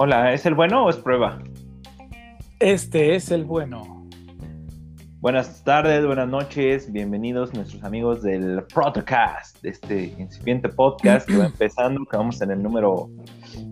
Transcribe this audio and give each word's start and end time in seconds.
Hola, 0.00 0.32
¿es 0.32 0.46
el 0.46 0.54
bueno 0.54 0.84
o 0.84 0.90
es 0.90 0.96
prueba? 0.96 1.40
Este 2.60 3.16
es 3.16 3.32
el 3.32 3.44
bueno. 3.44 4.06
Buenas 5.18 5.64
tardes, 5.64 6.06
buenas 6.06 6.28
noches, 6.28 6.92
bienvenidos 6.92 7.52
nuestros 7.52 7.82
amigos 7.82 8.22
del 8.22 8.62
Protocast, 8.72 9.60
de 9.60 9.70
este 9.70 10.14
incipiente 10.16 10.68
podcast 10.68 11.26
que 11.26 11.36
va 11.36 11.46
empezando, 11.52 12.04
que 12.08 12.16
vamos 12.16 12.40
en 12.42 12.52
el 12.52 12.62
número 12.62 13.10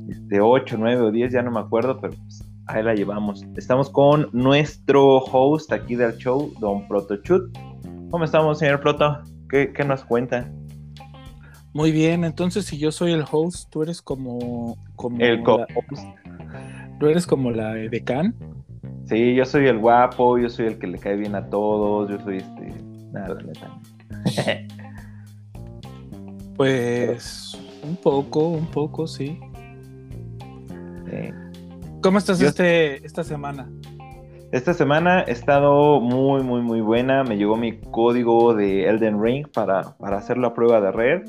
este, 0.08 0.40
8, 0.40 0.74
9 0.76 1.00
o 1.00 1.10
10, 1.12 1.32
ya 1.32 1.42
no 1.42 1.52
me 1.52 1.60
acuerdo, 1.60 2.00
pero 2.00 2.12
pues, 2.14 2.44
ahí 2.66 2.82
la 2.82 2.96
llevamos. 2.96 3.46
Estamos 3.56 3.88
con 3.88 4.28
nuestro 4.32 5.18
host 5.18 5.72
aquí 5.72 5.94
del 5.94 6.16
show, 6.16 6.52
Don 6.58 6.88
Protochut. 6.88 7.56
¿Cómo 8.10 8.24
estamos, 8.24 8.58
señor 8.58 8.80
Proto? 8.80 9.22
¿Qué, 9.48 9.72
qué 9.72 9.84
nos 9.84 10.04
cuenta? 10.04 10.50
Muy 11.76 11.92
bien, 11.92 12.24
entonces 12.24 12.64
si 12.64 12.78
yo 12.78 12.90
soy 12.90 13.12
el 13.12 13.22
host, 13.30 13.68
tú 13.68 13.82
eres 13.82 14.00
como, 14.00 14.78
como 14.96 15.20
El 15.20 15.42
co 15.42 15.58
la, 15.58 15.66
tú 16.98 17.06
eres 17.06 17.26
como 17.26 17.50
la 17.50 17.74
decán. 17.74 18.34
Sí, 19.04 19.34
yo 19.34 19.44
soy 19.44 19.66
el 19.66 19.76
guapo, 19.76 20.38
yo 20.38 20.48
soy 20.48 20.68
el 20.68 20.78
que 20.78 20.86
le 20.86 20.96
cae 20.98 21.16
bien 21.16 21.34
a 21.34 21.50
todos, 21.50 22.08
yo 22.08 22.18
soy 22.24 22.38
este. 22.38 22.72
Nada, 23.12 23.34
la 23.34 23.42
neta. 23.42 23.78
Pues 26.56 27.58
un 27.82 27.96
poco, 27.96 28.48
un 28.48 28.66
poco, 28.68 29.06
sí. 29.06 29.38
Sí. 31.04 31.28
¿Cómo 32.00 32.16
estás 32.16 32.38
Yo- 32.38 32.48
este 32.48 33.04
esta 33.04 33.22
semana? 33.22 33.68
Esta 34.50 34.72
semana 34.72 35.24
he 35.26 35.32
estado 35.32 36.00
muy, 36.00 36.42
muy, 36.42 36.62
muy 36.62 36.80
buena. 36.80 37.22
Me 37.24 37.36
llegó 37.36 37.58
mi 37.58 37.78
código 37.78 38.54
de 38.54 38.88
Elden 38.88 39.22
Ring 39.22 39.46
para, 39.52 39.98
para 39.98 40.16
hacer 40.16 40.38
la 40.38 40.54
prueba 40.54 40.80
de 40.80 40.92
red. 40.92 41.28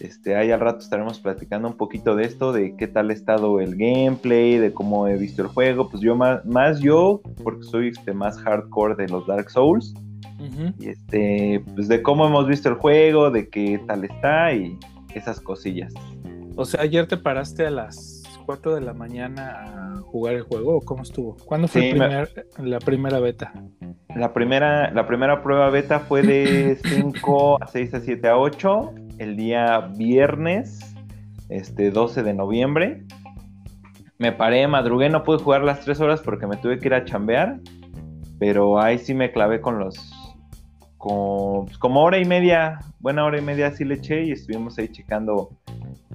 Este, 0.00 0.36
ahí 0.36 0.50
al 0.50 0.60
rato 0.60 0.78
estaremos 0.78 1.18
platicando 1.18 1.68
un 1.68 1.76
poquito 1.76 2.14
de 2.14 2.24
esto, 2.24 2.52
de 2.52 2.76
qué 2.76 2.86
tal 2.86 3.10
ha 3.10 3.12
estado 3.12 3.60
el 3.60 3.76
gameplay, 3.76 4.56
de 4.58 4.72
cómo 4.72 5.08
he 5.08 5.16
visto 5.16 5.42
el 5.42 5.48
juego. 5.48 5.88
Pues 5.90 6.02
yo 6.02 6.14
más, 6.14 6.44
más 6.44 6.80
yo, 6.80 7.20
porque 7.42 7.64
soy 7.64 7.88
este, 7.88 8.12
más 8.12 8.38
hardcore 8.38 8.94
de 8.94 9.08
los 9.08 9.26
Dark 9.26 9.50
Souls. 9.50 9.94
Y 10.78 10.88
este, 10.88 11.64
pues 11.74 11.88
de 11.88 12.00
cómo 12.00 12.24
hemos 12.26 12.46
visto 12.46 12.68
el 12.68 12.76
juego, 12.76 13.30
de 13.30 13.48
qué 13.48 13.80
tal 13.88 14.04
está 14.04 14.52
y 14.52 14.78
esas 15.14 15.40
cosillas. 15.40 15.92
O 16.54 16.64
sea, 16.64 16.82
ayer 16.82 17.08
te 17.08 17.16
paraste 17.16 17.66
a 17.66 17.70
las 17.70 18.22
4 18.46 18.76
de 18.76 18.80
la 18.80 18.94
mañana 18.94 19.96
a 19.96 20.00
jugar 20.00 20.34
el 20.36 20.42
juego 20.42 20.76
o 20.76 20.80
cómo 20.80 21.02
estuvo? 21.02 21.36
¿Cuándo 21.44 21.68
fue 21.68 21.90
Sí, 21.90 21.98
me- 21.98 22.08
la 22.66 22.78
primera 22.78 23.18
beta? 23.20 23.52
La 24.14 24.32
primera, 24.32 24.90
la 24.92 25.06
primera 25.06 25.42
prueba 25.42 25.68
beta 25.70 26.00
fue 26.00 26.22
de 26.22 26.78
5 26.84 27.62
a 27.62 27.66
6 27.66 27.94
a 27.94 28.00
7 28.00 28.28
a 28.28 28.38
8, 28.38 28.94
el 29.18 29.36
día 29.36 29.80
viernes, 29.96 30.94
este 31.48 31.90
12 31.90 32.22
de 32.22 32.34
noviembre. 32.34 33.04
Me 34.18 34.32
paré, 34.32 34.66
madrugué, 34.66 35.08
no 35.08 35.22
pude 35.22 35.38
jugar 35.38 35.62
las 35.62 35.80
3 35.80 36.00
horas 36.00 36.20
porque 36.20 36.46
me 36.46 36.56
tuve 36.56 36.78
que 36.78 36.88
ir 36.88 36.94
a 36.94 37.04
chambear, 37.04 37.60
pero 38.38 38.80
ahí 38.80 38.98
sí 38.98 39.14
me 39.14 39.30
clavé 39.30 39.60
con 39.60 39.78
los... 39.78 40.12
Con, 40.96 41.66
pues, 41.66 41.78
como 41.78 42.02
hora 42.02 42.18
y 42.18 42.24
media, 42.24 42.80
buena 42.98 43.24
hora 43.24 43.38
y 43.38 43.42
media 43.42 43.70
sí 43.70 43.84
le 43.84 43.94
eché 43.94 44.24
y 44.24 44.32
estuvimos 44.32 44.76
ahí 44.78 44.88
checando 44.88 45.50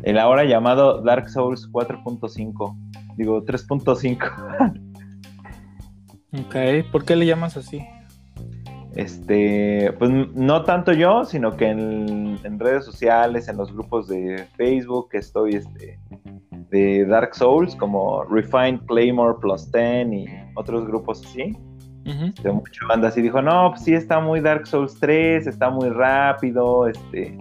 el 0.03 0.17
ahora 0.17 0.43
llamado 0.43 1.01
Dark 1.01 1.29
Souls 1.29 1.71
4.5, 1.71 2.75
digo 3.17 3.43
3.5. 3.43 4.79
Ok, 6.35 6.89
¿por 6.91 7.05
qué 7.05 7.15
le 7.15 7.27
llamas 7.27 7.57
así? 7.57 7.85
Este, 8.95 9.91
pues 9.97 10.11
no 10.35 10.63
tanto 10.63 10.93
yo, 10.93 11.25
sino 11.25 11.55
que 11.57 11.67
en, 11.69 12.37
en 12.43 12.59
redes 12.59 12.85
sociales, 12.85 13.47
en 13.47 13.57
los 13.57 13.73
grupos 13.73 14.07
de 14.07 14.45
Facebook, 14.55 15.09
que 15.09 15.17
estoy 15.17 15.55
este, 15.55 15.99
de 16.69 17.05
Dark 17.05 17.33
Souls, 17.33 17.75
como 17.75 18.23
Refined 18.25 18.81
Claymore 18.85 19.35
Plus 19.41 19.71
10 19.71 20.13
y 20.13 20.25
otros 20.55 20.85
grupos 20.85 21.25
así, 21.25 21.57
Ujú. 22.05 22.33
de 22.43 22.51
mucha 22.51 22.85
banda 22.87 23.07
así 23.07 23.21
dijo, 23.21 23.41
no, 23.41 23.71
pues 23.71 23.81
sí 23.83 23.93
está 23.95 24.19
muy 24.19 24.41
Dark 24.41 24.67
Souls 24.67 24.95
3, 24.99 25.47
está 25.47 25.69
muy 25.71 25.89
rápido, 25.89 26.87
este, 26.87 27.35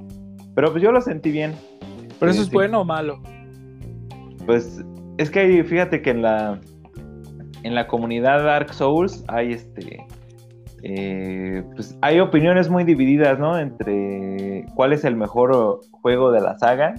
pero 0.54 0.70
pues 0.70 0.82
yo 0.82 0.90
lo 0.90 1.00
sentí 1.02 1.30
bien. 1.32 1.52
¿Pero 2.19 2.30
eso 2.30 2.40
Sí, 2.40 2.44
es 2.44 2.48
sí. 2.50 2.54
bueno 2.54 2.80
o 2.80 2.84
malo? 2.84 3.20
Pues 4.46 4.80
es 5.19 5.30
que 5.30 5.62
fíjate 5.64 6.00
que 6.02 6.10
en 6.10 6.22
la 6.22 6.58
en 7.64 7.74
la 7.74 7.86
comunidad 7.86 8.42
Dark 8.44 8.72
Souls 8.74 9.24
hay 9.28 9.52
este 9.52 10.04
eh, 10.82 11.65
pues 11.75 11.97
hay 12.00 12.20
opiniones 12.20 12.69
muy 12.69 12.84
divididas, 12.84 13.38
¿no? 13.38 13.59
Entre 13.59 14.66
cuál 14.75 14.93
es 14.93 15.04
el 15.04 15.16
mejor 15.16 15.81
juego 15.91 16.32
de 16.32 16.41
la 16.41 16.59
saga. 16.59 16.94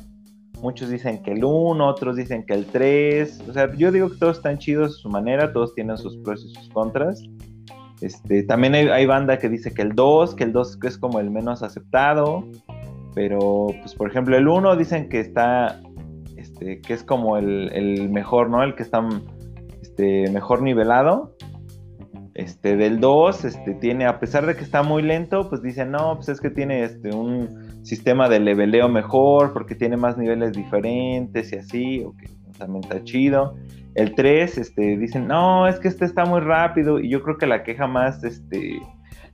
Muchos 0.61 0.89
dicen 0.89 1.21
que 1.21 1.31
el 1.31 1.44
1, 1.44 1.85
otros 1.85 2.16
dicen 2.16 2.45
que 2.45 2.53
el 2.53 2.66
3. 2.66 3.44
O 3.49 3.53
sea, 3.53 3.73
yo 3.73 3.91
digo 3.91 4.09
que 4.09 4.17
todos 4.17 4.38
están 4.38 4.57
chidos 4.57 4.95
a 4.95 5.01
su 5.01 5.09
manera, 5.09 5.51
todos 5.51 5.75
tienen 5.75 5.97
sus 5.97 6.17
pros 6.17 6.45
y 6.45 6.53
sus 6.53 6.69
contras. 6.69 7.21
Este, 8.01 8.44
también 8.44 8.75
hay, 8.75 8.88
hay 8.88 9.05
banda 9.05 9.38
que 9.38 9.49
dice 9.49 9.73
que 9.73 9.81
el 9.81 9.94
2, 9.94 10.35
que 10.35 10.45
el 10.45 10.53
2 10.53 10.79
es 10.83 10.97
como 10.97 11.19
el 11.19 11.31
menos 11.31 11.63
aceptado. 11.63 12.45
Pero, 13.13 13.67
pues, 13.81 13.94
por 13.94 14.09
ejemplo, 14.09 14.38
el 14.38 14.47
1 14.47 14.75
dicen 14.77 15.09
que 15.09 15.19
está 15.19 15.79
este, 16.44 16.81
que 16.81 16.94
es 16.94 17.03
como 17.03 17.38
el, 17.38 18.09
mejor, 18.09 18.50
¿no? 18.50 18.63
El 18.63 18.75
que 18.75 18.83
está 18.83 19.07
este, 19.81 20.29
mejor 20.31 20.61
nivelado. 20.61 21.32
Este, 22.35 22.75
del 22.75 22.99
2, 22.99 23.45
este, 23.45 23.75
tiene, 23.75 24.05
a 24.05 24.19
pesar 24.19 24.47
de 24.47 24.55
que 24.55 24.63
está 24.63 24.81
muy 24.81 25.03
lento, 25.03 25.49
pues 25.49 25.61
dicen, 25.61 25.91
no, 25.91 26.16
pues 26.16 26.29
es 26.29 26.41
que 26.41 26.49
tiene 26.49 26.83
este, 26.83 27.13
un 27.13 27.85
sistema 27.85 28.27
de 28.27 28.39
leveleo 28.39 28.89
mejor, 28.89 29.53
porque 29.53 29.75
tiene 29.75 29.97
más 29.97 30.17
niveles 30.17 30.53
diferentes 30.53 31.53
y 31.53 31.57
así, 31.57 32.03
o 32.03 32.16
que 32.17 32.27
también 32.57 32.83
está 32.83 33.03
chido. 33.03 33.55
El 33.94 34.16
3, 34.16 34.57
este, 34.57 34.97
dicen, 34.97 35.27
no, 35.27 35.67
es 35.67 35.79
que 35.79 35.88
este 35.88 36.05
está 36.05 36.25
muy 36.25 36.41
rápido, 36.41 36.99
y 36.99 37.09
yo 37.09 37.21
creo 37.21 37.38
que 37.38 37.45
la 37.45 37.63
queja 37.63 37.85
más, 37.85 38.23
este, 38.23 38.79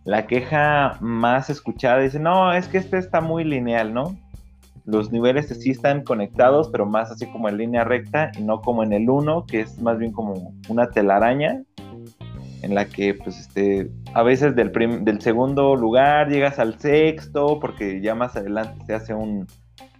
la 0.04 0.28
queja 0.28 0.98
más 1.00 1.50
escuchada, 1.50 2.00
dice, 2.02 2.20
no, 2.20 2.52
es 2.52 2.68
que 2.68 2.80
este 2.80 2.98
está 2.98 3.22
muy 3.22 3.46
lineal, 3.46 3.94
¿no? 3.94 4.18
los 4.90 5.12
niveles 5.12 5.48
sí 5.48 5.70
están 5.70 6.04
conectados, 6.04 6.70
pero 6.70 6.86
más 6.86 7.12
así 7.12 7.28
como 7.28 7.48
en 7.48 7.58
línea 7.58 7.84
recta 7.84 8.31
y 8.38 8.42
no 8.42 8.62
como 8.62 8.84
en 8.84 8.94
el 8.94 9.10
1, 9.10 9.46
que 9.46 9.62
es 9.62 9.80
más 9.80 10.00
bien 10.00 10.12
como 10.12 10.54
una 10.68 10.90
telaraña 10.90 11.62
en 12.62 12.75
la 12.75 12.86
que 12.86 13.14
pues 13.14 13.38
este 13.40 13.90
a 14.14 14.24
veces 14.24 14.56
del, 14.56 14.72
prim- 14.72 15.03
del 15.03 15.22
segundo 15.22 15.75
lugar 15.75 16.30
llegas 16.30 16.59
al 16.59 16.80
sexto 16.80 17.59
porque 17.59 18.02
ya 18.02 18.16
más 18.16 18.36
adelante 18.36 18.84
se 18.86 18.94
hace 18.94 19.14
un, 19.14 19.47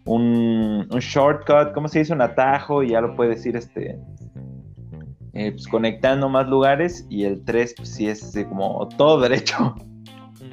un, 0.06 0.88
un 0.90 1.00
shortcut, 1.00 1.74
¿cómo 1.74 1.88
se 1.88 2.00
dice? 2.00 2.14
Un 2.14 2.22
atajo 2.22 2.84
y 2.84 2.90
ya 2.90 3.02
lo 3.02 3.16
puedes 3.16 3.46
ir 3.46 3.56
este 3.56 4.00
eh, 5.34 5.52
pues, 5.52 5.68
conectando 5.68 6.28
más 6.28 6.48
lugares 6.50 7.06
y 7.10 7.24
el 7.24 7.44
3 7.46 7.76
pues 7.78 7.90
sí 7.90 8.08
es 8.08 8.24
así 8.24 8.44
como 8.46 8.88
todo 8.98 9.20
derecho. 9.22 9.76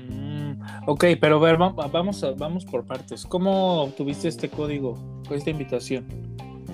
Mm, 0.09 0.53
ok, 0.87 1.05
pero 1.21 1.37
a 1.37 1.41
ver, 1.41 1.61
va- 1.61 1.71
vamos, 1.89 2.22
a- 2.22 2.33
vamos 2.33 2.65
por 2.65 2.84
partes. 2.84 3.25
¿Cómo 3.25 3.83
obtuviste 3.83 4.28
este 4.28 4.49
código, 4.49 4.95
esta 5.31 5.50
invitación? 5.50 6.05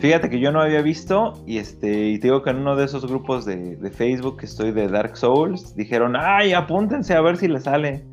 Fíjate 0.03 0.29
que 0.29 0.41
yo 0.41 0.51
no 0.51 0.61
había 0.61 0.83
visto 0.83 1.35
y 1.47 1.59
este 1.59 2.09
y 2.09 2.19
te 2.19 2.27
digo 2.27 2.43
que 2.43 2.51
en 2.51 2.57
uno 2.57 2.75
de 2.75 2.87
esos 2.87 3.07
grupos 3.07 3.45
de, 3.45 3.77
de 3.77 3.89
Facebook 3.89 4.39
que 4.39 4.47
estoy 4.47 4.73
de 4.73 4.89
Dark 4.89 5.17
Souls 5.17 5.77
dijeron, 5.77 6.17
ay, 6.19 6.55
apúntense 6.55 7.15
a 7.15 7.21
ver 7.21 7.37
si 7.37 7.47
les 7.47 7.63
sale. 7.63 8.05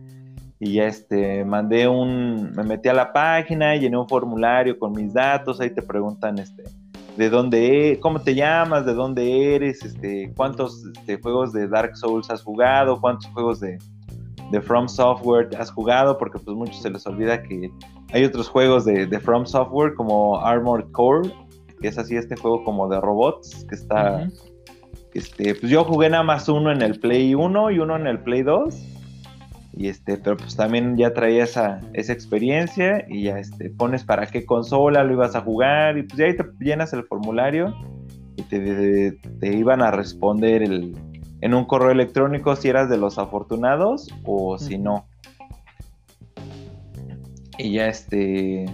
Y 0.59 0.73
ya 0.73 0.83
este, 0.85 1.43
mandé 1.45 1.87
un, 1.87 2.51
me 2.51 2.61
metí 2.61 2.89
a 2.89 2.93
la 2.93 3.11
página, 3.11 3.75
llené 3.75 3.97
un 3.97 4.07
formulario 4.07 4.77
con 4.77 4.91
mis 4.91 5.15
datos, 5.15 5.59
ahí 5.59 5.71
te 5.71 5.81
preguntan 5.81 6.37
este, 6.37 6.61
de 7.17 7.27
dónde, 7.27 7.93
e- 7.93 7.99
cómo 7.99 8.21
te 8.21 8.35
llamas, 8.35 8.85
de 8.85 8.93
dónde 8.93 9.55
eres, 9.55 9.83
este, 9.83 10.31
cuántos 10.37 10.85
este, 10.95 11.19
juegos 11.19 11.53
de 11.53 11.67
Dark 11.67 11.97
Souls 11.97 12.29
has 12.29 12.43
jugado, 12.43 13.01
cuántos 13.01 13.25
juegos 13.31 13.61
de, 13.61 13.79
de 14.51 14.61
From 14.61 14.87
Software 14.87 15.49
has 15.57 15.71
jugado, 15.71 16.19
porque 16.19 16.37
pues 16.37 16.55
muchos 16.55 16.83
se 16.83 16.91
les 16.91 17.07
olvida 17.07 17.41
que 17.41 17.71
hay 18.13 18.25
otros 18.25 18.47
juegos 18.47 18.85
de, 18.85 19.07
de 19.07 19.19
From 19.19 19.47
Software 19.47 19.95
como 19.95 20.39
Armored 20.39 20.91
Core, 20.91 21.31
que 21.81 21.87
es 21.87 21.97
así 21.97 22.15
este 22.15 22.35
juego 22.35 22.63
como 22.63 22.87
de 22.89 22.99
robots, 22.99 23.65
que 23.67 23.75
está, 23.75 24.27
Ujú. 24.27 24.33
este, 25.13 25.55
pues 25.55 25.71
yo 25.71 25.83
jugué 25.83 26.09
nada 26.09 26.23
más 26.23 26.49
uno 26.49 26.71
en 26.71 26.81
el 26.81 26.99
Play 26.99 27.35
1 27.35 27.71
y 27.71 27.79
uno 27.79 27.95
en 27.95 28.07
el 28.07 28.19
Play 28.19 28.43
2. 28.43 28.75
Y 29.73 29.87
este, 29.87 30.17
pero 30.17 30.35
pues 30.35 30.55
también 30.55 30.97
ya 30.97 31.13
traía 31.13 31.43
esa, 31.43 31.79
esa 31.93 32.11
experiencia 32.11 33.05
y 33.07 33.23
ya 33.23 33.39
este, 33.39 33.69
pones 33.69 34.03
para 34.03 34.25
qué 34.27 34.45
consola 34.45 35.03
lo 35.03 35.13
ibas 35.13 35.35
a 35.35 35.41
jugar 35.41 35.97
y 35.97 36.03
pues 36.03 36.17
ya 36.17 36.25
ahí 36.25 36.35
te 36.35 36.43
llenas 36.59 36.91
el 36.91 37.03
formulario 37.03 37.73
y 38.35 38.41
te, 38.43 39.11
te 39.39 39.55
iban 39.55 39.81
a 39.81 39.91
responder 39.91 40.63
el, 40.63 40.97
en 41.41 41.53
un 41.53 41.65
correo 41.65 41.91
electrónico 41.91 42.55
si 42.55 42.67
eras 42.67 42.89
de 42.89 42.97
los 42.97 43.17
afortunados 43.17 44.09
o 44.25 44.57
si 44.57 44.77
no. 44.77 45.05
Y 47.57 47.73
ya 47.73 47.87
este... 47.87 48.65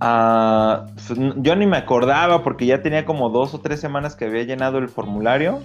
ah, 0.00 0.86
pues, 0.94 1.18
yo 1.36 1.56
ni 1.56 1.66
me 1.66 1.76
acordaba 1.76 2.42
porque 2.42 2.66
ya 2.66 2.82
tenía 2.82 3.04
como 3.04 3.30
dos 3.30 3.54
o 3.54 3.60
tres 3.60 3.80
semanas 3.80 4.16
que 4.16 4.26
había 4.26 4.44
llenado 4.44 4.78
el 4.78 4.88
formulario 4.88 5.62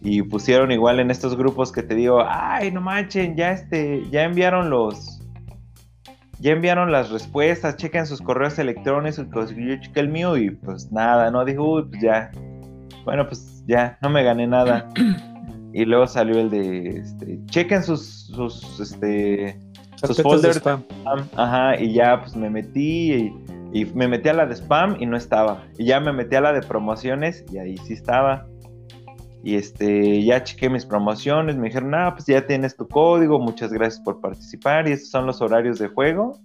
y 0.00 0.22
pusieron 0.22 0.72
igual 0.72 1.00
en 1.00 1.10
estos 1.10 1.36
grupos 1.36 1.70
que 1.70 1.82
te 1.82 1.94
digo, 1.94 2.24
ay, 2.26 2.72
no 2.72 2.80
manchen, 2.80 3.36
ya 3.36 3.52
este, 3.52 4.02
ya 4.10 4.24
enviaron 4.24 4.70
los 4.70 5.20
ya 6.42 6.50
enviaron 6.50 6.90
las 6.90 7.10
respuestas, 7.10 7.76
chequen 7.76 8.04
sus 8.04 8.20
correos 8.20 8.58
electrónicos, 8.58 9.54
yo 9.54 9.76
chequé 9.80 10.00
el 10.00 10.08
mío 10.08 10.36
y 10.36 10.50
pues 10.50 10.90
nada, 10.90 11.30
¿no? 11.30 11.44
Dijo, 11.44 11.74
uy, 11.74 11.84
pues 11.84 12.02
ya, 12.02 12.32
bueno, 13.04 13.28
pues 13.28 13.62
ya, 13.68 13.96
no 14.02 14.10
me 14.10 14.24
gané 14.24 14.46
nada. 14.46 14.88
Y 15.74 15.86
luego 15.86 16.06
salió 16.06 16.38
el 16.38 16.50
de, 16.50 16.98
este, 16.98 17.40
chequen 17.46 17.82
sus, 17.82 18.26
sus, 18.26 18.78
este, 18.78 19.58
sus 20.06 20.22
folders. 20.22 20.56
spam. 20.56 20.84
Ajá, 21.36 21.80
y 21.80 21.92
ya 21.92 22.20
pues 22.20 22.36
me 22.36 22.50
metí 22.50 23.12
y, 23.12 23.34
y, 23.72 23.84
me 23.86 24.08
metí 24.08 24.28
a 24.28 24.34
la 24.34 24.46
de 24.46 24.54
spam 24.54 24.96
y 25.00 25.06
no 25.06 25.16
estaba. 25.16 25.64
Y 25.78 25.86
ya 25.86 26.00
me 26.00 26.12
metí 26.12 26.36
a 26.36 26.40
la 26.40 26.52
de 26.52 26.60
promociones 26.60 27.44
y 27.52 27.58
ahí 27.58 27.76
sí 27.78 27.94
estaba. 27.94 28.46
Y 29.44 29.56
este, 29.56 30.22
ya 30.22 30.44
chequé 30.44 30.70
mis 30.70 30.86
promociones, 30.86 31.56
me 31.56 31.66
dijeron, 31.66 31.94
ah, 31.94 32.12
pues 32.14 32.26
ya 32.26 32.46
tienes 32.46 32.76
tu 32.76 32.86
código, 32.86 33.40
muchas 33.40 33.72
gracias 33.72 34.00
por 34.04 34.20
participar 34.20 34.88
y 34.88 34.92
estos 34.92 35.10
son 35.10 35.26
los 35.26 35.40
horarios 35.40 35.80
de 35.80 35.88
juego. 35.88 36.38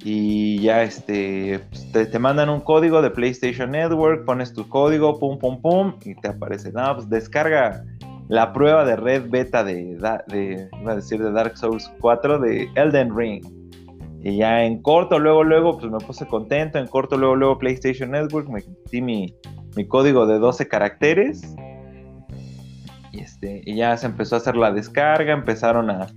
Y 0.00 0.60
ya 0.60 0.82
este, 0.82 1.60
pues, 1.70 2.10
te, 2.10 2.18
mandan 2.18 2.48
un 2.48 2.60
código 2.60 3.02
de 3.02 3.10
PlayStation 3.10 3.70
Network, 3.70 4.24
pones 4.24 4.52
tu 4.52 4.68
código, 4.68 5.18
pum, 5.18 5.38
pum, 5.38 5.60
pum, 5.60 5.94
y 6.04 6.14
te 6.14 6.28
aparece, 6.28 6.72
no, 6.72 6.94
pues 6.96 7.08
descarga 7.08 7.84
la 8.28 8.52
prueba 8.52 8.84
de 8.84 8.96
red 8.96 9.28
beta 9.28 9.64
de, 9.64 9.96
de, 10.28 10.68
a 10.86 10.94
decir, 10.94 11.22
de 11.22 11.32
Dark 11.32 11.56
Souls 11.56 11.90
4 12.00 12.38
de 12.38 12.70
Elden 12.74 13.16
Ring. 13.16 13.44
Y 14.22 14.36
ya 14.38 14.64
en 14.64 14.82
corto, 14.82 15.18
luego, 15.18 15.44
luego, 15.44 15.78
pues 15.78 15.90
me 15.90 15.98
puse 15.98 16.26
contento, 16.26 16.78
en 16.78 16.86
corto, 16.86 17.16
luego, 17.16 17.36
luego 17.36 17.58
PlayStation 17.58 18.10
Network, 18.10 18.48
me 18.48 18.60
metí 18.60 19.00
mi, 19.00 19.34
mi 19.76 19.86
código 19.86 20.26
de 20.26 20.38
12 20.38 20.68
caracteres. 20.68 21.54
Y, 23.12 23.20
este, 23.20 23.62
y 23.64 23.76
ya 23.76 23.96
se 23.96 24.06
empezó 24.06 24.34
a 24.34 24.38
hacer 24.38 24.56
la 24.56 24.72
descarga, 24.72 25.32
empezaron 25.32 25.90
a, 25.90 26.08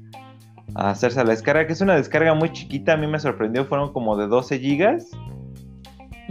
hacerse 0.76 1.24
la 1.24 1.30
descarga, 1.30 1.68
que 1.68 1.74
es 1.74 1.82
una 1.82 1.96
descarga 1.96 2.34
muy 2.34 2.52
chiquita, 2.52 2.94
a 2.94 2.98
mí 2.98 3.08
me 3.08 3.20
sorprendió, 3.20 3.66
fueron 3.66 3.94
como 3.94 4.18
de 4.18 4.28
12 4.28 4.60
gigas. 4.60 5.10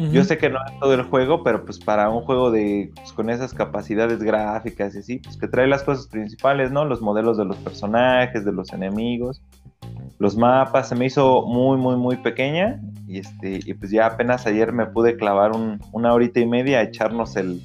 Yo 0.09 0.25
sé 0.25 0.39
que 0.39 0.49
no 0.49 0.59
es 0.65 0.79
todo 0.81 0.95
el 0.95 1.03
juego, 1.03 1.43
pero 1.43 1.65
pues 1.65 1.79
para 1.79 2.09
un 2.09 2.23
juego 2.23 2.51
de 2.51 2.91
pues, 2.95 3.13
con 3.13 3.29
esas 3.29 3.53
capacidades 3.53 4.23
gráficas 4.23 4.95
y 4.95 4.99
así, 4.99 5.19
pues 5.19 5.37
que 5.37 5.47
trae 5.47 5.67
las 5.67 5.83
cosas 5.83 6.07
principales, 6.07 6.73
¿no? 6.73 6.85
Los 6.87 7.03
modelos 7.03 7.37
de 7.37 7.45
los 7.45 7.57
personajes, 7.59 8.45
de 8.45 8.53
los 8.53 8.73
enemigos, 8.73 9.43
los 10.19 10.37
mapas, 10.37 10.89
se 10.89 10.95
me 10.95 11.07
hizo 11.07 11.47
muy, 11.47 11.77
muy, 11.77 11.97
muy 11.97 12.17
pequeña 12.17 12.81
y 13.07 13.19
este, 13.19 13.61
y 13.65 13.75
pues 13.75 13.91
ya 13.91 14.07
apenas 14.07 14.47
ayer 14.47 14.73
me 14.73 14.87
pude 14.87 15.17
clavar 15.17 15.53
una 15.93 16.15
horita 16.15 16.41
y 16.41 16.47
media 16.47 16.79
a 16.79 16.83
echarnos 16.83 17.37
el, 17.37 17.61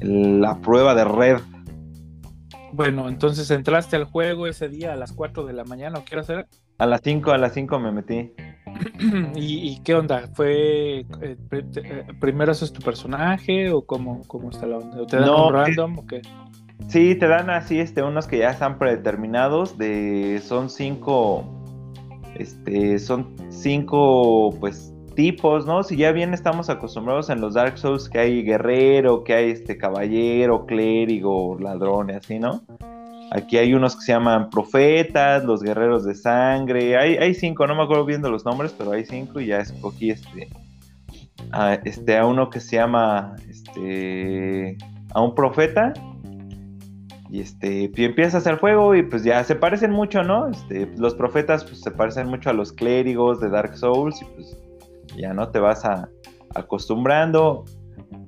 la 0.00 0.60
prueba 0.60 0.94
de 0.94 1.04
red. 1.04 1.40
Bueno, 2.72 3.08
entonces 3.08 3.50
entraste 3.50 3.96
al 3.96 4.04
juego 4.04 4.46
ese 4.46 4.68
día 4.68 4.92
a 4.92 4.96
las 4.96 5.12
4 5.12 5.44
de 5.44 5.52
la 5.52 5.64
mañana, 5.64 5.98
¿o 5.98 6.04
qué 6.04 6.16
hacer? 6.16 6.46
A 6.78 6.86
las 6.86 7.00
5, 7.02 7.32
a 7.32 7.38
las 7.38 7.54
5 7.54 7.78
me 7.78 7.92
metí. 7.92 8.32
¿Y, 9.34 9.80
qué 9.80 9.94
onda? 9.94 10.28
¿Fue 10.34 11.00
eh, 11.00 11.36
eh, 11.52 12.06
primero 12.20 12.52
haces 12.52 12.72
tu 12.72 12.80
personaje 12.80 13.70
o 13.70 13.82
cómo, 13.82 14.22
cómo 14.26 14.50
está 14.50 14.66
la 14.66 14.78
onda? 14.78 15.06
¿Te 15.06 15.16
dan 15.16 15.30
un 15.30 15.52
random 15.52 15.98
o 15.98 16.06
qué? 16.06 16.22
Sí, 16.88 17.14
te 17.14 17.26
dan 17.26 17.50
así 17.50 17.80
este 17.80 18.02
unos 18.02 18.26
que 18.26 18.38
ya 18.38 18.50
están 18.50 18.78
predeterminados 18.78 19.76
de 19.76 20.40
son 20.44 20.70
cinco 20.70 21.44
este, 22.38 22.98
son 22.98 23.34
cinco, 23.50 24.54
pues, 24.60 24.94
tipos, 25.14 25.66
¿no? 25.66 25.82
Si 25.82 25.96
ya 25.96 26.12
bien 26.12 26.32
estamos 26.32 26.70
acostumbrados 26.70 27.28
en 27.30 27.40
los 27.40 27.54
Dark 27.54 27.76
Souls 27.76 28.08
que 28.08 28.20
hay 28.20 28.42
guerrero, 28.44 29.24
que 29.24 29.34
hay 29.34 29.50
este 29.50 29.76
caballero, 29.76 30.64
clérigo, 30.64 31.58
ladrón 31.58 32.10
y 32.10 32.12
así, 32.12 32.38
¿no? 32.38 32.62
Aquí 33.30 33.58
hay 33.58 33.74
unos 33.74 33.96
que 33.96 34.02
se 34.02 34.12
llaman 34.12 34.50
profetas, 34.50 35.44
los 35.44 35.62
guerreros 35.62 36.04
de 36.04 36.14
sangre. 36.14 36.96
Hay, 36.96 37.34
cinco, 37.34 37.66
no 37.66 37.74
me 37.74 37.82
acuerdo 37.82 38.04
bien 38.04 38.22
de 38.22 38.30
los 38.30 38.44
nombres, 38.44 38.74
pero 38.76 38.92
hay 38.92 39.04
cinco 39.04 39.40
y 39.40 39.46
ya 39.46 39.58
escogí 39.58 40.10
este. 40.10 40.48
A, 41.52 41.74
este, 41.74 42.16
a 42.16 42.26
uno 42.26 42.50
que 42.50 42.60
se 42.60 42.76
llama. 42.76 43.36
Este. 43.48 44.76
A 45.14 45.22
un 45.22 45.34
profeta 45.34 45.94
y 47.30 47.40
este, 47.40 47.90
y 47.94 48.04
empiezas 48.04 48.46
el 48.46 48.56
juego 48.56 48.94
y 48.94 49.02
pues 49.02 49.22
ya 49.22 49.42
se 49.44 49.54
parecen 49.54 49.90
mucho, 49.90 50.22
¿no? 50.22 50.48
Este, 50.48 50.90
los 50.96 51.14
profetas 51.14 51.64
pues 51.64 51.80
se 51.80 51.90
parecen 51.90 52.28
mucho 52.28 52.50
a 52.50 52.52
los 52.54 52.72
clérigos 52.72 53.40
de 53.40 53.50
Dark 53.50 53.76
Souls 53.76 54.22
y 54.22 54.24
pues 54.24 54.56
ya 55.16 55.34
no 55.34 55.48
te 55.48 55.58
vas 55.58 55.84
a, 55.84 56.08
acostumbrando 56.54 57.64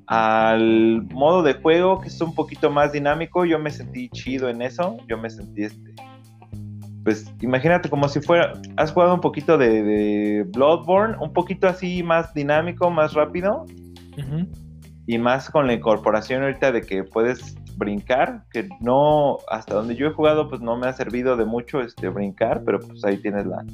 al 0.07 1.03
modo 1.13 1.43
de 1.43 1.53
juego 1.53 2.01
que 2.01 2.07
es 2.07 2.21
un 2.21 2.35
poquito 2.35 2.69
más 2.69 2.91
dinámico. 2.91 3.45
Yo 3.45 3.59
me 3.59 3.69
sentí 3.69 4.09
chido 4.09 4.49
en 4.49 4.61
eso, 4.61 4.97
yo 5.07 5.17
me 5.17 5.29
sentí 5.29 5.63
este, 5.63 5.93
pues 7.03 7.33
imagínate 7.41 7.89
como 7.89 8.07
si 8.07 8.19
fuera, 8.19 8.53
has 8.77 8.91
jugado 8.91 9.15
un 9.15 9.21
poquito 9.21 9.57
de, 9.57 10.45
Bloodborne, 10.53 11.15
un 11.19 11.33
poquito 11.33 11.67
así 11.67 12.03
más 12.03 12.33
dinámico, 12.33 12.89
más 12.89 13.13
rápido. 13.13 13.65
Y 15.07 15.17
más 15.17 15.49
con 15.49 15.65
la 15.67 15.73
incorporación 15.73 16.43
ahorita 16.43 16.71
de 16.71 16.81
que 16.81 17.03
puedes 17.03 17.55
brincar, 17.75 18.43
que 18.51 18.69
no, 18.79 19.39
hasta 19.49 19.73
donde 19.73 19.95
yo 19.95 20.07
he 20.07 20.11
jugado, 20.11 20.47
pues 20.47 20.61
no 20.61 20.77
me 20.77 20.87
ha 20.87 20.93
servido 20.93 21.35
de 21.35 21.45
mucho 21.45 21.81
este 21.81 22.07
brincar, 22.09 22.61
pero 22.63 22.79
pues 22.79 23.03
ahí 23.03 23.17
tienes 23.17 23.45
la, 23.47 23.65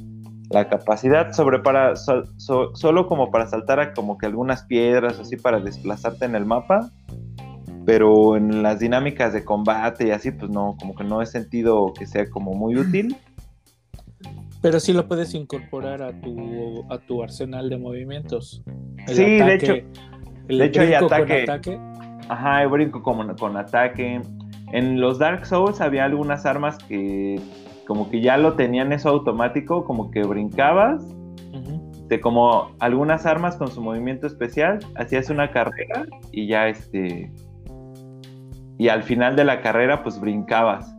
capacidad 0.68 1.32
sobre 1.32 1.58
para 1.60 1.94
solo 1.96 3.06
como 3.06 3.30
para 3.30 3.46
saltar 3.48 3.80
a 3.80 3.92
como 3.92 4.16
que 4.16 4.26
algunas 4.26 4.64
piedras 4.64 5.18
así 5.18 5.36
para 5.36 5.60
desplazarte 5.60 6.24
en 6.24 6.34
el 6.34 6.46
mapa 6.46 6.90
pero 7.88 8.36
en 8.36 8.62
las 8.62 8.80
dinámicas 8.80 9.32
de 9.32 9.46
combate 9.46 10.08
y 10.08 10.10
así 10.10 10.30
pues 10.30 10.50
no 10.50 10.76
como 10.78 10.94
que 10.94 11.04
no 11.04 11.22
he 11.22 11.26
sentido 11.26 11.94
que 11.98 12.06
sea 12.06 12.28
como 12.28 12.52
muy 12.52 12.76
útil. 12.76 13.16
Pero 14.60 14.78
sí 14.78 14.92
lo 14.92 15.08
puedes 15.08 15.32
incorporar 15.32 16.02
a 16.02 16.12
tu 16.20 16.84
a 16.92 16.98
tu 16.98 17.22
arsenal 17.22 17.70
de 17.70 17.78
movimientos. 17.78 18.62
Sí 19.06 19.24
de 19.24 19.54
hecho 19.54 19.72
de 20.48 20.64
hecho 20.66 20.82
hay 20.82 20.92
ataque. 20.92 21.80
Ajá, 22.28 22.62
el 22.62 22.68
brinco 22.68 23.02
como 23.02 23.34
con 23.36 23.56
ataque. 23.56 24.20
En 24.72 25.00
los 25.00 25.18
Dark 25.18 25.46
Souls 25.46 25.80
había 25.80 26.04
algunas 26.04 26.44
armas 26.44 26.76
que 26.76 27.40
como 27.88 28.10
que 28.10 28.20
ya 28.20 28.36
lo 28.36 28.52
tenían 28.52 28.92
eso 28.92 29.08
automático, 29.08 29.86
como 29.86 30.10
que 30.10 30.22
brincabas. 30.22 31.02
de 32.08 32.20
como 32.20 32.70
algunas 32.80 33.26
armas 33.26 33.56
con 33.56 33.68
su 33.68 33.82
movimiento 33.82 34.26
especial, 34.26 34.78
hacías 34.94 35.30
una 35.30 35.50
carrera 35.50 36.06
y 36.30 36.46
ya 36.46 36.68
este... 36.68 37.32
Y 38.78 38.88
al 38.88 39.02
final 39.02 39.36
de 39.36 39.44
la 39.44 39.62
carrera 39.62 40.02
pues 40.02 40.20
brincabas. 40.20 40.94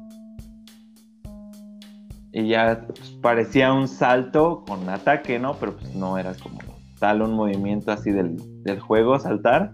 Y 2.31 2.47
ya 2.49 2.85
pues, 2.87 3.11
parecía 3.21 3.71
un 3.71 3.87
salto 3.87 4.63
con 4.67 4.89
ataque, 4.89 5.39
¿no? 5.39 5.53
Pero 5.59 5.77
pues 5.77 5.95
no 5.95 6.17
eras 6.17 6.41
como 6.41 6.59
tal 6.99 7.21
un 7.21 7.33
movimiento 7.33 7.91
así 7.91 8.11
del, 8.11 8.37
del 8.63 8.79
juego, 8.79 9.17
saltar. 9.19 9.73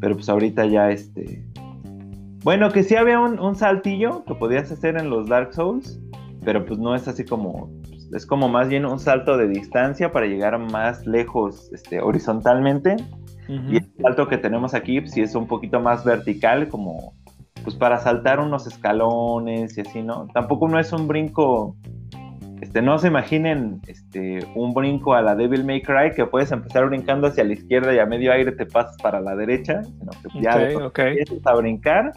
Pero 0.00 0.14
pues 0.14 0.28
ahorita 0.28 0.66
ya 0.66 0.90
este... 0.90 1.44
Bueno, 2.44 2.70
que 2.70 2.82
sí 2.82 2.94
había 2.94 3.18
un, 3.20 3.56
saltillo 3.56 4.22
que 4.26 4.34
podías 4.34 4.70
hacer 4.70 4.98
en 4.98 5.08
los 5.08 5.28
Dark 5.28 5.54
Souls, 5.54 5.98
pero 6.44 6.64
pues 6.64 6.78
no 6.78 6.94
es 6.94 7.08
así 7.08 7.24
como... 7.24 7.70
Es 8.12 8.26
como 8.26 8.48
más 8.48 8.68
bien 8.68 8.86
un 8.86 9.00
salto 9.00 9.36
de 9.36 9.48
distancia 9.48 10.12
para 10.12 10.26
llegar 10.26 10.58
más 10.58 11.04
lejos 11.06 11.70
este, 11.72 12.00
horizontalmente. 12.00 12.96
Y 13.48 13.76
el 13.76 13.92
salto 14.00 14.28
que 14.28 14.38
tenemos 14.38 14.72
aquí, 14.72 15.00
pues, 15.00 15.12
sí 15.12 15.20
es 15.20 15.34
un 15.34 15.46
poquito 15.46 15.80
más 15.80 16.04
vertical, 16.04 16.68
como 16.68 17.14
pues 17.62 17.76
para 17.76 17.98
saltar 17.98 18.40
unos 18.40 18.66
escalones 18.66 19.76
y 19.76 19.80
así, 19.80 20.02
¿no? 20.02 20.28
Tampoco 20.34 20.68
no 20.68 20.78
es 20.78 20.92
un 20.92 21.08
brinco 21.08 21.76
este, 22.64 22.80
no 22.80 22.98
se 22.98 23.08
imaginen 23.08 23.80
este, 23.86 24.38
un 24.54 24.72
brinco 24.72 25.12
a 25.12 25.20
la 25.20 25.34
Devil 25.34 25.64
May 25.64 25.82
Cry 25.82 26.12
que 26.16 26.24
puedes 26.24 26.50
empezar 26.50 26.86
brincando 26.86 27.26
hacia 27.26 27.44
la 27.44 27.52
izquierda 27.52 27.94
y 27.94 27.98
a 27.98 28.06
medio 28.06 28.32
aire 28.32 28.52
te 28.52 28.64
pasas 28.64 28.96
para 29.02 29.20
la 29.20 29.36
derecha, 29.36 29.82
sino 29.82 30.10
que 30.22 30.40
ya 30.40 30.70
empiezas 30.70 31.46
a 31.46 31.54
brincar, 31.56 32.12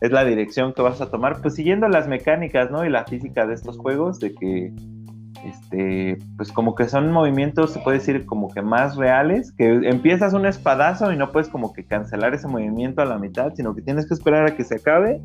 es 0.00 0.10
la 0.10 0.24
dirección 0.24 0.72
que 0.72 0.82
vas 0.82 1.00
a 1.00 1.10
tomar, 1.10 1.40
pues 1.40 1.54
siguiendo 1.54 1.88
las 1.88 2.08
mecánicas, 2.08 2.70
¿no? 2.70 2.84
Y 2.84 2.90
la 2.90 3.04
física 3.04 3.46
de 3.46 3.54
estos 3.54 3.78
juegos, 3.78 4.18
de 4.20 4.34
que, 4.34 4.72
este, 5.44 6.18
pues 6.36 6.52
como 6.52 6.74
que 6.74 6.88
son 6.88 7.12
movimientos, 7.12 7.72
se 7.72 7.80
puede 7.80 7.98
decir, 7.98 8.26
como 8.26 8.52
que 8.52 8.62
más 8.62 8.96
reales, 8.96 9.52
que 9.52 9.68
empiezas 9.88 10.32
un 10.34 10.46
espadazo 10.46 11.12
y 11.12 11.16
no 11.16 11.32
puedes 11.32 11.48
como 11.48 11.72
que 11.72 11.86
cancelar 11.86 12.34
ese 12.34 12.48
movimiento 12.48 13.02
a 13.02 13.06
la 13.06 13.18
mitad, 13.18 13.52
sino 13.54 13.74
que 13.74 13.82
tienes 13.82 14.06
que 14.06 14.14
esperar 14.14 14.46
a 14.46 14.56
que 14.56 14.64
se 14.64 14.76
acabe 14.76 15.20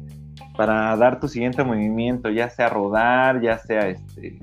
para 0.56 0.96
dar 0.96 1.20
tu 1.20 1.28
siguiente 1.28 1.64
movimiento, 1.64 2.30
ya 2.30 2.50
sea 2.50 2.70
rodar, 2.70 3.42
ya 3.42 3.58
sea 3.58 3.88
este 3.88 4.40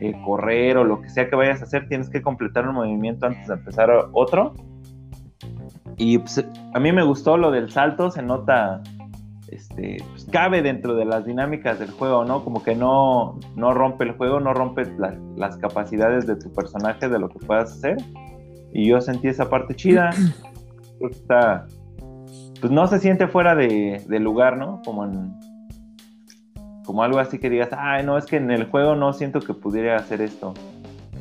eh, 0.00 0.14
correr 0.24 0.76
o 0.76 0.84
lo 0.84 1.00
que 1.00 1.08
sea 1.08 1.28
que 1.28 1.36
vayas 1.36 1.60
a 1.62 1.64
hacer, 1.64 1.88
tienes 1.88 2.10
que 2.10 2.20
completar 2.20 2.68
un 2.68 2.74
movimiento 2.74 3.26
antes 3.26 3.46
de 3.48 3.54
empezar 3.54 3.90
otro. 4.12 4.54
Y 5.96 6.18
pues, 6.18 6.44
a 6.74 6.80
mí 6.80 6.92
me 6.92 7.02
gustó 7.02 7.38
lo 7.38 7.50
del 7.50 7.70
salto, 7.70 8.10
se 8.10 8.22
nota, 8.22 8.82
este, 9.48 9.98
pues, 10.10 10.26
cabe 10.30 10.62
dentro 10.62 10.94
de 10.94 11.04
las 11.04 11.24
dinámicas 11.24 11.78
del 11.78 11.90
juego, 11.90 12.24
¿no? 12.24 12.44
Como 12.44 12.62
que 12.62 12.74
no, 12.74 13.38
no 13.54 13.74
rompe 13.74 14.04
el 14.04 14.12
juego, 14.12 14.40
no 14.40 14.54
rompe 14.54 14.84
las 15.36 15.56
capacidades 15.58 16.26
de 16.26 16.36
tu 16.36 16.52
personaje, 16.52 17.08
de 17.08 17.18
lo 17.18 17.28
que 17.28 17.38
puedas 17.38 17.72
hacer. 17.72 17.96
Y 18.72 18.88
yo 18.88 19.00
sentí 19.00 19.28
esa 19.28 19.48
parte 19.48 19.74
chida. 19.74 20.10
Creo 20.98 21.10
que 21.10 21.16
está, 21.16 21.66
pues 22.60 22.72
no 22.72 22.86
se 22.86 22.98
siente 22.98 23.28
fuera 23.28 23.54
de, 23.54 24.02
lugar, 24.20 24.56
¿no? 24.56 24.80
Como 24.84 25.04
en, 25.04 25.34
como 26.84 27.02
algo 27.02 27.18
así 27.18 27.38
que 27.38 27.50
digas, 27.50 27.70
ay, 27.76 28.04
no, 28.04 28.16
es 28.16 28.26
que 28.26 28.36
en 28.36 28.50
el 28.50 28.64
juego 28.64 28.96
no 28.96 29.12
siento 29.12 29.40
que 29.40 29.54
pudiera 29.54 29.96
hacer 29.96 30.20
esto. 30.20 30.54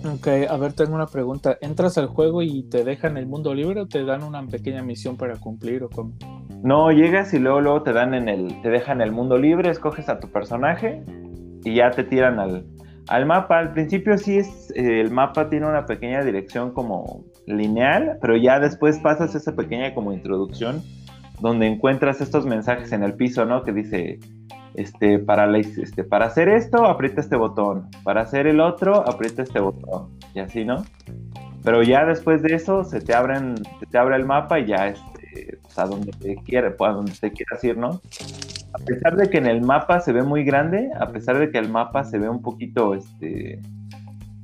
Ok, 0.05 0.27
a 0.49 0.57
ver, 0.57 0.73
tengo 0.73 0.93
una 0.93 1.07
pregunta. 1.07 1.57
¿Entras 1.61 1.97
al 1.97 2.05
juego 2.05 2.43
y 2.43 2.63
te 2.69 2.83
dejan 2.83 3.17
el 3.17 3.25
mundo 3.25 3.55
libre 3.55 3.81
o 3.81 3.87
te 3.87 4.03
dan 4.03 4.23
una 4.23 4.45
pequeña 4.45 4.83
misión 4.83 5.17
para 5.17 5.37
cumplir 5.37 5.83
o 5.83 5.89
cómo? 5.89 6.13
No, 6.63 6.91
llegas 6.91 7.33
y 7.33 7.39
luego, 7.39 7.59
luego 7.61 7.81
te 7.81 7.91
dan 7.91 8.13
en 8.13 8.29
el, 8.29 8.61
te 8.61 8.69
dejan 8.69 9.01
el 9.01 9.11
mundo 9.11 9.37
libre, 9.37 9.71
escoges 9.71 10.07
a 10.07 10.19
tu 10.19 10.31
personaje 10.31 11.03
y 11.63 11.75
ya 11.75 11.89
te 11.89 12.03
tiran 12.03 12.39
al, 12.39 12.67
al 13.07 13.25
mapa. 13.25 13.57
Al 13.57 13.73
principio 13.73 14.15
sí 14.19 14.37
es, 14.37 14.71
eh, 14.75 15.01
el 15.01 15.09
mapa 15.09 15.49
tiene 15.49 15.65
una 15.65 15.87
pequeña 15.87 16.23
dirección 16.23 16.71
como 16.71 17.23
lineal, 17.47 18.19
pero 18.21 18.37
ya 18.37 18.59
después 18.59 18.99
pasas 18.99 19.33
esa 19.33 19.55
pequeña 19.55 19.95
como 19.95 20.13
introducción 20.13 20.83
donde 21.39 21.67
encuentras 21.67 22.21
estos 22.21 22.45
mensajes 22.45 22.91
en 22.91 23.03
el 23.03 23.15
piso, 23.15 23.45
¿no? 23.45 23.63
Que 23.63 23.73
dice, 23.73 24.19
este, 24.77 25.19
para, 25.19 25.55
este, 25.57 26.03
para 26.03 26.25
hacer 26.25 26.49
esto, 26.49 26.85
aprieta 26.85 27.21
este 27.21 27.35
botón, 27.35 27.89
para 28.03 28.21
hacer 28.21 28.47
el 28.47 28.59
otro, 28.59 29.07
aprieta 29.07 29.43
este 29.43 29.59
botón, 29.59 30.17
y 30.33 30.39
así, 30.39 30.65
¿no? 30.65 30.83
Pero 31.63 31.81
ya 31.81 32.05
después 32.05 32.41
de 32.43 32.55
eso 32.55 32.83
se 32.83 33.01
te 33.01 33.13
abren, 33.13 33.55
se 33.79 33.85
te 33.87 33.97
abre 33.97 34.15
el 34.17 34.25
mapa 34.25 34.59
y 34.59 34.67
ya 34.67 34.87
este, 34.87 35.57
pues, 35.61 35.79
a 35.79 35.85
donde 35.85 36.11
te 36.11 36.35
quieras, 36.35 36.75
pues, 36.77 36.91
a 36.91 36.93
donde 36.93 37.13
te 37.13 37.31
quieras 37.31 37.63
ir, 37.63 37.77
¿no? 37.77 38.01
A 38.73 38.77
pesar 38.85 39.15
de 39.15 39.29
que 39.29 39.37
en 39.37 39.47
el 39.47 39.61
mapa 39.61 39.99
se 39.99 40.11
ve 40.11 40.21
muy 40.21 40.43
grande, 40.43 40.89
a 40.99 41.07
pesar 41.07 41.39
de 41.39 41.49
que 41.49 41.57
el 41.57 41.69
mapa 41.69 42.03
se 42.03 42.19
ve 42.19 42.29
un 42.29 42.41
poquito, 42.41 42.93
este, 42.93 43.61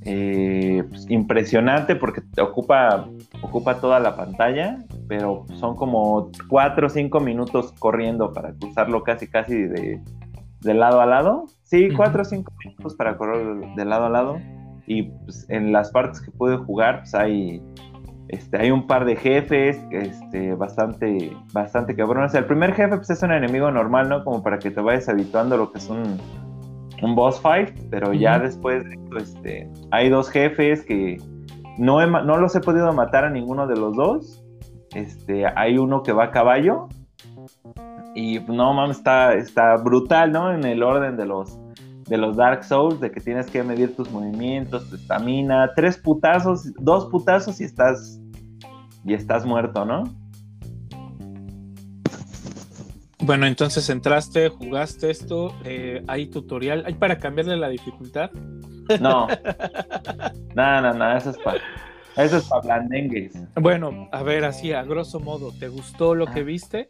eh, 0.03 0.83
pues, 0.89 1.05
impresionante 1.09 1.95
porque 1.95 2.21
te 2.21 2.41
ocupa, 2.41 3.07
ocupa 3.43 3.79
toda 3.79 4.00
la 4.00 4.15
pantalla, 4.15 4.83
pero 5.07 5.45
son 5.59 5.75
como 5.75 6.31
4 6.47 6.88
o 6.88 6.89
5 6.89 7.19
minutos 7.19 7.71
corriendo 7.77 8.33
para 8.33 8.53
cruzarlo 8.53 9.03
casi 9.03 9.27
casi 9.27 9.61
de, 9.61 10.01
lado 10.63 11.01
a 11.01 11.06
lado. 11.06 11.46
Sí, 11.63 11.89
4 11.96 12.22
o 12.22 12.25
5 12.25 12.53
minutos 12.63 12.96
para 12.96 13.18
correr 13.18 13.75
de 13.75 13.86
lado 13.86 14.06
a 14.06 14.10
lado. 14.10 14.39
Y 14.88 15.03
pues, 15.03 15.46
en 15.50 15.72
las 15.72 15.91
partes 15.91 16.22
que 16.22 16.32
pude 16.32 16.58
jugar, 16.58 17.00
pues 17.00 17.15
hay, 17.15 17.62
este, 18.27 18.58
hay 18.58 18.72
un 18.72 18.88
par 18.88 19.06
de 19.06 19.15
jefes 19.15 19.80
este, 19.91 20.53
bastante, 20.56 21.36
bastante 21.53 21.96
cabrones. 21.96 22.34
el 22.34 22.46
primer 22.46 22.74
jefe 22.74 22.98
pues, 22.98 23.10
es 23.10 23.24
un 23.24 23.32
enemigo 23.32 23.72
normal, 23.72 24.10
¿no? 24.10 24.24
Como 24.24 24.44
para 24.44 24.60
que 24.60 24.72
te 24.72 24.82
vayas 24.82 25.08
habituando 25.10 25.56
a 25.56 25.58
lo 25.58 25.72
que 25.72 25.77
es 25.77 25.89
un 25.89 26.18
un 27.01 27.15
boss 27.15 27.39
fight, 27.39 27.72
pero 27.89 28.13
ya 28.13 28.39
después 28.39 28.86
este, 29.20 29.70
hay 29.91 30.10
dos 30.10 30.30
jefes 30.30 30.84
que 30.84 31.18
no, 31.77 32.06
no 32.06 32.38
los 32.38 32.56
he 32.56 32.60
podido 32.60 32.91
matar 32.94 33.25
a 33.25 33.30
ninguno 33.30 33.68
de 33.68 33.75
los 33.75 33.96
dos. 33.96 34.44
Este, 34.94 35.46
hay 35.56 35.77
uno 35.77 36.03
que 36.03 36.12
va 36.12 36.25
a 36.25 36.32
caballo 36.32 36.89
y 38.15 38.39
no 38.39 38.74
mames, 38.74 38.98
está, 38.98 39.34
está 39.34 39.77
brutal, 39.77 40.32
¿no? 40.32 40.53
En 40.53 40.65
el 40.65 40.84
orden 40.84 41.18
de 41.18 41.25
los, 41.25 41.58
de 42.08 42.18
los 42.18 42.36
Dark 42.36 42.63
Souls, 42.63 43.00
de 43.00 43.12
que 43.12 43.22
tienes 43.22 43.48
que 43.48 43.63
medir 43.63 43.96
tus 43.96 44.10
movimientos, 44.12 44.89
tu 44.89 44.96
estamina, 44.96 45.72
tres 45.75 45.98
putazos, 45.98 46.74
dos 46.75 47.06
putazos 47.06 47.62
y 47.62 47.63
estás, 47.63 48.20
y 49.06 49.13
estás 49.13 49.46
muerto, 49.46 49.86
¿no? 49.86 50.03
Bueno, 53.24 53.46
entonces 53.46 53.88
entraste, 53.89 54.50
jugaste 54.50 55.12
esto, 55.12 55.53
eh, 55.63 56.03
hay 56.08 56.25
tutorial, 56.25 56.84
¿hay 56.88 56.96
para 56.96 57.20
cambiarle 57.20 57.56
la 57.56 57.70
dificultad? 57.70 58.32
No, 59.00 59.27
nada, 60.56 60.82
nada, 60.82 60.94
nada, 60.94 61.18
eso 61.18 61.30
es 61.30 61.38
para, 61.38 61.60
eso 62.18 62.38
es 62.38 62.46
para 62.46 62.62
blandengues. 62.62 63.34
Bueno, 63.56 64.10
a 64.12 64.24
ver, 64.24 64.44
así, 64.44 64.74
a 64.74 64.84
grosso 64.84 65.20
modo, 65.20 65.51
¿te 65.51 65.68
gustó 65.70 66.15
lo 66.15 66.25
que 66.25 66.44
viste? 66.44 66.89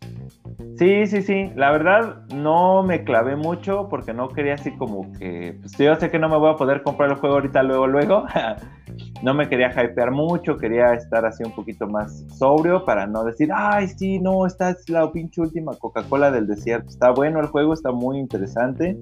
Sí, 0.81 1.05
sí, 1.05 1.21
sí, 1.21 1.51
la 1.55 1.69
verdad 1.69 2.23
no 2.33 2.81
me 2.81 3.03
clavé 3.03 3.35
mucho 3.35 3.87
porque 3.87 4.15
no 4.15 4.29
quería 4.29 4.55
así 4.55 4.71
como 4.71 5.11
que, 5.13 5.55
pues 5.61 5.77
yo 5.77 5.95
sé 5.97 6.09
que 6.09 6.17
no 6.17 6.27
me 6.27 6.39
voy 6.39 6.49
a 6.49 6.55
poder 6.55 6.81
comprar 6.81 7.11
el 7.11 7.17
juego 7.17 7.35
ahorita, 7.35 7.61
luego, 7.61 7.85
luego, 7.85 8.25
no 9.21 9.35
me 9.35 9.47
quería 9.47 9.69
hypear 9.69 10.09
mucho, 10.09 10.57
quería 10.57 10.95
estar 10.95 11.23
así 11.23 11.43
un 11.43 11.51
poquito 11.51 11.85
más 11.85 12.25
sobrio 12.35 12.83
para 12.83 13.05
no 13.05 13.23
decir, 13.23 13.51
ay, 13.53 13.89
sí, 13.89 14.17
no, 14.17 14.47
esta 14.47 14.71
es 14.71 14.89
la 14.89 15.11
pinche 15.11 15.41
última 15.41 15.73
Coca-Cola 15.77 16.31
del 16.31 16.47
desierto. 16.47 16.89
Está 16.89 17.11
bueno 17.11 17.39
el 17.41 17.45
juego, 17.45 17.73
está 17.73 17.91
muy 17.91 18.17
interesante. 18.17 18.97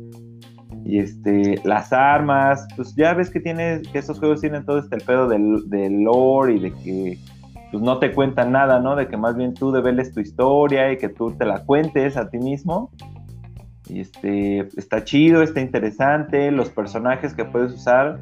Y 0.84 1.00
este, 1.00 1.62
las 1.64 1.94
armas, 1.94 2.68
pues 2.76 2.94
ya 2.94 3.14
ves 3.14 3.30
que 3.30 3.40
tiene, 3.40 3.84
que 3.90 4.00
esos 4.00 4.20
juegos 4.20 4.42
tienen 4.42 4.66
todo 4.66 4.80
este 4.80 4.98
pedo 4.98 5.30
del, 5.30 5.70
del 5.70 6.02
lore 6.04 6.56
y 6.56 6.60
de 6.60 6.74
que 6.74 7.18
pues 7.72 7.84
no 7.84 8.00
te 8.00 8.14
cuentan 8.14 8.52
nada, 8.52 8.80
¿no? 8.80 8.96
De 8.96 9.08
que 9.08 9.18
más 9.18 9.36
bien 9.36 9.54
tú 9.54 9.72
develes 9.72 10.14
tu 10.14 10.20
historia 10.20 10.92
y 10.92 10.98
que 10.98 11.10
tú 11.10 11.32
te 11.32 11.46
la 11.46 11.64
cuentes 11.66 12.18
a 12.18 12.30
ti 12.30 12.38
mismo. 12.40 12.92
Y 13.88 14.02
este, 14.02 14.60
está 14.78 15.04
chido, 15.04 15.42
está 15.42 15.62
interesante, 15.62 16.52
los 16.52 16.70
personajes 16.70 17.34
que 17.34 17.46
puedes 17.46 17.74
usar 17.74 18.20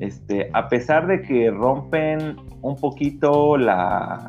este, 0.00 0.48
a 0.54 0.68
pesar 0.68 1.06
de 1.06 1.20
que 1.20 1.50
rompen 1.50 2.36
un 2.62 2.76
poquito 2.76 3.56
la, 3.56 4.26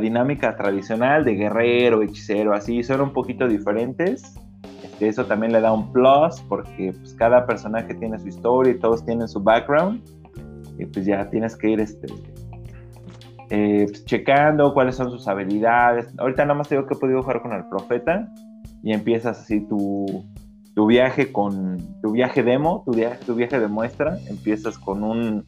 dinámica 0.00 0.54
tradicional 0.56 1.24
de 1.24 1.34
guerrero, 1.34 2.02
hechicero, 2.02 2.54
así, 2.54 2.84
son 2.84 3.00
un 3.00 3.12
poquito 3.12 3.48
diferentes. 3.48 4.34
Este, 4.84 5.08
eso 5.08 5.26
también 5.26 5.52
le 5.52 5.60
da 5.60 5.72
un 5.72 5.92
plus 5.92 6.40
porque 6.48 6.92
pues, 6.92 7.14
cada 7.14 7.46
personaje 7.46 7.92
tiene 7.94 8.16
su 8.20 8.28
historia 8.28 8.72
y 8.72 8.78
todos 8.78 9.04
tienen 9.04 9.26
su 9.26 9.40
background. 9.40 10.00
Y 10.78 10.86
pues 10.86 11.04
ya 11.04 11.28
tienes 11.30 11.56
que 11.56 11.70
ir 11.70 11.80
este, 11.80 12.06
eh, 13.54 13.84
pues, 13.86 14.06
checando 14.06 14.72
cuáles 14.72 14.96
son 14.96 15.10
sus 15.10 15.28
habilidades. 15.28 16.08
Ahorita 16.16 16.42
nada 16.46 16.54
más 16.54 16.70
digo 16.70 16.86
que 16.86 16.94
he 16.94 16.96
podido 16.96 17.22
jugar 17.22 17.42
con 17.42 17.52
el 17.52 17.66
profeta 17.66 18.26
y 18.82 18.94
empiezas 18.94 19.40
así 19.40 19.60
tu, 19.68 20.24
tu 20.74 20.86
viaje 20.86 21.30
con 21.30 21.76
tu 22.00 22.12
viaje 22.12 22.42
demo, 22.42 22.82
tu 22.86 22.92
viaje, 22.92 23.18
tu 23.26 23.34
viaje 23.34 23.60
de 23.60 23.68
muestra, 23.68 24.16
empiezas 24.30 24.78
con 24.78 25.04
un 25.04 25.44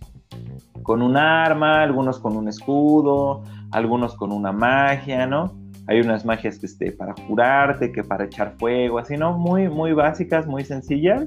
con 0.83 1.01
un 1.01 1.17
arma, 1.17 1.83
algunos 1.83 2.19
con 2.19 2.37
un 2.37 2.47
escudo, 2.47 3.43
algunos 3.71 4.15
con 4.17 4.33
una 4.33 4.53
magia, 4.53 5.27
¿no? 5.27 5.55
Hay 5.87 6.01
unas 6.01 6.27
magias 6.27 6.59
que 6.59 6.67
este, 6.67 6.93
para 6.93 7.15
curarte, 7.15 7.91
que 7.91 8.05
para 8.05 8.27
echar 8.27 8.55
fuego, 8.59 8.99
así, 8.99 9.17
¿no? 9.17 9.39
Muy, 9.39 9.71
muy 9.71 9.95
básicas, 9.95 10.47
muy 10.47 10.63
sencillas, 10.63 11.27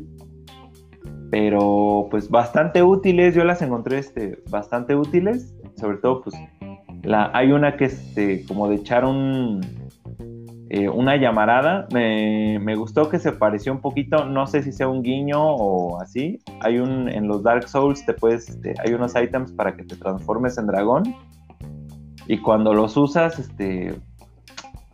pero 1.31 2.07
pues 2.11 2.29
bastante 2.29 2.83
útiles, 2.83 3.33
yo 3.33 3.43
las 3.43 3.63
encontré 3.63 3.97
este, 3.97 4.43
bastante 4.51 4.95
útiles, 4.95 5.55
sobre 5.75 5.97
todo 5.97 6.21
pues 6.21 6.35
la, 7.03 7.31
hay 7.33 7.51
una 7.51 7.77
que 7.77 7.85
es 7.85 7.93
este, 7.93 8.45
como 8.45 8.67
de 8.67 8.75
echar 8.75 9.05
un, 9.05 9.61
eh, 10.69 10.89
una 10.89 11.15
llamarada. 11.15 11.87
Me, 11.91 12.75
gustó 12.75 13.09
que 13.09 13.19
se 13.19 13.31
pareció 13.31 13.71
un 13.71 13.81
poquito, 13.81 14.25
no 14.25 14.47
sé 14.47 14.63
si 14.63 14.71
sea 14.71 14.87
un 14.87 15.01
guiño 15.01 15.39
o 15.41 16.01
así. 16.01 16.39
Hay 16.61 16.79
un, 16.79 17.09
en 17.09 17.27
los 17.27 17.43
Dark 17.43 17.67
Souls 17.67 18.05
te 18.05 18.13
puedes, 18.13 18.49
este, 18.49 18.75
hay 18.83 18.93
unos 18.93 19.15
items 19.15 19.51
para 19.51 19.75
que 19.75 19.83
te 19.83 19.95
transformes 19.95 20.57
en 20.57 20.67
dragón. 20.67 21.15
Y 22.27 22.39
cuando 22.39 22.73
los 22.73 22.97
usas, 22.97 23.39
este, 23.39 23.95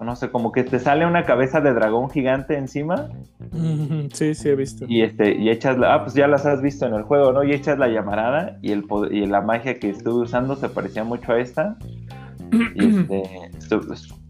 no 0.03 0.15
sé, 0.15 0.29
como 0.29 0.51
que 0.51 0.63
te 0.63 0.79
sale 0.79 1.05
una 1.05 1.23
cabeza 1.23 1.61
de 1.61 1.73
dragón 1.73 2.09
gigante 2.09 2.57
encima. 2.57 3.09
Sí, 4.13 4.35
sí, 4.35 4.49
he 4.49 4.55
visto. 4.55 4.85
Y 4.87 5.01
este, 5.01 5.35
y 5.35 5.49
echas 5.49 5.77
la, 5.77 5.95
ah, 5.95 6.03
pues 6.03 6.13
ya 6.13 6.27
las 6.27 6.45
has 6.45 6.61
visto 6.61 6.85
en 6.85 6.93
el 6.93 7.03
juego, 7.03 7.31
¿no? 7.31 7.43
Y 7.43 7.53
echas 7.53 7.79
la 7.79 7.87
llamarada 7.87 8.57
y 8.61 8.71
el 8.71 8.85
y 9.11 9.25
la 9.25 9.41
magia 9.41 9.79
que 9.79 9.89
estuve 9.89 10.23
usando 10.23 10.55
se 10.55 10.69
parecía 10.69 11.03
mucho 11.03 11.31
a 11.31 11.39
esta. 11.39 11.77
Y 12.75 12.99
este, 12.99 13.23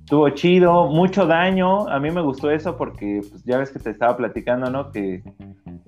estuvo 0.03 0.30
chido, 0.30 0.88
mucho 0.88 1.25
daño. 1.25 1.88
A 1.89 2.00
mí 2.00 2.12
me 2.12 2.22
gustó 2.22 2.51
eso 2.51 2.77
porque 2.77 3.22
pues, 3.30 3.44
ya 3.46 3.58
ves 3.58 3.72
que 3.72 3.80
te 3.80 3.89
estaba 3.89 4.15
platicando, 4.18 4.70
¿no? 4.70 4.92
Que 4.92 5.24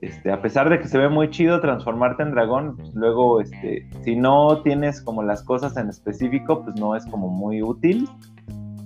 este, 0.01 0.31
a 0.31 0.41
pesar 0.41 0.69
de 0.69 0.79
que 0.79 0.87
se 0.87 0.97
ve 0.97 1.09
muy 1.09 1.29
chido 1.29 1.59
transformarte 1.61 2.23
en 2.23 2.31
dragón, 2.31 2.75
pues, 2.77 2.93
luego, 2.93 3.41
este, 3.41 3.89
si 4.03 4.15
no 4.15 4.61
tienes 4.61 5.01
como 5.01 5.23
las 5.23 5.43
cosas 5.43 5.75
en 5.77 5.89
específico, 5.89 6.63
pues 6.63 6.79
no 6.79 6.95
es 6.95 7.05
como 7.05 7.27
muy 7.29 7.61
útil. 7.61 8.07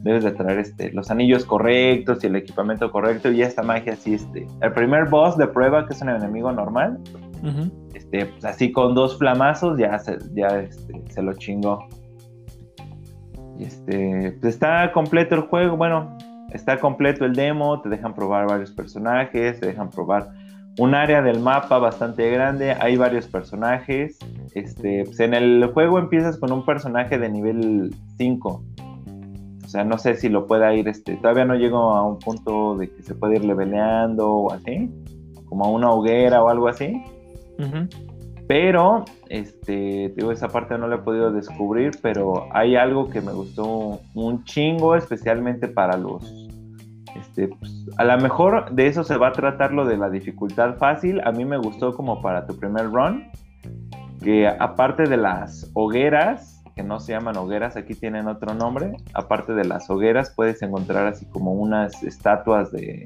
Debes 0.02 0.24
de 0.24 0.32
traer 0.32 0.60
este, 0.60 0.94
los 0.94 1.12
anillos 1.12 1.44
correctos 1.44 2.24
y 2.24 2.28
el 2.28 2.38
equipamiento 2.38 2.90
correcto 2.90 3.32
y 3.32 3.42
esta 3.42 3.64
magia 3.64 3.94
así, 3.94 4.14
este, 4.14 4.48
el 4.62 4.72
primer 4.72 5.10
boss 5.10 5.38
de 5.38 5.46
prueba, 5.48 5.86
que 5.86 5.94
es 5.94 6.02
un 6.02 6.10
enemigo 6.10 6.54
normal, 6.54 7.00
este, 7.94 8.28
pues 8.28 8.46
así 8.46 8.72
con 8.72 8.96
dos 8.96 9.18
flamazos 9.18 9.78
ya 9.78 10.00
se, 10.00 10.18
ya, 10.34 10.48
este, 10.62 11.04
se 11.10 11.22
lo 11.22 11.34
chingó. 11.34 11.86
Este, 13.60 14.38
pues 14.40 14.54
está 14.54 14.92
completo 14.92 15.36
el 15.36 15.42
juego, 15.42 15.78
bueno, 15.78 16.18
está 16.52 16.80
completo 16.80 17.26
el 17.26 17.34
demo, 17.34 17.82
te 17.82 17.90
dejan 17.90 18.14
probar 18.14 18.48
varios 18.48 18.72
personajes, 18.72 19.60
te 19.60 19.68
dejan 19.68 19.90
probar 19.90 20.32
un 20.78 20.96
área 20.96 21.22
del 21.22 21.40
mapa 21.40 21.78
bastante 21.78 22.30
grande, 22.32 22.72
hay 22.72 22.96
varios 22.96 23.28
personajes. 23.28 24.18
Este, 24.56 25.04
pues 25.06 25.20
en 25.20 25.34
el 25.34 25.70
juego 25.74 26.00
empiezas 26.00 26.38
con 26.38 26.52
un 26.52 26.66
personaje 26.66 27.18
de 27.18 27.30
nivel 27.30 27.96
5. 28.18 28.64
O 29.64 29.68
sea, 29.68 29.84
no 29.84 29.98
sé 29.98 30.16
si 30.16 30.30
lo 30.30 30.48
pueda 30.48 30.74
ir, 30.74 30.88
este, 30.88 31.16
todavía 31.18 31.46
no 31.46 31.56
llego 31.56 31.78
a 31.94 32.04
un 32.04 32.18
punto 32.18 32.76
de 32.76 32.90
que 32.90 33.04
se 33.04 33.14
puede 33.14 33.36
ir 33.36 33.46
leveleando 33.46 34.28
o 34.28 34.54
así, 34.54 34.90
como 35.46 35.66
a 35.66 35.70
una 35.70 35.92
hoguera 35.92 36.42
o 36.42 36.50
algo 36.50 36.68
así. 36.68 37.04
Pero, 38.50 39.06
este, 39.28 40.12
digo, 40.18 40.32
esa 40.32 40.48
parte 40.48 40.76
no 40.76 40.88
la 40.88 40.96
he 40.96 40.98
podido 40.98 41.32
descubrir, 41.32 41.92
pero 42.02 42.48
hay 42.52 42.76
algo 42.76 43.08
que 43.08 43.22
me 43.22 43.32
gustó 43.32 44.00
un 44.16 44.44
chingo, 44.44 44.96
especialmente 44.96 45.68
para 45.68 45.96
los, 45.98 46.24
Este, 47.16 47.50
pues, 47.50 47.86
a 47.98 48.06
lo 48.06 48.18
mejor 48.18 48.72
de 48.72 48.88
eso 48.88 49.04
se 49.04 49.18
va 49.18 49.28
a 49.28 49.32
tratar 49.34 49.72
lo 49.72 49.86
de 49.86 49.98
la 49.98 50.10
dificultad 50.10 50.78
fácil. 50.78 51.22
A 51.26 51.32
mí 51.32 51.46
me 51.46 51.58
gustó 51.58 51.94
como 51.94 52.24
para 52.24 52.48
tu 52.48 52.58
primer 52.58 52.90
run, 52.90 53.30
que 54.24 54.48
aparte 54.48 55.04
de 55.04 55.18
las 55.18 55.70
hogueras, 55.76 56.64
que 56.76 56.82
no 56.82 57.00
se 57.00 57.12
llaman 57.12 57.38
hogueras, 57.38 57.78
aquí 57.78 57.94
tienen 57.94 58.28
otro 58.28 58.56
nombre, 58.56 58.94
aparte 59.14 59.54
de 59.54 59.66
las 59.66 59.92
hogueras 59.92 60.34
puedes 60.36 60.60
encontrar 60.64 61.06
así 61.06 61.28
como 61.28 61.54
unas 61.54 62.02
estatuas 62.02 62.72
de 62.72 63.06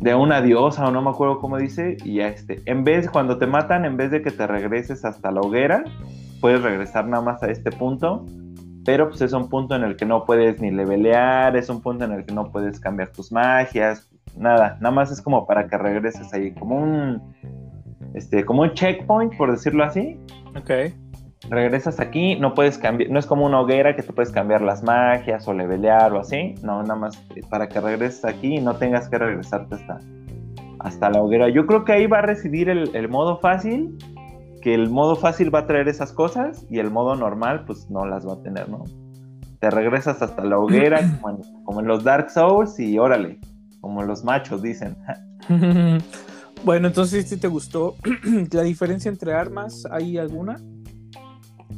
de 0.00 0.14
una 0.14 0.40
diosa 0.40 0.86
o 0.86 0.90
no 0.90 1.02
me 1.02 1.10
acuerdo 1.10 1.38
cómo 1.38 1.58
dice 1.58 1.96
y 2.04 2.14
ya 2.16 2.28
este, 2.28 2.62
en 2.64 2.84
vez 2.84 3.10
cuando 3.10 3.38
te 3.38 3.46
matan 3.46 3.84
en 3.84 3.96
vez 3.96 4.10
de 4.10 4.22
que 4.22 4.30
te 4.30 4.46
regreses 4.46 5.04
hasta 5.04 5.30
la 5.30 5.40
hoguera, 5.40 5.84
puedes 6.40 6.62
regresar 6.62 7.06
nada 7.06 7.22
más 7.22 7.42
a 7.42 7.50
este 7.50 7.70
punto 7.70 8.24
pero 8.84 9.08
pues 9.08 9.20
es 9.20 9.32
un 9.32 9.48
punto 9.48 9.76
en 9.76 9.82
el 9.82 9.96
que 9.96 10.06
no 10.06 10.24
puedes 10.24 10.60
ni 10.60 10.70
levelear, 10.70 11.56
es 11.56 11.68
un 11.68 11.82
punto 11.82 12.04
en 12.04 12.12
el 12.12 12.24
que 12.24 12.32
no 12.32 12.50
puedes 12.50 12.80
cambiar 12.80 13.12
tus 13.12 13.30
magias, 13.30 14.10
nada, 14.36 14.78
nada 14.80 14.90
más 14.90 15.10
es 15.10 15.20
como 15.20 15.46
para 15.46 15.68
que 15.68 15.76
regreses 15.76 16.32
ahí, 16.32 16.52
como 16.52 16.76
un, 16.76 17.34
este, 18.14 18.44
como 18.44 18.62
un 18.62 18.72
checkpoint, 18.72 19.36
por 19.36 19.50
decirlo 19.50 19.84
así. 19.84 20.18
Ok. 20.56 20.70
Regresas 21.48 22.00
aquí, 22.00 22.36
no 22.36 22.54
puedes 22.54 22.76
cambiar, 22.76 23.10
no 23.10 23.18
es 23.18 23.26
como 23.26 23.46
una 23.46 23.60
hoguera 23.60 23.96
que 23.96 24.02
te 24.02 24.12
puedes 24.12 24.30
cambiar 24.30 24.60
las 24.60 24.82
magias 24.82 25.48
o 25.48 25.54
levelear 25.54 26.12
o 26.12 26.20
así, 26.20 26.54
no, 26.62 26.82
nada 26.82 26.96
más 26.96 27.16
para 27.48 27.68
que 27.68 27.80
regreses 27.80 28.24
aquí 28.24 28.56
y 28.56 28.60
no 28.60 28.76
tengas 28.76 29.08
que 29.08 29.16
regresarte 29.18 29.76
hasta, 29.76 30.00
hasta 30.80 31.10
la 31.10 31.22
hoguera. 31.22 31.48
Yo 31.48 31.66
creo 31.66 31.84
que 31.84 31.92
ahí 31.92 32.06
va 32.06 32.18
a 32.18 32.22
residir 32.22 32.68
el, 32.68 32.94
el 32.94 33.08
modo 33.08 33.38
fácil 33.38 33.96
que 34.60 34.74
el 34.74 34.90
modo 34.90 35.16
fácil 35.16 35.54
va 35.54 35.60
a 35.60 35.66
traer 35.66 35.88
esas 35.88 36.12
cosas 36.12 36.66
y 36.70 36.78
el 36.78 36.90
modo 36.90 37.16
normal 37.16 37.64
pues 37.66 37.90
no 37.90 38.06
las 38.06 38.26
va 38.26 38.34
a 38.34 38.42
tener, 38.42 38.68
¿no? 38.68 38.84
Te 39.58 39.70
regresas 39.70 40.22
hasta 40.22 40.44
la 40.44 40.58
hoguera 40.58 41.00
como 41.64 41.80
en, 41.80 41.86
los 41.86 42.04
Dark 42.04 42.30
Souls 42.30 42.78
y 42.78 42.98
órale, 42.98 43.40
como 43.80 44.02
los 44.02 44.24
machos 44.24 44.62
dicen. 44.62 44.96
bueno, 46.64 46.88
entonces 46.88 47.28
si 47.28 47.36
te 47.38 47.48
gustó 47.48 47.96
la 48.52 48.62
diferencia 48.62 49.08
entre 49.08 49.32
armas, 49.32 49.84
¿hay 49.90 50.18
alguna? 50.18 50.56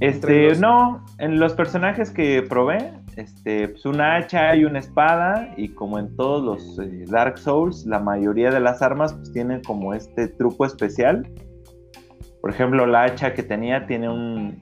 Este, 0.01 0.55
no, 0.57 1.05
en 1.19 1.39
los 1.39 1.53
personajes 1.53 2.11
que 2.11 2.43
probé, 2.43 2.93
este, 3.17 3.69
pues 3.69 3.85
una 3.85 4.17
hacha 4.17 4.57
y 4.57 4.65
una 4.65 4.79
espada 4.79 5.53
y 5.57 5.69
como 5.69 5.99
en 5.99 6.17
todos 6.17 6.43
los 6.43 6.79
eh, 6.79 7.05
Dark 7.09 7.39
Souls, 7.39 7.87
la 7.87 8.01
mayoría 8.01 8.51
de 8.51 8.61
las 8.61 8.83
armas 8.83 9.13
pues 9.13 9.33
tienen 9.33 9.63
como 9.63 9.95
este 9.95 10.29
truco 10.29 10.67
especial 10.67 11.29
por 12.43 12.51
ejemplo, 12.51 12.87
la 12.87 13.05
hacha 13.05 13.35
que 13.35 13.45
tenía 13.45 13.87
tiene 13.87 14.11
un, 14.11 14.61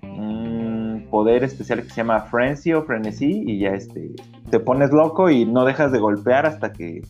poder 1.11 1.43
especial 1.43 1.83
que 1.83 1.89
se 1.89 1.97
llama 1.97 2.21
Frenzy 2.21 2.73
o 2.73 2.85
Frenesí 2.85 3.43
y 3.45 3.59
ya 3.59 3.71
este, 3.71 4.13
te 4.49 4.61
pones 4.61 4.93
loco 4.93 5.29
y 5.29 5.45
no 5.45 5.65
dejas 5.65 5.91
de 5.91 5.99
golpear 5.99 6.47
hasta 6.47 6.73
que 6.73 7.01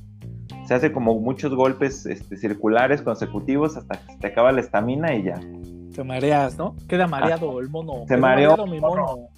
se 0.67 0.73
hace 0.73 0.91
como 0.91 1.21
muchos 1.21 1.55
golpes 1.55 2.07
este, 2.07 2.39
circulares 2.39 3.03
consecutivos 3.03 3.77
hasta 3.77 3.99
que 3.99 4.12
se 4.12 4.19
te 4.19 4.27
acaba 4.29 4.53
la 4.53 4.61
estamina 4.61 5.15
y 5.15 5.25
ya. 5.25 5.39
Te 6.00 6.04
mareas, 6.04 6.57
¿no? 6.57 6.76
Queda 6.88 7.07
mareado 7.07 7.61
el 7.61 7.69
mono. 7.69 8.07
Se 8.09 8.16
mareó 8.16 8.66
mi 8.66 8.80
mono. 8.80 9.28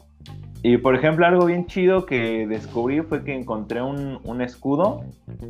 Y 0.63 0.77
por 0.77 0.95
ejemplo, 0.95 1.27
algo 1.27 1.47
bien 1.47 1.67
chido 1.67 2.07
que 2.07 2.47
descubrí 2.47 3.01
fue 3.01 3.25
que 3.25 3.35
encontré 3.35 3.83
un, 3.83 4.41
escudo 4.41 5.01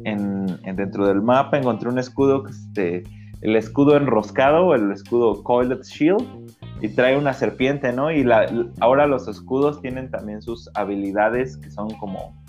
en, 0.04 0.46
dentro 0.74 1.06
del 1.06 1.20
mapa, 1.20 1.58
encontré 1.58 1.90
un 1.90 1.98
escudo 1.98 2.48
este, 2.48 3.02
el 3.42 3.56
escudo 3.56 3.98
enroscado, 3.98 4.74
el 4.74 4.90
escudo 4.90 5.42
Coiled 5.42 5.82
Shield, 5.82 6.56
y 6.80 6.88
trae 6.88 7.18
una 7.18 7.34
serpiente, 7.34 7.92
¿no? 7.92 8.10
Y 8.10 8.24
la, 8.24 8.46
ahora 8.80 9.06
los 9.06 9.28
escudos 9.28 9.82
tienen 9.82 10.10
también 10.10 10.40
sus 10.40 10.70
habilidades 10.72 11.58
que 11.58 11.70
son 11.70 11.90
como, 11.98 12.42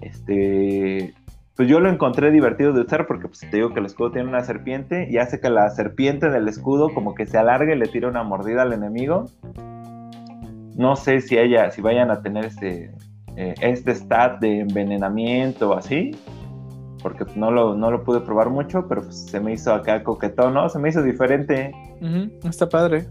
este, 0.00 1.12
pues 1.56 1.68
yo 1.68 1.80
lo 1.80 1.90
encontré 1.90 2.30
divertido 2.30 2.72
de 2.72 2.80
usar 2.80 3.06
porque 3.06 3.28
pues 3.28 3.40
te 3.40 3.56
digo 3.56 3.72
que 3.74 3.80
el 3.80 3.86
escudo 3.86 4.12
tiene 4.12 4.28
una 4.28 4.42
serpiente 4.42 5.06
y 5.10 5.18
hace 5.18 5.40
que 5.40 5.50
la 5.50 5.68
serpiente 5.70 6.30
del 6.30 6.48
escudo 6.48 6.88
como 6.94 7.14
que 7.14 7.26
se 7.26 7.36
alargue 7.36 7.74
y 7.74 7.78
le 7.78 7.88
tire 7.88 8.06
una 8.06 8.22
mordida 8.22 8.62
al 8.62 8.72
enemigo. 8.72 9.26
No 10.76 10.96
sé 10.96 11.20
si 11.20 11.36
ella, 11.36 11.70
si 11.70 11.82
vayan 11.82 12.10
a 12.10 12.22
tener 12.22 12.46
este, 12.46 12.94
eh, 13.36 13.54
este 13.60 13.94
stat 13.94 14.40
de 14.40 14.60
envenenamiento 14.60 15.70
o 15.70 15.74
así, 15.74 16.12
porque 17.02 17.26
no 17.36 17.50
lo, 17.50 17.74
no 17.74 17.90
lo 17.90 18.02
pude 18.02 18.20
probar 18.20 18.48
mucho, 18.48 18.88
pero 18.88 19.02
pues 19.02 19.26
se 19.26 19.38
me 19.38 19.52
hizo 19.52 19.74
acá 19.74 20.02
coquetón, 20.02 20.54
¿no? 20.54 20.68
Se 20.70 20.78
me 20.78 20.88
hizo 20.88 21.02
diferente. 21.02 21.72
está 22.44 22.68
padre. 22.68 23.06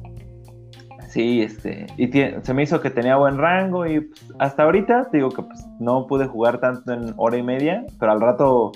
Sí, 1.11 1.41
este, 1.41 1.87
y 1.97 2.09
se 2.09 2.53
me 2.53 2.63
hizo 2.63 2.79
que 2.79 2.89
tenía 2.89 3.17
buen 3.17 3.37
rango 3.37 3.85
y 3.85 3.99
pues, 3.99 4.25
hasta 4.39 4.63
ahorita 4.63 5.09
digo 5.11 5.29
que 5.29 5.43
pues 5.43 5.65
no 5.77 6.07
pude 6.07 6.25
jugar 6.25 6.61
tanto 6.61 6.93
en 6.93 7.13
hora 7.17 7.35
y 7.35 7.43
media, 7.43 7.85
pero 7.99 8.13
al 8.13 8.21
rato, 8.21 8.71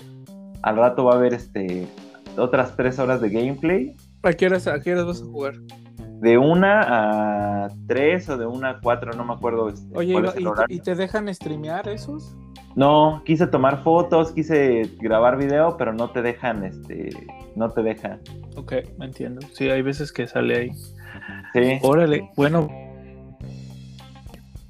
al 0.62 0.76
rato 0.76 1.06
va 1.06 1.14
a 1.14 1.16
haber 1.16 1.34
este 1.34 1.88
otras 2.38 2.76
tres 2.76 3.00
horas 3.00 3.22
de 3.22 3.30
gameplay. 3.30 3.96
¿A 4.24 4.34
qué 4.34 4.48
a 4.48 4.50
vas 4.50 4.68
a 4.68 5.26
jugar? 5.26 5.54
De 6.26 6.40
una 6.40 7.66
a 7.66 7.70
tres 7.86 8.28
o 8.30 8.36
de 8.36 8.48
una 8.48 8.72
a 8.72 8.80
cuatro, 8.80 9.14
no 9.14 9.24
me 9.24 9.34
acuerdo. 9.34 9.70
Este, 9.70 9.96
Oye, 9.96 10.16
¿y, 10.70 10.80
te 10.80 10.96
dejan 10.96 11.32
streamear 11.32 11.88
esos? 11.88 12.36
No, 12.76 13.22
quise 13.28 13.46
tomar 13.46 13.84
fotos, 13.84 14.32
quise 14.32 14.90
grabar 14.98 15.38
video, 15.38 15.78
pero 15.78 15.94
no 15.94 16.10
te 16.10 16.24
dejan, 16.24 16.66
este, 16.66 17.12
no 17.56 17.70
te 17.70 17.84
dejan. 17.84 18.22
Ok, 18.56 18.74
me 18.98 19.06
entiendo. 19.06 19.46
Sí, 19.54 19.70
hay 19.70 19.84
veces 19.84 20.12
que 20.12 20.26
sale 20.26 20.58
ahí. 20.58 20.72
Sí. 21.54 21.78
Órale, 21.84 22.32
bueno. 22.36 22.70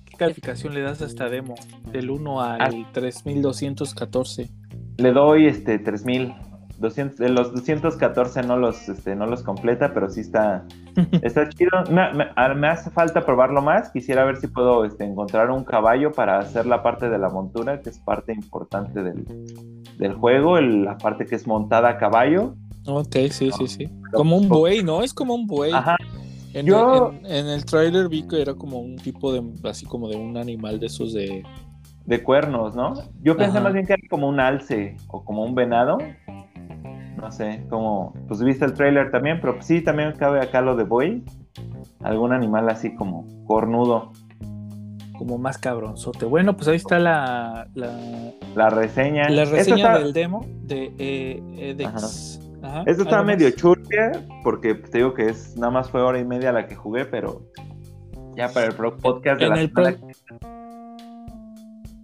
¿Qué 0.03 0.17
calificación 0.17 0.73
le 0.73 0.81
das 0.81 1.01
a 1.01 1.05
esta 1.05 1.29
demo? 1.29 1.55
Del 1.89 2.09
1 2.09 2.41
al 2.41 2.91
3214. 2.91 4.49
Ah. 4.51 4.75
Le 4.97 5.13
doy 5.13 5.47
este 5.47 5.79
3000. 5.79 6.35
200, 6.79 7.17
de 7.17 7.29
los 7.29 7.53
214 7.53 8.43
no 8.43 8.57
los, 8.57 8.89
este, 8.89 9.15
no 9.15 9.25
los 9.25 9.43
completa, 9.43 9.93
pero 9.93 10.09
sí 10.09 10.21
está, 10.21 10.65
está 11.21 11.47
chido. 11.49 11.71
Me, 11.89 12.67
hace 12.67 12.89
falta 12.89 13.25
probarlo 13.25 13.61
más. 13.61 13.89
Quisiera 13.91 14.25
ver 14.25 14.37
si 14.37 14.47
puedo 14.47 14.85
este, 14.85 15.03
encontrar 15.03 15.51
un 15.51 15.63
caballo 15.63 16.11
para 16.11 16.39
hacer 16.39 16.65
la 16.65 16.83
parte 16.83 17.09
de 17.09 17.17
la 17.17 17.29
montura, 17.29 17.81
que 17.81 17.89
es 17.89 17.99
parte 17.99 18.33
importante 18.33 19.03
del, 19.03 19.25
del 19.97 20.13
juego, 20.13 20.59
la 20.59 20.97
parte 20.97 21.25
que 21.25 21.35
es 21.35 21.47
montada 21.47 21.89
a 21.89 21.97
caballo. 21.97 22.55
Ok, 22.87 23.15
sí, 23.31 23.49
sí, 23.51 23.67
sí. 23.67 23.89
Como 24.13 24.37
un 24.37 24.47
buey, 24.47 24.83
¿no? 24.83 25.01
Es 25.01 25.13
como 25.13 25.33
un 25.33 25.47
buey. 25.47 25.71
Ajá. 25.71 25.95
En, 26.53 26.67
Yo... 26.67 27.13
en, 27.25 27.47
el 27.47 27.65
trailer 27.65 28.07
vi 28.07 28.25
que 28.27 28.41
era 28.41 28.53
como 28.53 28.79
un 28.79 28.95
tipo 28.95 29.33
de, 29.33 29.43
así 29.67 29.85
como 29.85 30.07
de 30.07 30.15
un 30.15 30.37
animal 30.37 30.79
de 30.79 30.85
esos 30.85 31.13
de... 31.13 31.43
De 32.05 32.21
cuernos, 32.21 32.75
¿no? 32.75 32.93
Yo 33.23 33.35
pensé 33.35 33.59
más 33.59 33.73
bien 33.73 33.87
que 33.87 33.93
era 33.93 34.01
como 34.09 34.29
un 34.29 34.39
alce 34.39 34.95
o 35.07 35.25
como 35.25 35.43
un 35.43 35.55
venado 35.55 35.97
no 37.25 37.31
sé, 37.31 37.65
como, 37.71 38.13
pues 38.27 38.43
viste 38.43 38.65
el 38.65 38.73
trailer 38.73 39.09
también, 39.09 39.39
pero 39.41 39.59
sí, 39.59 39.81
también 39.81 40.13
cabe 40.13 40.41
acá 40.41 40.61
lo 40.61 40.75
de 40.75 40.83
Boy, 40.83 41.23
algún 42.03 42.33
animal 42.33 42.69
así 42.69 42.93
como 42.93 43.25
cornudo. 43.47 44.11
Como 45.17 45.39
más 45.39 45.57
cabronzote. 45.57 46.25
Bueno, 46.25 46.55
pues 46.55 46.67
ahí 46.67 46.75
está 46.75 46.99
la... 46.99 47.67
La, 47.73 48.69
reseña. 48.69 49.27
La 49.29 49.45
reseña 49.45 49.97
del 49.97 50.13
demo 50.13 50.45
de 50.63 50.93
eh, 50.99 51.71
Edex. 51.71 52.39
Esto 52.85 53.03
está 53.03 53.23
medio 53.23 53.49
churria, 53.51 54.11
porque 54.43 54.75
te 54.75 54.99
digo 54.99 55.13
que 55.15 55.29
es 55.29 55.55
nada 55.57 55.71
más 55.71 55.89
fue 55.89 56.01
hora 56.01 56.19
y 56.19 56.25
media 56.25 56.51
la 56.51 56.67
que 56.67 56.75
jugué, 56.75 57.05
pero 57.05 57.41
ya 58.35 58.49
para 58.49 58.67
el 58.67 58.73
podcast 58.73 59.41
de 59.41 59.47
la 59.47 59.55
semana 59.55 59.97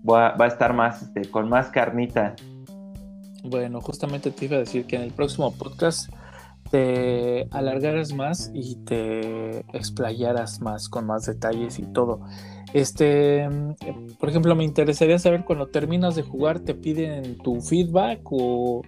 va, 0.09 0.33
a 0.37 0.47
estar 0.47 0.73
más, 0.73 1.03
este, 1.03 1.29
con 1.29 1.47
más 1.49 1.69
carnita. 1.69 2.35
Bueno, 3.43 3.81
justamente 3.81 4.31
te 4.31 4.45
iba 4.45 4.57
a 4.57 4.59
decir 4.59 4.85
que 4.85 4.95
en 4.95 5.03
el 5.03 5.11
próximo 5.11 5.51
podcast 5.53 6.11
te 6.69 7.47
alargaras 7.51 8.13
más 8.13 8.49
y 8.53 8.75
te 8.77 9.59
explayaras 9.75 10.61
más 10.61 10.87
con 10.87 11.05
más 11.05 11.25
detalles 11.25 11.79
y 11.79 11.83
todo. 11.83 12.21
Este, 12.73 13.47
por 14.19 14.29
ejemplo, 14.29 14.55
me 14.55 14.63
interesaría 14.63 15.19
saber 15.19 15.43
cuando 15.43 15.67
terminas 15.67 16.15
de 16.15 16.23
jugar, 16.23 16.61
¿te 16.61 16.73
piden 16.73 17.37
tu 17.39 17.59
feedback 17.59 18.21
o, 18.31 18.83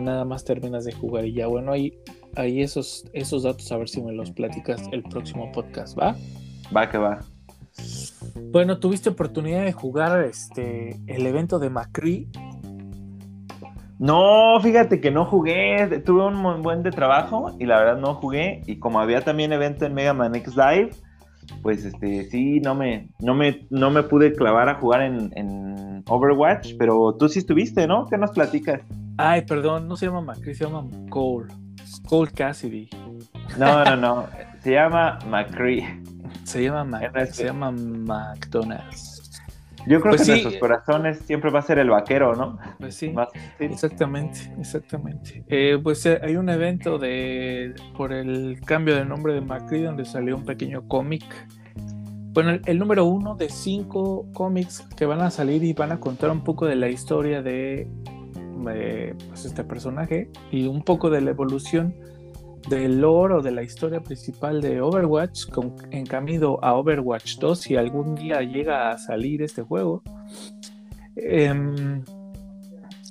nada 0.00 0.24
más 0.24 0.44
terminas 0.44 0.84
de 0.84 0.92
jugar 0.92 1.26
y 1.26 1.34
ya? 1.34 1.48
Bueno, 1.48 1.72
ahí, 1.72 1.92
ahí 2.34 2.62
esos, 2.62 3.04
esos 3.12 3.42
datos 3.42 3.70
a 3.72 3.76
ver 3.76 3.88
si 3.88 4.00
me 4.00 4.12
los 4.12 4.30
platicas 4.30 4.82
el 4.92 5.02
próximo 5.02 5.52
podcast, 5.52 5.98
¿va? 5.98 6.16
Va 6.74 6.88
que 6.88 6.96
va. 6.96 7.20
Bueno, 8.52 8.78
tuviste 8.78 9.10
oportunidad 9.10 9.64
de 9.64 9.72
jugar 9.72 10.24
este 10.24 10.98
el 11.06 11.26
evento 11.26 11.58
de 11.58 11.68
Macri 11.68 12.28
no, 13.98 14.58
fíjate 14.60 15.00
que 15.00 15.10
no 15.10 15.24
jugué, 15.24 16.02
tuve 16.04 16.26
un 16.26 16.62
buen 16.62 16.82
de 16.82 16.90
trabajo 16.90 17.56
y 17.58 17.64
la 17.64 17.78
verdad 17.78 17.98
no 17.98 18.14
jugué 18.14 18.60
y 18.66 18.78
como 18.78 19.00
había 19.00 19.22
también 19.22 19.52
evento 19.52 19.86
en 19.86 19.94
Mega 19.94 20.12
Man 20.12 20.34
X 20.34 20.54
Live, 20.56 20.90
pues 21.62 21.84
este 21.84 22.24
sí 22.24 22.60
no 22.60 22.74
me 22.74 23.08
no 23.20 23.34
me 23.34 23.66
no 23.70 23.90
me 23.90 24.02
pude 24.02 24.32
clavar 24.32 24.68
a 24.68 24.74
jugar 24.74 25.02
en, 25.02 26.04
Overwatch, 26.08 26.74
pero 26.78 27.16
tú 27.18 27.28
sí 27.28 27.40
estuviste, 27.40 27.84
¿no? 27.88 28.06
¿Qué 28.06 28.16
nos 28.16 28.30
platicas? 28.30 28.80
Ay, 29.16 29.42
perdón, 29.42 29.88
no 29.88 29.96
se 29.96 30.06
llama 30.06 30.20
Macri, 30.20 30.54
se 30.54 30.64
llama 30.64 30.84
Cole. 31.10 31.52
Cole 32.08 32.30
Cassidy. 32.30 32.88
No, 33.58 33.84
no, 33.84 33.96
no, 33.96 34.26
se 34.62 34.72
llama 34.72 35.18
Macri. 35.28 35.84
Se 36.44 36.62
llama 36.62 36.84
Mac, 36.84 37.32
se 37.32 37.46
llama 37.46 37.72
McDonald's. 37.72 39.15
Yo 39.88 40.00
creo 40.00 40.12
Pues 40.16 40.22
que 40.22 40.24
sí. 40.24 40.32
en 40.32 40.42
nuestros 40.42 40.60
corazones 40.60 41.18
siempre 41.20 41.50
va 41.50 41.60
a 41.60 41.62
ser 41.62 41.78
el 41.78 41.90
vaquero, 41.90 42.34
¿no? 42.34 42.58
Pues 42.80 42.94
sí. 42.96 43.10
Más- 43.10 43.28
sí. 43.32 43.64
Exactamente, 43.64 44.52
exactamente. 44.58 45.44
Eh, 45.48 45.78
pues 45.82 46.04
eh, 46.06 46.18
hay 46.22 46.36
un 46.36 46.48
evento 46.48 46.98
de 46.98 47.74
por 47.96 48.12
el 48.12 48.60
cambio 48.64 48.96
de 48.96 49.04
nombre 49.04 49.32
de 49.34 49.40
Macri 49.40 49.82
donde 49.82 50.04
salió 50.04 50.36
un 50.36 50.44
pequeño 50.44 50.86
cómic. 50.88 51.24
Bueno, 52.32 52.50
el, 52.50 52.62
el 52.66 52.78
número 52.78 53.04
uno 53.04 53.34
de 53.34 53.48
cinco 53.48 54.26
cómics 54.34 54.86
que 54.96 55.06
van 55.06 55.20
a 55.20 55.30
salir 55.30 55.62
y 55.64 55.72
van 55.72 55.92
a 55.92 56.00
contar 56.00 56.30
un 56.30 56.42
poco 56.44 56.66
de 56.66 56.76
la 56.76 56.88
historia 56.88 57.40
de 57.42 57.88
eh, 58.70 59.14
pues, 59.28 59.44
este 59.44 59.64
personaje 59.64 60.30
y 60.50 60.66
un 60.66 60.82
poco 60.82 61.08
de 61.10 61.20
la 61.20 61.30
evolución 61.30 61.94
del 62.68 63.00
lore 63.00 63.34
o 63.34 63.42
de 63.42 63.50
la 63.52 63.62
historia 63.62 64.00
principal 64.02 64.60
de 64.60 64.80
Overwatch 64.80 65.48
con, 65.50 65.74
en 65.90 66.04
camino 66.06 66.58
a 66.62 66.74
Overwatch 66.74 67.38
2 67.38 67.58
si 67.60 67.76
algún 67.76 68.14
día 68.14 68.40
llega 68.42 68.90
a 68.90 68.98
salir 68.98 69.42
este 69.42 69.62
juego. 69.62 70.02
Em, 71.16 72.02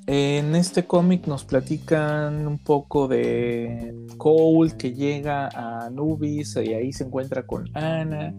en 0.08 0.56
este 0.56 0.86
cómic 0.86 1.26
nos 1.26 1.44
platican 1.46 2.46
un 2.48 2.60
poco 2.60 3.08
de 3.08 3.96
Cole 4.18 4.76
que 4.78 4.94
llega 4.94 5.48
a 5.48 5.90
Nubis 5.90 6.56
y 6.58 6.74
ahí 6.74 6.94
se 6.94 7.06
encuentra 7.06 7.44
con 7.48 7.66
Ana 7.76 8.34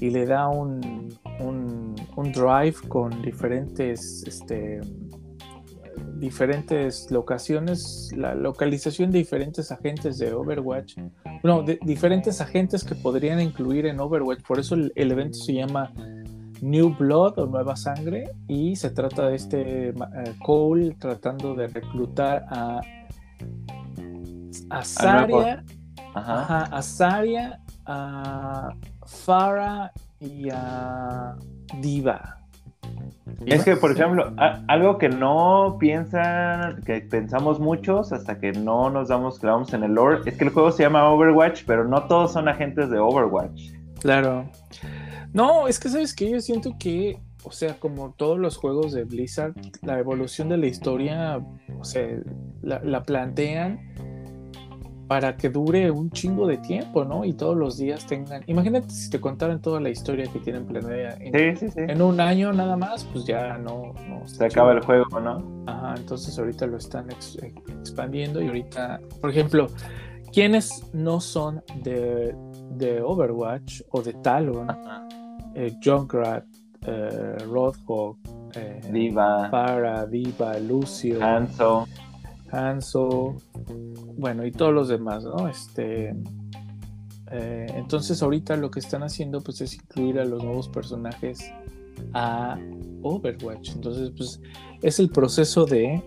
y 0.00 0.10
le 0.10 0.26
da 0.26 0.48
un, 0.48 1.08
un- 1.40 1.96
un 2.16 2.32
drive 2.32 2.76
con 2.86 3.20
diferentes, 3.22 4.22
este, 4.26 4.80
diferentes 6.18 7.10
locaciones, 7.10 8.10
la 8.16 8.34
localización 8.34 9.10
de 9.10 9.18
diferentes 9.18 9.70
agentes 9.72 10.18
de 10.18 10.32
Overwatch. 10.32 10.96
No, 11.42 11.62
de 11.62 11.78
diferentes 11.82 12.40
agentes 12.40 12.84
que 12.84 12.94
podrían 12.94 13.40
incluir 13.40 13.86
en 13.86 14.00
Overwatch. 14.00 14.42
Por 14.42 14.58
eso 14.58 14.74
el, 14.74 14.92
el 14.94 15.12
evento 15.12 15.38
se 15.38 15.54
llama 15.54 15.92
New 16.60 16.96
Blood 16.96 17.38
o 17.38 17.46
Nueva 17.46 17.76
Sangre 17.76 18.24
y 18.48 18.76
se 18.76 18.90
trata 18.90 19.28
de 19.28 19.36
este 19.36 19.88
eh, 19.90 19.94
Cole 20.44 20.96
tratando 20.98 21.54
de 21.54 21.68
reclutar 21.68 22.44
a 22.48 22.80
a 24.70 24.82
Zarya, 24.84 25.64
Ajá. 26.14 26.42
ajá, 26.42 26.76
a 26.76 26.82
Zarya, 26.82 27.60
a 27.86 28.74
Farah 29.06 29.92
y 30.20 30.48
a 30.50 31.36
Diva. 31.80 32.37
Es 33.46 33.64
que, 33.64 33.76
por 33.76 33.92
ejemplo, 33.92 34.32
algo 34.66 34.98
que 34.98 35.08
no 35.08 35.76
piensan, 35.78 36.82
que 36.82 37.00
pensamos 37.00 37.60
muchos 37.60 38.12
hasta 38.12 38.38
que 38.40 38.52
no 38.52 38.90
nos 38.90 39.08
damos 39.08 39.38
clavamos 39.38 39.72
en 39.72 39.84
el 39.84 39.92
lore, 39.92 40.20
es 40.26 40.36
que 40.36 40.44
el 40.44 40.50
juego 40.50 40.72
se 40.72 40.82
llama 40.82 41.08
Overwatch, 41.08 41.62
pero 41.66 41.86
no 41.86 42.04
todos 42.08 42.32
son 42.32 42.48
agentes 42.48 42.90
de 42.90 42.98
Overwatch. 42.98 43.72
Claro. 44.00 44.50
No, 45.32 45.68
es 45.68 45.78
que 45.78 45.88
sabes 45.88 46.14
que 46.14 46.30
yo 46.30 46.40
siento 46.40 46.76
que, 46.78 47.20
o 47.44 47.52
sea, 47.52 47.74
como 47.78 48.12
todos 48.12 48.38
los 48.38 48.56
juegos 48.56 48.92
de 48.92 49.04
Blizzard, 49.04 49.54
la 49.82 49.98
evolución 49.98 50.48
de 50.48 50.56
la 50.56 50.66
historia, 50.66 51.38
o 51.78 51.84
sea, 51.84 52.06
la 52.62 53.02
plantean 53.02 53.78
para 55.08 55.36
que 55.36 55.48
dure 55.48 55.90
un 55.90 56.10
chingo 56.10 56.46
de 56.46 56.58
tiempo, 56.58 57.02
¿no? 57.04 57.24
Y 57.24 57.32
todos 57.32 57.56
los 57.56 57.78
días 57.78 58.06
tengan. 58.06 58.42
Imagínate 58.46 58.90
si 58.90 59.08
te 59.08 59.18
contaran 59.20 59.60
toda 59.60 59.80
la 59.80 59.88
historia 59.88 60.26
que 60.30 60.38
tienen 60.38 60.66
planeada 60.66 61.16
en, 61.18 61.32
Sí, 61.56 61.66
sí, 61.66 61.72
sí. 61.72 61.80
en 61.80 62.02
un 62.02 62.20
año 62.20 62.52
nada 62.52 62.76
más, 62.76 63.04
pues 63.06 63.24
ya 63.24 63.56
no. 63.56 63.94
no 64.08 64.28
Se 64.28 64.44
acaba 64.44 64.72
el 64.72 64.80
juego, 64.84 65.18
¿no? 65.18 65.64
Ajá, 65.66 65.94
entonces 65.96 66.38
ahorita 66.38 66.66
lo 66.66 66.76
están 66.76 67.10
ex- 67.10 67.38
eh, 67.42 67.54
expandiendo 67.80 68.42
y 68.42 68.48
ahorita, 68.48 69.00
por 69.20 69.30
ejemplo, 69.30 69.68
¿quiénes 70.32 70.84
no 70.92 71.20
son 71.20 71.62
de, 71.82 72.34
de 72.72 73.00
Overwatch 73.00 73.80
o 73.90 74.02
de 74.02 74.12
Talon? 74.12 74.68
Eh, 75.54 75.74
Junkrat, 75.82 76.44
eh, 76.86 77.36
Roadhog, 77.50 78.18
eh, 78.54 78.80
Diva, 78.92 79.48
Farah, 79.50 80.04
Diva, 80.06 80.58
Lucio, 80.58 81.22
Hanzo. 81.24 81.88
Hanzo, 82.50 83.36
bueno, 84.16 84.44
y 84.46 84.52
todos 84.52 84.72
los 84.72 84.88
demás, 84.88 85.24
¿no? 85.24 85.48
Este, 85.48 86.14
eh, 87.30 87.66
entonces 87.74 88.22
ahorita 88.22 88.56
lo 88.56 88.70
que 88.70 88.80
están 88.80 89.02
haciendo 89.02 89.40
pues 89.42 89.60
es 89.60 89.74
incluir 89.74 90.18
a 90.18 90.24
los 90.24 90.42
nuevos 90.42 90.68
personajes 90.68 91.52
a 92.14 92.58
Overwatch. 93.02 93.70
Entonces, 93.74 94.12
pues 94.16 94.40
es 94.82 94.98
el 94.98 95.10
proceso 95.10 95.64
de, 95.66 96.02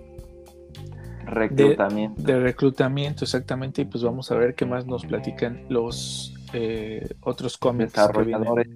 reclutamiento. 1.25 2.21
de 2.21 2.39
reclutamiento 2.39 3.25
exactamente 3.25 3.83
y 3.83 3.85
pues 3.85 4.03
vamos 4.03 4.31
a 4.31 4.35
ver 4.35 4.55
qué 4.55 4.65
más 4.65 4.85
nos 4.85 5.05
platican 5.05 5.65
los 5.69 6.33
eh, 6.53 7.07
otros 7.21 7.57
cómics 7.57 7.93
que 7.93 8.23
vienen. 8.23 8.41
desarrolladores. 8.41 8.67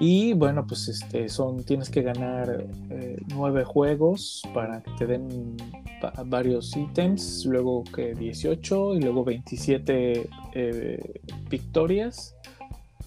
Y 0.00 0.32
bueno, 0.34 0.64
pues 0.66 0.88
este 0.88 1.28
son 1.28 1.64
tienes 1.64 1.90
que 1.90 2.02
ganar 2.02 2.64
eh, 2.90 3.16
nueve 3.34 3.64
juegos 3.64 4.42
para 4.54 4.80
que 4.82 4.90
te 4.92 5.06
den 5.06 5.56
va- 6.02 6.12
varios 6.24 6.76
ítems, 6.76 7.44
luego 7.46 7.82
que 7.84 8.14
18 8.14 8.94
y 8.94 9.00
luego 9.00 9.24
27 9.24 10.30
eh, 10.54 11.20
victorias. 11.50 12.34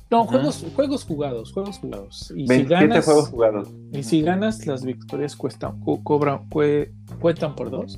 No, 0.10 0.26
juegos, 0.26 0.66
juegos 0.76 1.06
jugados, 1.06 1.54
juegos 1.54 1.78
jugados. 1.80 2.34
Y 2.36 2.42
si 2.42 2.48
27 2.48 2.70
ganas, 2.76 3.06
juegos 3.06 3.30
jugados. 3.30 3.70
y 3.94 4.04
si 4.04 4.22
ganas, 4.22 4.68
las 4.68 4.84
victorias 4.84 5.38
cuestan, 5.38 5.80
cu- 5.80 6.04
cobran, 6.04 6.50
cue- 6.50 6.92
cuentan 7.22 7.56
por 7.56 7.72
dos. 7.72 7.98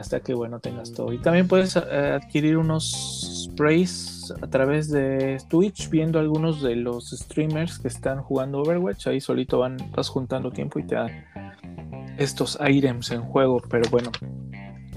Hasta 0.00 0.20
que 0.20 0.34
bueno 0.34 0.60
tengas 0.60 0.92
todo. 0.92 1.12
Y 1.12 1.18
también 1.18 1.46
puedes 1.46 1.76
eh, 1.76 2.18
adquirir 2.22 2.56
unos 2.56 3.44
sprays 3.44 4.32
a 4.42 4.46
través 4.46 4.90
de 4.90 5.38
Twitch, 5.48 5.90
viendo 5.90 6.18
algunos 6.18 6.62
de 6.62 6.76
los 6.76 7.10
streamers 7.10 7.78
que 7.78 7.88
están 7.88 8.22
jugando 8.22 8.60
Overwatch. 8.60 9.08
Ahí 9.08 9.20
solito 9.20 9.58
van, 9.58 9.76
vas 9.94 10.08
juntando 10.08 10.50
tiempo 10.50 10.78
y 10.78 10.84
te 10.84 10.94
dan 10.94 11.24
estos 12.18 12.58
items 12.66 13.10
en 13.10 13.22
juego. 13.22 13.60
Pero 13.68 13.88
bueno, 13.90 14.10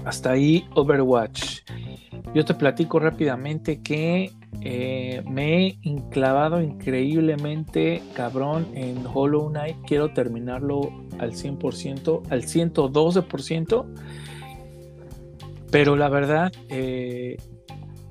hasta 0.04 0.32
ahí 0.32 0.66
Overwatch. 0.74 1.60
Yo 2.34 2.44
te 2.44 2.54
platico 2.54 2.98
rápidamente 2.98 3.80
que 3.80 4.32
eh, 4.60 5.22
me 5.28 5.66
he 5.66 5.78
enclavado 5.82 6.62
increíblemente, 6.62 8.02
cabrón, 8.14 8.66
en 8.74 9.04
Hollow 9.06 9.50
Knight. 9.50 9.76
Quiero 9.86 10.12
terminarlo 10.12 10.90
al 11.18 11.32
100%, 11.32 12.22
al 12.30 12.42
112%. 12.42 13.84
Pero 15.74 15.96
la 15.96 16.08
verdad, 16.08 16.52
eh, 16.68 17.36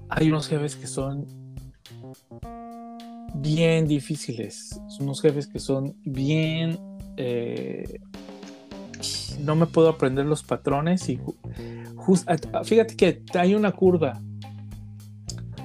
hay 0.10 0.28
unos 0.28 0.50
jefes 0.50 0.76
que 0.76 0.86
son 0.86 1.26
bien 3.36 3.88
difíciles. 3.88 4.82
Son 4.90 5.04
unos 5.06 5.22
jefes 5.22 5.48
que 5.48 5.60
son 5.60 5.96
bien... 6.04 6.78
eh, 7.16 8.02
no 9.40 9.56
me 9.56 9.66
puedo 9.66 9.88
aprender 9.88 10.26
los 10.26 10.44
patrones 10.44 11.08
y 11.08 11.20
ah, 12.28 12.64
fíjate 12.66 12.96
que 12.98 13.24
hay 13.34 13.56
una 13.56 13.72
curva 13.72 14.20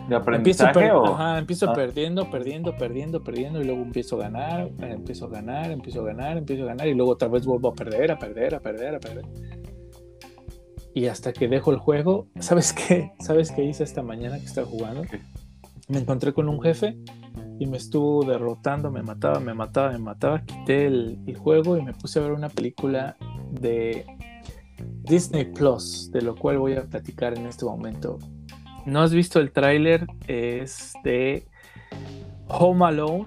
¿De 0.09 0.15
Empiezo, 0.17 0.17
aprendizaje 0.19 0.73
per- 0.75 0.93
o...? 0.93 1.07
ajá, 1.15 1.39
empiezo 1.39 1.69
Ah. 1.71 1.75
perdiendo, 1.75 2.31
perdiendo, 2.31 2.77
perdiendo, 2.77 3.23
perdiendo 3.25 3.61
y 3.61 3.65
luego 3.65 3.83
empiezo 3.83 4.17
a 4.17 4.21
ganar, 4.21 4.71
empiezo 4.81 5.27
a 5.27 5.31
ganar, 5.31 5.71
empiezo 5.73 6.01
a 6.03 6.05
ganar, 6.05 6.39
empiezo 6.39 6.63
a 6.63 6.67
ganar 6.67 6.87
y 6.89 6.95
luego 6.95 7.13
otra 7.13 7.27
vez 7.29 7.45
vuelvo 7.45 7.69
a 7.71 7.75
perder, 7.75 8.13
a 8.13 8.19
perder, 8.19 8.55
a 8.55 8.61
perder, 8.61 8.95
a 8.95 9.01
perder. 9.01 9.25
Y 10.95 11.07
hasta 11.07 11.33
que 11.33 11.49
dejo 11.49 11.71
el 11.71 11.79
juego, 11.79 12.29
¿sabes 12.41 12.73
qué? 12.73 13.13
¿Sabes 13.21 13.53
qué 13.53 13.65
hice 13.65 13.85
esta 13.85 14.03
mañana 14.03 14.39
que 14.39 14.47
estaba 14.47 14.67
jugando? 14.67 15.03
¿Qué? 15.03 15.21
Me 15.89 15.99
encontré 15.99 16.33
con 16.35 16.49
un 16.49 16.61
jefe 16.61 16.99
y 17.59 17.67
me 17.67 17.77
estuvo 17.79 18.25
derrotando, 18.25 18.91
me 18.91 19.03
mataba, 19.03 19.41
me 19.41 19.55
mataba, 19.55 19.93
me 19.93 19.99
mataba. 19.99 20.43
Quité 20.43 20.87
el, 20.87 21.19
el 21.27 21.37
juego 21.37 21.77
y 21.77 21.83
me 21.83 21.95
puse 21.95 22.19
a 22.19 22.23
ver 22.23 22.33
una 22.33 22.49
película 22.49 23.17
de 23.53 24.05
Disney 25.03 25.47
Plus, 25.47 26.11
de 26.13 26.23
lo 26.23 26.35
cual 26.35 26.59
voy 26.59 26.75
a 26.75 26.83
platicar 26.83 27.37
en 27.39 27.47
este 27.47 27.65
momento. 27.65 28.19
¿No 28.85 29.01
has 29.01 29.13
visto 29.13 29.41
el 29.41 29.51
tráiler? 29.53 30.07
Es 30.27 30.93
de 31.05 31.47
Home 32.49 32.85
Alone. 32.87 33.27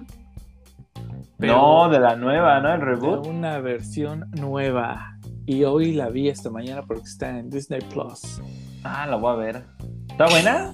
pero 1.38 1.56
No, 1.56 1.88
de 1.88 2.00
la 2.00 2.16
nueva, 2.16 2.60
¿no? 2.60 2.72
El 2.74 2.80
de 2.80 2.86
reboot. 2.86 3.26
una 3.26 3.58
versión 3.60 4.30
nueva. 4.32 5.18
Y 5.46 5.64
hoy 5.64 5.92
la 5.92 6.08
vi 6.08 6.28
esta 6.28 6.50
mañana 6.50 6.82
porque 6.82 7.04
está 7.04 7.38
en 7.38 7.50
Disney 7.50 7.80
Plus. 7.92 8.40
Ah, 8.84 9.06
la 9.06 9.16
voy 9.16 9.32
a 9.32 9.36
ver. 9.36 9.64
¿Está 10.08 10.26
buena? 10.28 10.72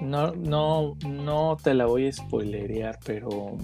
No, 0.00 0.32
no, 0.34 0.96
no 1.08 1.56
te 1.62 1.74
la 1.74 1.86
voy 1.86 2.08
a 2.08 2.12
spoilerear, 2.12 2.98
pero 3.06 3.56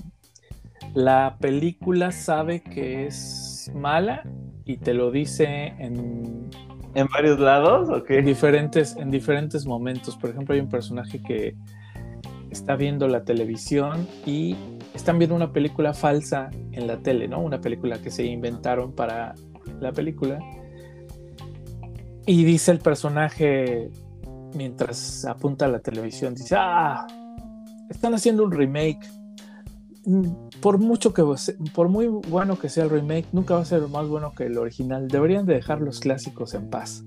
la 0.95 1.37
película 1.41 2.13
sabe 2.13 2.63
que 2.63 3.07
es 3.07 3.71
mala 3.75 4.23
y 4.65 4.77
te 4.77 4.95
lo 4.95 5.11
dice 5.11 5.75
en, 5.79 6.49
¿En 6.95 7.07
varios 7.09 7.39
lados 7.39 7.89
o 7.91 7.97
en 7.97 8.05
qué? 8.05 8.23
diferentes, 8.23 8.97
en 8.97 9.11
diferentes 9.11 9.67
momentos. 9.67 10.17
Por 10.17 10.31
ejemplo, 10.31 10.55
hay 10.55 10.61
un 10.61 10.69
personaje 10.69 11.21
que 11.21 11.55
está 12.51 12.77
viendo 12.77 13.09
la 13.09 13.25
televisión 13.25 14.07
y 14.25 14.57
están 14.99 15.19
viendo 15.19 15.37
una 15.37 15.53
película 15.53 15.95
falsa 15.95 16.51
en 16.73 16.89
la 16.89 16.99
tele, 16.99 17.29
¿no? 17.29 17.41
Una 17.41 17.61
película 17.61 18.03
que 18.03 18.11
se 18.11 18.25
inventaron 18.25 18.93
para 18.93 19.35
la 19.81 19.93
película. 19.93 20.41
Y 22.27 22.45
dice 22.45 22.73
el 22.73 22.81
personaje, 22.81 23.91
mientras 24.55 25.25
apunta 25.25 25.67
a 25.67 25.69
la 25.69 25.79
televisión, 25.79 26.35
dice, 26.35 26.57
ah, 26.59 27.07
están 27.89 28.13
haciendo 28.15 28.43
un 28.43 28.51
remake. 28.51 29.09
por 30.61 30.79
mucho 30.79 31.15
que 31.15 31.23
por 31.75 31.89
muy 31.89 32.09
bueno 32.09 32.59
que 32.59 32.69
sea 32.69 32.85
el 32.85 32.91
remake, 32.91 33.29
nunca 33.33 33.55
va 33.55 33.61
a 33.61 33.65
ser 33.65 33.83
más 33.89 34.09
bueno 34.09 34.33
que 34.33 34.47
el 34.47 34.59
original. 34.59 35.07
Deberían 35.07 35.47
de 35.47 35.55
dejar 35.55 35.81
los 35.81 36.01
clásicos 36.01 36.55
en 36.55 36.69
paz. 36.71 37.05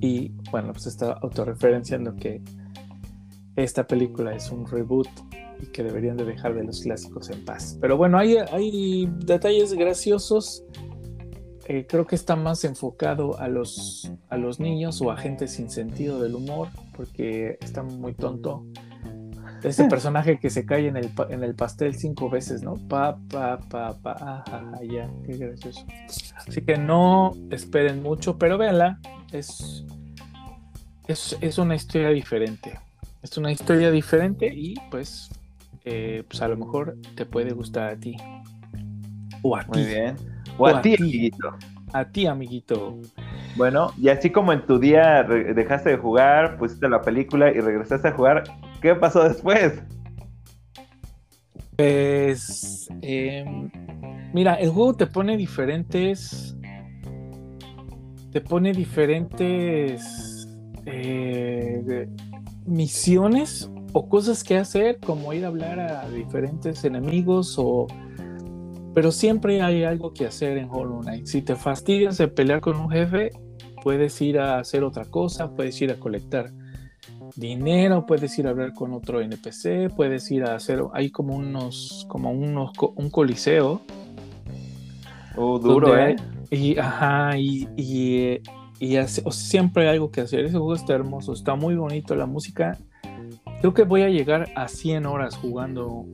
Y 0.00 0.32
bueno, 0.50 0.72
pues 0.72 0.86
está 0.86 1.12
autorreferenciando 1.12 2.16
que 2.16 2.42
esta 3.56 3.86
película 3.86 4.34
es 4.34 4.50
un 4.50 4.66
reboot 4.66 5.08
y 5.62 5.66
que 5.66 5.84
deberían 5.84 6.16
de 6.16 6.24
dejar 6.24 6.54
de 6.54 6.64
los 6.64 6.82
clásicos 6.82 7.30
en 7.30 7.44
paz. 7.44 7.78
Pero 7.80 7.96
bueno, 7.96 8.18
hay, 8.18 8.36
hay 8.36 9.08
detalles 9.24 9.72
graciosos. 9.72 10.64
Eh, 11.66 11.86
creo 11.88 12.04
que 12.06 12.16
está 12.16 12.34
más 12.34 12.64
enfocado 12.64 13.38
a 13.38 13.46
los, 13.46 14.10
a 14.28 14.36
los 14.36 14.58
niños 14.58 15.00
o 15.00 15.12
a 15.12 15.16
gente 15.16 15.46
sin 15.46 15.70
sentido 15.70 16.20
del 16.20 16.34
humor, 16.34 16.68
porque 16.96 17.58
está 17.60 17.84
muy 17.84 18.14
tonto. 18.14 18.66
Ese 19.62 19.84
personaje 19.88 20.40
que 20.40 20.50
se 20.50 20.66
cae 20.66 20.88
en 20.88 20.96
el, 20.96 21.10
en 21.30 21.44
el 21.44 21.54
pastel 21.54 21.94
cinco 21.94 22.28
veces, 22.28 22.64
¿no? 22.64 22.74
Pa, 22.88 23.16
pa, 23.30 23.60
pa, 23.60 23.96
pa, 24.02 24.44
ya, 24.82 25.08
qué 25.24 25.36
gracioso. 25.36 25.86
Así 26.34 26.62
que 26.62 26.76
no 26.76 27.30
esperen 27.52 28.02
mucho, 28.02 28.36
pero 28.36 28.58
véanla, 28.58 28.98
es, 29.30 29.84
es, 31.06 31.38
es 31.40 31.58
una 31.58 31.76
historia 31.76 32.08
diferente. 32.08 32.80
Es 33.22 33.38
una 33.38 33.52
historia 33.52 33.92
diferente 33.92 34.52
y 34.52 34.74
pues 34.90 35.30
eh, 35.84 36.24
pues 36.28 36.40
a 36.42 36.48
lo 36.48 36.56
mejor 36.56 36.96
te 37.14 37.26
puede 37.26 37.52
gustar 37.52 37.90
a 37.90 37.96
ti. 37.96 38.16
O 39.42 39.56
a 39.56 39.64
Muy 39.66 39.84
bien. 39.84 40.16
O, 40.58 40.66
a, 40.66 40.80
ti, 40.80 40.94
amiguito. 40.94 41.56
A 41.92 42.04
ti, 42.04 42.26
amiguito. 42.26 42.98
Bueno, 43.56 43.92
y 43.98 44.08
así 44.08 44.30
como 44.30 44.52
en 44.52 44.64
tu 44.66 44.78
día 44.78 45.22
dejaste 45.24 45.90
de 45.90 45.96
jugar, 45.96 46.56
pusiste 46.58 46.88
la 46.88 47.00
película 47.00 47.50
y 47.50 47.60
regresaste 47.60 48.08
a 48.08 48.12
jugar, 48.12 48.44
¿qué 48.80 48.94
pasó 48.94 49.24
después? 49.28 49.82
Pues, 51.76 52.88
em, 53.00 53.70
mira, 54.32 54.54
el 54.54 54.70
juego 54.70 54.94
te 54.94 55.06
pone 55.06 55.36
diferentes, 55.36 56.56
te 58.30 58.40
pone 58.40 58.72
diferentes 58.72 60.48
eh, 60.86 62.08
misiones 62.66 63.70
o 63.92 64.08
cosas 64.08 64.42
que 64.42 64.56
hacer, 64.56 64.98
como 64.98 65.32
ir 65.32 65.44
a 65.44 65.48
hablar 65.48 65.80
a 65.80 66.08
diferentes 66.08 66.84
enemigos 66.84 67.56
o... 67.58 67.86
Pero 68.94 69.10
siempre 69.10 69.62
hay 69.62 69.84
algo 69.84 70.12
que 70.12 70.26
hacer 70.26 70.58
en 70.58 70.68
Hollow 70.70 71.00
Knight. 71.00 71.26
Si 71.26 71.40
te 71.40 71.56
fastidias 71.56 72.18
de 72.18 72.28
pelear 72.28 72.60
con 72.60 72.76
un 72.76 72.90
jefe, 72.90 73.30
puedes 73.82 74.20
ir 74.20 74.38
a 74.38 74.58
hacer 74.58 74.84
otra 74.84 75.06
cosa, 75.06 75.54
puedes 75.54 75.80
ir 75.80 75.90
a 75.90 75.96
colectar 75.96 76.52
dinero, 77.36 78.04
puedes 78.04 78.38
ir 78.38 78.46
a 78.46 78.50
hablar 78.50 78.74
con 78.74 78.92
otro 78.92 79.22
NPC, 79.22 79.94
puedes 79.96 80.30
ir 80.30 80.44
a 80.44 80.54
hacer, 80.54 80.82
hay 80.92 81.10
como 81.10 81.34
unos, 81.34 82.06
como 82.08 82.30
unos, 82.30 82.72
un 82.96 83.08
coliseo. 83.08 83.80
Oh, 85.36 85.58
duro, 85.58 85.96
¿eh? 85.96 86.16
y, 86.50 86.78
ajá, 86.78 87.38
y, 87.38 87.66
y, 87.74 88.42
y 88.78 88.96
siempre 89.30 89.84
hay 89.84 89.94
algo 89.94 90.10
que 90.10 90.20
hacer. 90.20 90.40
Ese 90.44 90.58
juego 90.58 90.74
está 90.74 90.92
hermoso, 90.92 91.32
está 91.32 91.54
muy 91.54 91.74
bonito, 91.76 92.14
la 92.14 92.26
música 92.26 92.78
Creo 93.62 93.74
que 93.74 93.84
voy 93.84 94.02
a 94.02 94.08
llegar 94.08 94.50
a 94.56 94.66
100 94.66 95.06
horas 95.06 95.36
jugando 95.36 96.04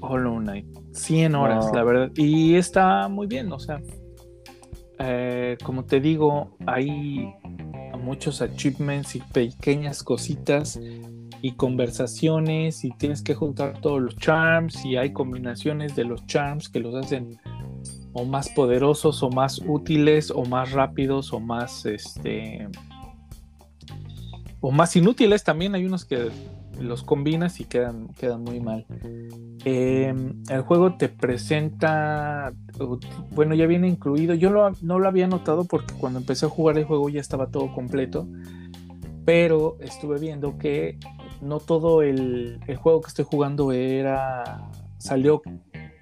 Hollow 0.00 0.38
Knight. 0.38 0.64
100 0.92 1.34
horas, 1.34 1.70
la 1.74 1.84
verdad. 1.84 2.10
Y 2.16 2.54
está 2.54 3.08
muy 3.08 3.26
bien, 3.26 3.52
o 3.52 3.58
sea, 3.58 3.78
eh, 4.98 5.58
como 5.62 5.84
te 5.84 6.00
digo, 6.00 6.56
hay 6.66 7.30
muchos 8.00 8.40
achievements 8.40 9.16
y 9.16 9.20
pequeñas 9.20 10.02
cositas 10.02 10.80
y 11.42 11.52
conversaciones 11.52 12.86
y 12.86 12.90
tienes 12.92 13.20
que 13.22 13.34
juntar 13.34 13.82
todos 13.82 14.00
los 14.00 14.16
charms 14.16 14.82
y 14.86 14.96
hay 14.96 15.12
combinaciones 15.12 15.94
de 15.94 16.04
los 16.04 16.24
charms 16.24 16.70
que 16.70 16.80
los 16.80 16.94
hacen 16.94 17.38
o 18.14 18.24
más 18.24 18.48
poderosos 18.48 19.22
o 19.22 19.28
más 19.28 19.60
útiles 19.66 20.30
o 20.30 20.46
más 20.46 20.72
rápidos 20.72 21.34
o 21.34 21.40
más 21.40 21.84
este 21.84 22.66
o 24.60 24.70
más 24.70 24.96
inútiles 24.96 25.44
también 25.44 25.74
hay 25.74 25.84
unos 25.84 26.06
que 26.06 26.30
los 26.80 27.02
combinas 27.02 27.60
y 27.60 27.64
quedan, 27.64 28.08
quedan 28.18 28.42
muy 28.42 28.60
mal. 28.60 28.86
Em, 29.64 30.42
el 30.48 30.60
juego 30.62 30.96
te 30.96 31.08
presenta, 31.08 32.52
bueno, 33.30 33.54
ya 33.54 33.66
viene 33.66 33.88
incluido. 33.88 34.34
Yo 34.34 34.50
no 34.50 34.98
lo 34.98 35.08
había 35.08 35.26
notado 35.26 35.64
porque 35.64 35.94
cuando 35.94 36.18
empecé 36.18 36.46
a 36.46 36.48
jugar 36.48 36.78
el 36.78 36.84
juego 36.84 37.08
ya 37.08 37.20
estaba 37.20 37.48
todo 37.48 37.72
completo, 37.72 38.26
pero 39.24 39.76
estuve 39.80 40.18
viendo 40.18 40.58
que 40.58 40.98
no 41.40 41.60
todo 41.60 42.02
el, 42.02 42.60
juego 42.78 43.00
que 43.00 43.08
estoy 43.08 43.24
jugando 43.24 43.72
era 43.72 44.68
salió 44.98 45.42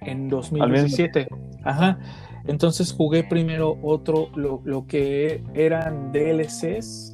en 0.01 0.29
2017. 0.29 1.27
Ajá. 1.63 1.99
Entonces 2.45 2.91
jugué 2.91 3.23
primero 3.23 3.77
otro, 3.81 4.29
lo, 4.35 4.61
lo 4.65 4.85
que 4.85 5.43
eran 5.53 6.11
DLCs 6.11 7.12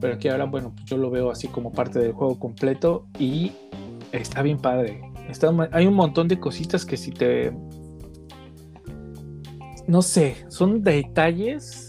pero 0.00 0.14
aquí 0.14 0.28
ahora, 0.28 0.44
bueno, 0.44 0.72
pues 0.74 0.86
yo 0.86 0.96
lo 0.96 1.10
veo 1.10 1.30
así 1.30 1.48
como 1.48 1.72
parte 1.72 1.98
del 1.98 2.12
juego 2.12 2.38
completo 2.38 3.06
y 3.18 3.52
está 4.12 4.42
bien 4.42 4.58
padre. 4.58 5.02
hay 5.72 5.86
un 5.86 5.94
montón 5.94 6.28
de 6.28 6.38
cositas 6.38 6.84
que 6.84 6.96
si 6.96 7.10
te... 7.10 7.52
No 9.86 10.02
sé, 10.02 10.46
son 10.48 10.82
detalles. 10.82 11.88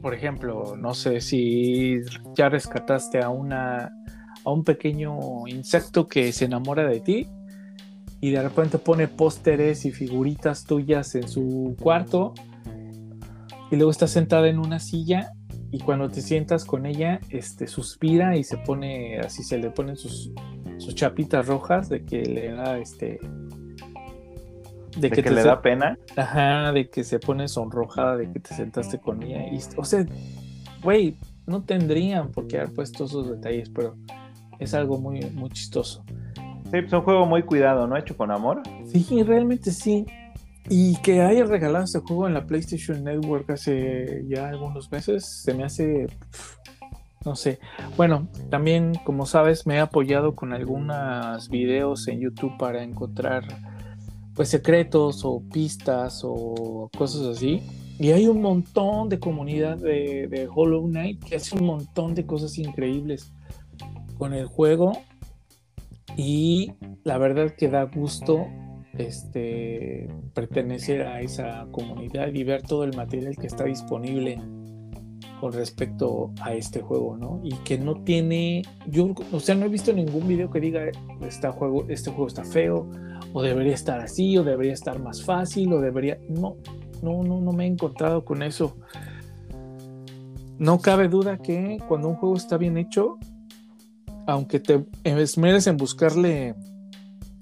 Por 0.00 0.14
ejemplo, 0.14 0.76
no 0.76 0.94
sé 0.94 1.20
si 1.20 2.00
ya 2.36 2.48
rescataste 2.48 3.22
a 3.22 3.30
una 3.30 3.90
a 4.44 4.50
un 4.50 4.64
pequeño 4.64 5.46
insecto 5.46 6.08
que 6.08 6.32
se 6.32 6.46
enamora 6.46 6.86
de 6.86 7.00
ti 7.00 7.28
y 8.20 8.30
de 8.30 8.42
repente 8.42 8.78
pone 8.78 9.08
pósteres 9.08 9.84
y 9.84 9.92
figuritas 9.92 10.64
tuyas 10.64 11.14
en 11.14 11.28
su 11.28 11.76
cuarto 11.80 12.34
y 13.70 13.76
luego 13.76 13.90
está 13.90 14.06
sentada 14.06 14.48
en 14.48 14.58
una 14.58 14.78
silla 14.78 15.32
y 15.72 15.78
cuando 15.78 16.10
te 16.10 16.20
sientas 16.20 16.66
con 16.66 16.84
ella, 16.84 17.18
este, 17.30 17.66
suspira 17.66 18.36
y 18.36 18.44
se 18.44 18.58
pone, 18.58 19.18
así 19.20 19.42
se 19.42 19.56
le 19.56 19.70
ponen 19.70 19.96
sus, 19.96 20.30
sus 20.76 20.94
chapitas 20.94 21.46
rojas 21.46 21.88
de 21.88 22.04
que 22.04 22.22
le 22.22 22.52
da, 22.52 22.78
este... 22.78 23.18
De, 24.98 25.10
que, 25.10 25.22
le 25.22 25.42
da 25.42 25.62
pena. 25.62 25.98
Ajá, 26.14 26.70
de 26.72 26.90
que 26.90 27.02
se 27.02 27.18
pone 27.18 27.48
sonrojada 27.48 28.18
de 28.18 28.30
que 28.30 28.40
te 28.40 28.54
sentaste 28.54 28.98
con 28.98 29.22
ella. 29.22 29.46
Y, 29.50 29.60
o 29.78 29.84
sea, 29.86 30.04
güey, 30.82 31.16
no 31.46 31.62
tendrían 31.62 32.30
por 32.30 32.46
qué 32.46 32.58
haber 32.58 32.74
puesto 32.74 33.06
esos 33.06 33.30
detalles, 33.30 33.70
pero 33.70 33.96
es 34.58 34.74
algo 34.74 34.98
muy, 34.98 35.22
muy 35.30 35.48
chistoso. 35.48 36.04
Sí, 36.70 36.76
es 36.76 36.92
un 36.92 37.00
juego 37.00 37.24
muy 37.24 37.44
cuidado, 37.44 37.86
¿no? 37.86 37.96
Hecho 37.96 38.14
con 38.14 38.30
amor. 38.30 38.60
Sí, 38.84 39.22
realmente 39.22 39.70
sí. 39.70 40.04
Y 40.68 40.96
que 41.02 41.22
haya 41.22 41.44
regalado 41.44 41.84
este 41.84 41.98
juego 41.98 42.28
en 42.28 42.34
la 42.34 42.46
PlayStation 42.46 43.02
Network 43.02 43.50
hace 43.50 44.24
ya 44.28 44.48
algunos 44.48 44.90
meses, 44.92 45.26
se 45.26 45.54
me 45.54 45.64
hace, 45.64 46.06
no 47.24 47.34
sé. 47.34 47.58
Bueno, 47.96 48.28
también, 48.48 48.92
como 49.04 49.26
sabes, 49.26 49.66
me 49.66 49.76
he 49.76 49.80
apoyado 49.80 50.36
con 50.36 50.52
algunos 50.52 51.48
videos 51.48 52.06
en 52.06 52.20
YouTube 52.20 52.56
para 52.58 52.82
encontrar, 52.82 53.44
pues, 54.34 54.50
secretos 54.50 55.24
o 55.24 55.42
pistas 55.52 56.22
o 56.24 56.88
cosas 56.96 57.26
así. 57.26 57.62
Y 57.98 58.12
hay 58.12 58.26
un 58.26 58.40
montón 58.40 59.08
de 59.08 59.18
comunidad 59.18 59.76
de, 59.78 60.28
de 60.28 60.48
Hollow 60.52 60.86
Knight 60.86 61.24
que 61.24 61.36
hace 61.36 61.56
un 61.56 61.66
montón 61.66 62.14
de 62.14 62.24
cosas 62.24 62.56
increíbles 62.56 63.32
con 64.16 64.32
el 64.32 64.46
juego. 64.46 64.92
Y 66.16 66.72
la 67.04 67.18
verdad 67.18 67.54
que 67.56 67.68
da 67.68 67.84
gusto 67.84 68.46
este, 68.98 70.08
pertenecer 70.34 71.02
a 71.02 71.20
esa 71.20 71.66
comunidad 71.70 72.32
y 72.32 72.44
ver 72.44 72.62
todo 72.62 72.84
el 72.84 72.96
material 72.96 73.36
que 73.36 73.46
está 73.46 73.64
disponible 73.64 74.38
con 75.40 75.52
respecto 75.52 76.30
a 76.40 76.54
este 76.54 76.82
juego, 76.82 77.16
¿no? 77.16 77.40
Y 77.42 77.54
que 77.64 77.76
no 77.78 78.02
tiene, 78.04 78.62
yo, 78.86 79.12
o 79.32 79.40
sea, 79.40 79.54
no 79.54 79.66
he 79.66 79.68
visto 79.68 79.92
ningún 79.92 80.28
video 80.28 80.50
que 80.50 80.60
diga 80.60 80.82
este 81.20 81.48
juego, 81.48 81.84
este 81.88 82.10
juego 82.10 82.28
está 82.28 82.44
feo, 82.44 82.88
o 83.32 83.42
debería 83.42 83.74
estar 83.74 84.00
así, 84.00 84.38
o 84.38 84.44
debería 84.44 84.72
estar 84.72 85.00
más 85.00 85.24
fácil, 85.24 85.72
o 85.72 85.80
debería, 85.80 86.18
no, 86.28 86.56
no, 87.02 87.24
no, 87.24 87.40
no 87.40 87.52
me 87.52 87.64
he 87.64 87.66
encontrado 87.66 88.24
con 88.24 88.42
eso. 88.42 88.76
No 90.58 90.78
cabe 90.80 91.08
duda 91.08 91.38
que 91.38 91.78
cuando 91.88 92.08
un 92.08 92.14
juego 92.14 92.36
está 92.36 92.56
bien 92.56 92.76
hecho, 92.76 93.18
aunque 94.26 94.60
te 94.60 94.84
esmeres 95.02 95.66
en 95.66 95.76
buscarle... 95.76 96.54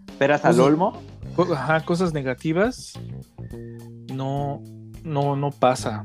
¿Esperas 0.08 0.44
al 0.44 0.60
olmo? 0.60 0.94
Cosas 1.84 2.12
negativas, 2.12 2.98
no, 4.12 4.62
no, 5.04 5.36
no 5.36 5.50
pasa. 5.50 6.04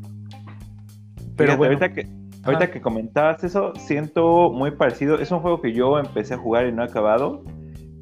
Pero 1.35 1.53
ahorita 1.53 1.93
que, 1.93 2.07
ahorita 2.43 2.71
que 2.71 2.81
comentabas 2.81 3.43
eso, 3.43 3.73
siento 3.75 4.51
muy 4.51 4.71
parecido. 4.71 5.19
Es 5.19 5.31
un 5.31 5.39
juego 5.39 5.61
que 5.61 5.73
yo 5.73 5.99
empecé 5.99 6.35
a 6.35 6.37
jugar 6.37 6.67
y 6.67 6.71
no 6.71 6.83
he 6.83 6.85
acabado. 6.85 7.43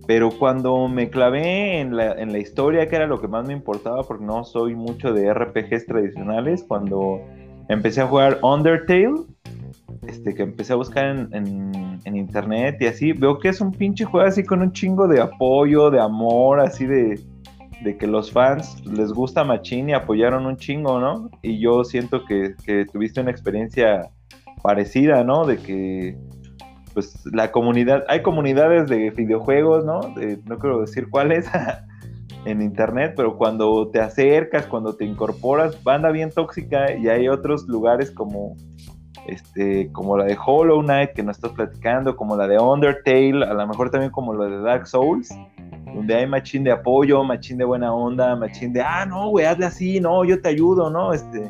Pero 0.06 0.32
cuando 0.32 0.88
me 0.90 1.10
clavé 1.10 1.80
en 1.80 1.96
la, 1.96 2.12
en 2.14 2.34
la 2.34 2.40
historia, 2.40 2.88
que 2.90 2.96
era 2.98 3.08
lo 3.08 3.22
que 3.22 3.28
más 3.28 3.48
me 3.48 3.54
importaba, 3.54 4.04
porque 4.04 4.26
no 4.26 4.44
soy 4.44 4.76
mucho 4.76 5.14
de 5.14 5.34
RPGs 5.34 5.86
tradicionales, 5.86 6.64
cuando 6.68 7.22
empecé 7.70 8.02
a 8.02 8.08
jugar 8.08 8.40
Undertale, 8.42 9.24
este, 10.08 10.34
que 10.34 10.44
empecé 10.44 10.74
a 10.74 10.76
buscar 10.76 11.06
en, 11.06 12.00
en, 12.04 12.16
internet 12.16 12.78
y 12.80 12.88
así, 12.88 13.14
veo 13.14 13.40
que 13.40 13.50
es 13.50 13.62
un 13.62 13.72
pinche 13.72 14.06
juego 14.06 14.28
así 14.28 14.44
con 14.44 14.62
un 14.62 14.72
chingo 14.72 15.08
de 15.08 15.22
apoyo, 15.22 15.90
de 15.90 16.00
amor, 16.00 16.60
así 16.60 16.86
de, 16.86 17.20
de 17.84 17.98
que 17.98 18.08
los 18.08 18.32
fans 18.32 18.86
les 18.86 19.12
gusta 19.12 19.44
Machín 19.44 19.90
y 19.90 19.94
apoyaron 19.94 20.46
un 20.46 20.58
chingo, 20.58 21.00
¿no? 21.00 21.30
Y 21.42 21.60
yo 21.60 21.84
siento 21.84 22.26
que, 22.26 22.56
que 22.66 22.86
tuviste 22.86 23.22
una 23.22 23.32
experiencia 23.32 24.10
parecida, 24.62 25.24
¿no? 25.24 25.46
De 25.46 25.58
que 25.58 26.18
pues 26.94 27.24
la 27.32 27.52
comunidad, 27.52 28.04
hay 28.08 28.22
comunidades 28.22 28.88
de 28.88 29.10
videojuegos, 29.10 29.84
¿no? 29.84 30.02
no 30.46 30.60
quiero 30.60 30.82
decir 30.82 31.10
cuáles 31.10 31.50
en 32.46 32.62
internet, 32.62 33.14
pero 33.16 33.38
cuando 33.38 33.90
te 33.90 34.00
acercas, 34.00 34.68
cuando 34.68 34.96
te 34.96 35.06
incorporas, 35.06 35.84
banda 35.84 36.12
bien 36.12 36.30
tóxica 36.30 36.96
y 36.96 37.08
hay 37.08 37.28
otros 37.30 37.68
lugares 37.68 38.12
como 38.12 38.56
este, 39.28 39.92
como 39.92 40.18
la 40.18 40.26
de 40.26 40.38
Hollow 40.44 40.82
Knight 40.82 41.12
que 41.12 41.24
nos 41.24 41.38
estás 41.38 41.52
platicando, 41.52 42.16
como 42.16 42.36
la 42.36 42.48
de 42.48 42.60
Undertale, 42.60 43.46
a 43.46 43.54
lo 43.54 43.68
mejor 43.68 43.90
también 43.90 44.12
como 44.12 44.34
la 44.34 44.46
de 44.46 44.62
Dark 44.62 44.88
Souls, 44.88 45.30
donde 45.94 46.16
hay 46.16 46.28
machín 46.28 46.64
de 46.64 46.72
apoyo, 46.72 47.24
machín 47.24 47.58
de 47.58 47.66
buena 47.66 47.94
onda, 47.94 48.36
machín 48.36 48.74
de, 48.74 48.82
ah, 48.82 49.06
no, 49.06 49.30
güey, 49.30 49.46
hazle 49.46 49.66
así, 49.66 50.00
no, 50.00 50.24
yo 50.26 50.42
te 50.42 50.50
ayudo, 50.50 50.90
¿no? 50.90 51.14
Este, 51.14 51.50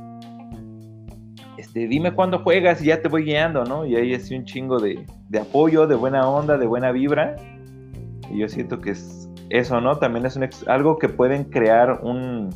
este, 1.58 1.88
dime 1.88 2.14
cuándo 2.14 2.40
juegas 2.40 2.82
y 2.82 2.86
ya 2.86 3.02
te 3.02 3.08
voy 3.08 3.24
guiando, 3.24 3.64
¿no? 3.64 3.86
Y 3.86 3.96
ahí 3.96 4.14
es 4.14 4.30
un 4.32 4.46
chingo 4.46 4.80
de, 4.80 5.06
de 5.30 5.40
apoyo, 5.40 5.88
de 5.88 5.96
buena 5.96 6.28
onda, 6.28 6.58
de 6.58 6.68
buena 6.68 6.92
vibra. 6.92 7.36
Y 8.30 8.40
yo 8.40 8.48
siento 8.48 8.80
que 8.80 8.92
es 8.92 9.30
eso, 9.50 9.82
¿no? 9.82 9.98
También 9.98 10.26
es 10.26 10.38
algo 10.68 10.98
que 10.98 11.10
pueden 11.10 11.46
crear 11.46 12.02
un, 12.04 12.50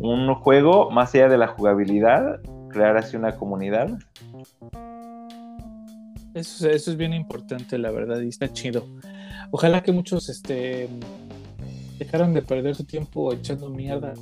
un 0.00 0.34
juego 0.34 0.90
más 0.90 1.14
allá 1.14 1.28
de 1.28 1.38
la 1.38 1.46
jugabilidad, 1.46 2.40
crear 2.70 2.96
así 2.96 3.16
una 3.16 3.36
comunidad. 3.36 3.98
Eso, 6.34 6.68
eso 6.68 6.90
es 6.90 6.96
bien 6.96 7.12
importante, 7.12 7.78
la 7.78 7.90
verdad, 7.90 8.20
y 8.20 8.28
está 8.28 8.52
chido. 8.52 8.86
Ojalá 9.50 9.82
que 9.82 9.92
muchos 9.92 10.28
este, 10.28 10.88
dejaran 11.98 12.32
de 12.32 12.42
perder 12.42 12.74
su 12.74 12.84
tiempo 12.84 13.32
echando 13.32 13.68
mierda 13.68 14.14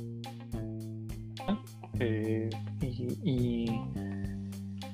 eh, 1.99 2.49
y, 3.23 3.65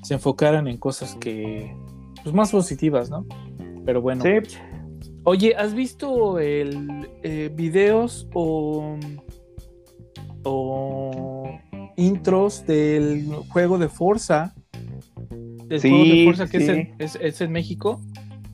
se 0.04 0.14
enfocaran 0.14 0.70
en 0.70 0.78
cosas 0.78 1.16
que, 1.16 1.76
pues 2.24 2.34
más 2.34 2.52
positivas, 2.52 3.10
¿no? 3.10 3.26
Pero 3.86 4.02
bueno. 4.02 4.24
Sí. 4.24 4.58
Oye, 5.24 5.54
¿has 5.58 5.74
visto 5.74 6.40
el 6.40 7.10
eh, 7.24 7.52
videos 7.54 8.26
o, 8.34 8.98
o 10.44 11.60
intros 11.98 12.66
del 12.66 13.26
juego 13.50 13.78
de 13.78 13.90
Forza? 13.90 14.56
¿El 15.70 15.82
juego 15.82 16.04
de 16.04 16.50
que 16.50 16.94
es, 17.00 17.42
en, 17.42 17.52
México? 17.52 18.02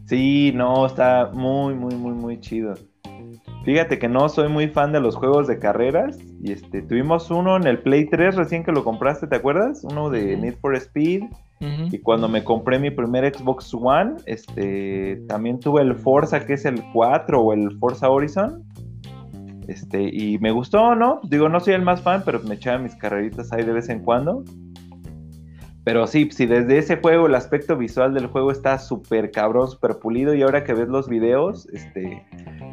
Sí, 0.06 0.52
no, 0.56 0.86
está 0.86 1.32
muy, 1.34 1.76
muy, 1.76 1.96
muy, 1.96 2.14
muy 2.14 2.40
chido. 2.40 2.74
Fíjate 3.64 3.98
que 3.98 4.10
no 4.10 4.28
soy 4.28 4.50
muy 4.50 4.68
fan 4.68 4.92
de 4.92 5.00
los 5.00 5.16
juegos 5.16 5.48
de 5.48 5.58
carreras. 5.58 6.18
Y 6.42 6.52
este, 6.52 6.82
tuvimos 6.82 7.32
uno 7.32 7.56
en 7.56 7.66
el 7.66 7.80
Play 7.80 8.10
3 8.10 8.36
recién 8.36 8.64
que 8.64 8.72
lo 8.72 8.84
compraste, 8.84 9.28
¿te 9.28 9.38
acuerdas? 9.38 9.84
Uno 9.84 10.10
de 10.10 10.36
Need 10.36 10.56
for 10.60 10.76
Speed. 10.76 11.24
Y 11.92 12.00
cuando 12.00 12.28
me 12.28 12.44
compré 12.44 12.78
mi 12.78 12.92
primer 12.92 13.34
Xbox 13.34 13.74
One, 13.74 14.16
este, 14.26 15.24
también 15.30 15.62
tuve 15.62 15.82
el 15.82 15.96
Forza, 15.96 16.46
que 16.46 16.54
es 16.54 16.66
el 16.66 16.84
4 16.92 17.40
o 17.40 17.54
el 17.54 17.78
Forza 17.80 18.10
Horizon. 18.10 18.66
Este, 19.70 20.10
y 20.14 20.38
me 20.40 20.52
gustó, 20.52 20.94
¿no? 20.94 21.22
Digo, 21.24 21.48
no 21.48 21.62
soy 21.62 21.76
el 21.76 21.82
más 21.82 22.02
fan, 22.02 22.24
pero 22.26 22.42
me 22.42 22.56
echaba 22.56 22.80
mis 22.80 22.96
carreritas 22.96 23.54
ahí 23.54 23.64
de 23.64 23.72
vez 23.72 23.88
en 23.88 24.02
cuando. 24.02 24.44
Pero 25.84 26.08
sí, 26.08 26.30
si 26.32 26.46
desde 26.46 26.78
ese 26.78 26.98
juego 26.98 27.28
el 27.28 27.36
aspecto 27.36 27.76
visual 27.76 28.14
del 28.14 28.28
juego 28.28 28.52
está 28.52 28.80
súper 28.80 29.32
cabrón, 29.32 29.68
súper 29.68 29.98
pulido 30.00 30.34
y 30.34 30.42
ahora 30.42 30.64
que 30.64 30.74
ves 30.74 30.88
los 30.88 31.10
videos, 31.10 31.68
este, 31.74 32.26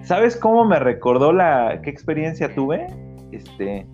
¿sabes 0.02 0.36
cómo 0.36 0.64
me 0.64 0.78
recordó 0.78 1.32
la 1.32 1.80
qué 1.82 1.90
experiencia 1.90 2.54
tuve? 2.54 2.86
Este, 3.32 3.84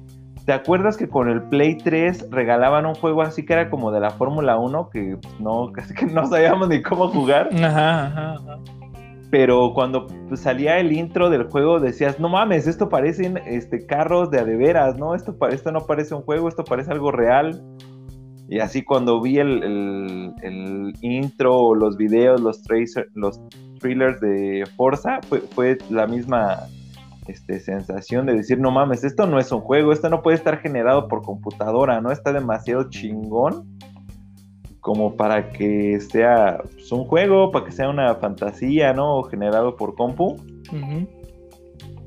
¿te 0.44 0.52
acuerdas 0.52 0.98
que 0.98 1.08
con 1.08 1.30
el 1.30 1.42
Play 1.44 1.78
3 1.78 2.30
regalaban 2.30 2.84
un 2.84 2.94
juego 2.94 3.22
así 3.22 3.46
que 3.46 3.54
era 3.54 3.70
como 3.70 3.90
de 3.90 4.00
la 4.00 4.10
Fórmula 4.10 4.58
1 4.58 4.90
que 4.90 5.16
pues, 5.20 5.40
no 5.40 5.72
casi 5.74 5.94
que 5.94 6.06
no 6.06 6.26
sabíamos 6.26 6.68
ni 6.68 6.82
cómo 6.82 7.08
jugar? 7.08 7.48
Ajá, 7.54 8.06
ajá, 8.06 8.32
ajá. 8.34 8.58
Pero 9.30 9.72
cuando 9.74 10.06
salía 10.34 10.78
el 10.78 10.92
intro 10.92 11.30
del 11.30 11.44
juego 11.44 11.80
decías, 11.80 12.20
no 12.20 12.28
mames, 12.28 12.66
esto 12.66 12.88
parecen 12.88 13.38
este, 13.46 13.84
carros 13.86 14.30
de 14.30 14.40
adeveras, 14.40 14.96
¿no? 14.96 15.14
Esto, 15.14 15.36
esto 15.50 15.72
no 15.72 15.80
parece 15.80 16.14
un 16.14 16.22
juego, 16.22 16.48
esto 16.48 16.64
parece 16.64 16.92
algo 16.92 17.10
real. 17.10 17.62
Y 18.48 18.60
así 18.60 18.82
cuando 18.82 19.20
vi 19.20 19.38
el, 19.38 19.62
el, 20.42 20.92
intro, 21.00 21.74
los 21.74 21.96
videos, 21.96 22.40
los, 22.40 22.62
tracer, 22.62 23.08
los 23.14 23.40
thrillers 23.80 24.20
de 24.20 24.64
Forza, 24.76 25.20
fue, 25.28 25.40
fue 25.40 25.78
la 25.90 26.06
misma 26.06 26.68
este, 27.26 27.58
sensación 27.58 28.26
de 28.26 28.34
decir, 28.34 28.60
no 28.60 28.70
mames, 28.70 29.02
esto 29.02 29.26
no 29.26 29.40
es 29.40 29.50
un 29.50 29.60
juego, 29.60 29.92
esto 29.92 30.08
no 30.08 30.22
puede 30.22 30.36
estar 30.36 30.58
generado 30.58 31.08
por 31.08 31.22
computadora, 31.22 32.00
¿no? 32.00 32.12
Está 32.12 32.32
demasiado 32.32 32.88
chingón 32.88 33.76
como 34.80 35.16
para 35.16 35.50
que 35.50 35.98
sea 36.00 36.58
pues, 36.62 36.92
un 36.92 37.04
juego, 37.06 37.50
para 37.50 37.64
que 37.64 37.72
sea 37.72 37.88
una 37.88 38.14
fantasía, 38.14 38.92
¿no? 38.92 39.24
Generado 39.24 39.74
por 39.74 39.96
compu 39.96 40.36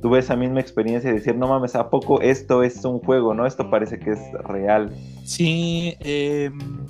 tuve 0.02 0.20
esa 0.20 0.36
misma 0.36 0.60
experiencia 0.60 1.10
de 1.10 1.18
decir, 1.18 1.36
no 1.36 1.48
mames, 1.48 1.76
¿a 1.76 1.90
poco 1.90 2.22
esto 2.22 2.64
es 2.64 2.84
un 2.86 3.00
juego, 3.00 3.34
no? 3.34 3.46
Esto 3.46 3.70
parece 3.70 4.00
que 4.00 4.12
es 4.12 4.20
real. 4.46 4.92
Sí, 5.24 5.96
em, 6.00 6.86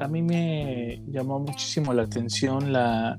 a 0.00 0.08
mí 0.08 0.22
me 0.22 1.02
llamó 1.06 1.38
muchísimo 1.38 1.92
la 1.92 2.02
atención 2.02 2.72
la, 2.72 3.16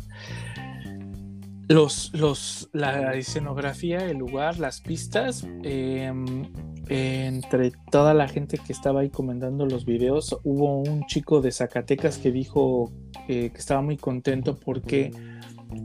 los, 1.68 2.12
los, 2.14 2.70
la 2.74 3.14
escenografía, 3.14 4.00
el 4.10 4.18
lugar, 4.18 4.60
las 4.60 4.82
pistas. 4.82 5.46
Em, 5.64 6.52
entre 6.90 7.72
toda 7.92 8.16
la 8.16 8.28
gente 8.28 8.58
que 8.58 8.74
estaba 8.74 9.02
ahí 9.02 9.10
comentando 9.10 9.68
los 9.68 9.86
videos, 9.86 10.36
hubo 10.44 10.82
un 10.82 11.06
chico 11.06 11.40
de 11.40 11.52
Zacatecas 11.52 12.18
que 12.18 12.32
dijo 12.32 12.92
eh, 13.28 13.52
que 13.52 13.58
estaba 13.58 13.82
muy 13.82 13.98
contento 13.98 14.58
porque 14.58 15.12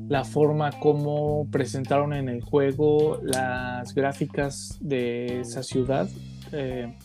la 0.09 0.25
forma 0.25 0.71
como 0.73 1.47
presentaron 1.51 2.13
en 2.13 2.29
el 2.29 2.43
juego 2.43 3.21
las 3.23 3.95
gráficas 3.95 4.79
de 4.81 5.41
esa 5.41 5.63
ciudad 5.63 6.09
eh, 6.53 6.97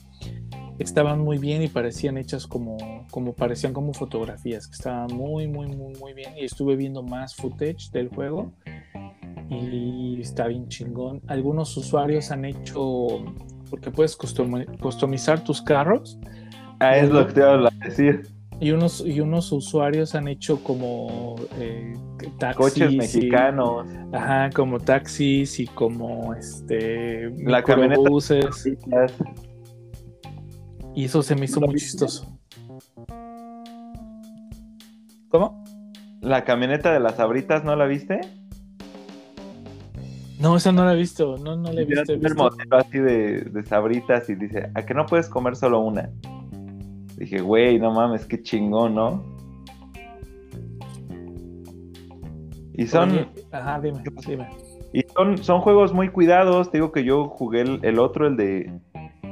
estaban 0.79 1.19
muy 1.19 1.37
bien 1.37 1.61
y 1.61 1.67
parecían 1.67 2.17
hechas 2.17 2.47
como, 2.47 2.77
como 3.11 3.33
parecían 3.33 3.73
como 3.73 3.93
fotografías, 3.93 4.67
que 4.67 4.75
estaban 4.75 5.07
muy, 5.13 5.47
muy, 5.47 5.67
muy, 5.67 5.93
muy 5.95 6.13
bien. 6.13 6.37
Y 6.37 6.45
estuve 6.45 6.75
viendo 6.75 7.03
más 7.03 7.35
footage 7.35 7.91
del 7.91 8.07
juego 8.07 8.53
y 9.49 10.21
está 10.21 10.47
bien 10.47 10.67
chingón. 10.69 11.21
Algunos 11.27 11.75
usuarios 11.75 12.31
han 12.31 12.45
hecho, 12.45 13.07
porque 13.69 13.91
puedes 13.91 14.15
customizar 14.15 15.43
tus 15.43 15.61
carros. 15.61 16.17
Ah, 16.79 16.97
es 16.97 17.09
lo 17.09 17.27
que 17.27 17.33
te 17.33 17.39
iba 17.41 17.67
a 17.67 17.71
decir 17.85 18.38
y 18.61 18.71
unos, 18.71 19.01
y 19.05 19.21
unos 19.21 19.51
usuarios 19.51 20.15
han 20.15 20.27
hecho 20.27 20.61
como 20.63 21.35
eh, 21.57 21.93
taxis. 22.37 22.57
Coches 22.57 22.93
mexicanos. 22.93 23.87
ajá, 24.11 24.49
como 24.53 24.79
taxis 24.79 25.59
y 25.59 25.67
como 25.67 26.33
este. 26.33 27.29
La 27.43 27.61
buses. 27.97 28.67
Y 30.93 31.05
eso 31.05 31.23
se 31.23 31.35
me 31.35 31.45
hizo 31.45 31.61
muy 31.61 31.75
chistoso. 31.75 32.37
¿Cómo? 35.29 35.63
¿La 36.21 36.43
camioneta 36.43 36.91
de 36.91 36.99
las 36.99 37.19
abritas 37.19 37.63
no 37.63 37.75
la 37.77 37.85
viste? 37.85 38.19
No, 40.39 40.57
esa 40.57 40.71
no 40.71 40.83
la 40.83 40.93
he 40.93 40.97
visto, 40.97 41.37
no, 41.37 41.55
no 41.55 41.71
la 41.71 41.81
he 41.81 41.85
visto. 41.85 42.13
el 42.13 42.35
modelo 42.35 42.77
así 42.77 42.97
de, 42.97 43.41
de 43.41 43.65
sabritas 43.65 44.29
y 44.29 44.35
dice, 44.35 44.71
¿a 44.73 44.85
que 44.85 44.93
no 44.93 45.05
puedes 45.05 45.29
comer 45.29 45.55
solo 45.55 45.79
una? 45.81 46.09
Dije, 47.19 47.41
güey, 47.41 47.77
no 47.77 47.91
mames, 47.91 48.25
qué 48.25 48.41
chingón, 48.41 48.95
¿no? 48.95 49.21
Y 52.73 52.87
son. 52.87 53.27
ajá, 53.51 53.81
dime, 53.81 54.01
dime. 54.25 54.47
Y 54.93 55.01
son, 55.13 55.37
son 55.37 55.59
juegos 55.59 55.93
muy 55.93 56.07
cuidados. 56.07 56.71
Te 56.71 56.77
digo 56.77 56.93
que 56.93 57.03
yo 57.03 57.27
jugué 57.27 57.61
el, 57.81 57.99
otro, 57.99 58.25
el 58.25 58.37
de. 58.37 58.79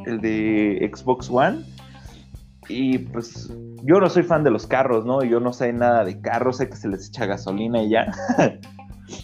El 0.05 0.19
de 0.19 0.91
Xbox 0.93 1.29
One. 1.29 1.63
Y 2.67 2.97
pues 2.97 3.55
yo 3.83 4.01
no 4.01 4.09
soy 4.09 4.23
fan 4.23 4.43
de 4.43 4.51
los 4.51 4.67
carros, 4.67 5.05
¿no? 5.05 5.23
Yo 5.23 5.39
no 5.39 5.53
sé 5.53 5.71
nada 5.71 6.03
de 6.03 6.19
carros, 6.19 6.57
sé 6.57 6.69
que 6.69 6.75
se 6.75 6.89
les 6.89 7.07
echa 7.07 7.25
gasolina 7.25 7.81
y 7.81 7.91
ya. 7.91 8.11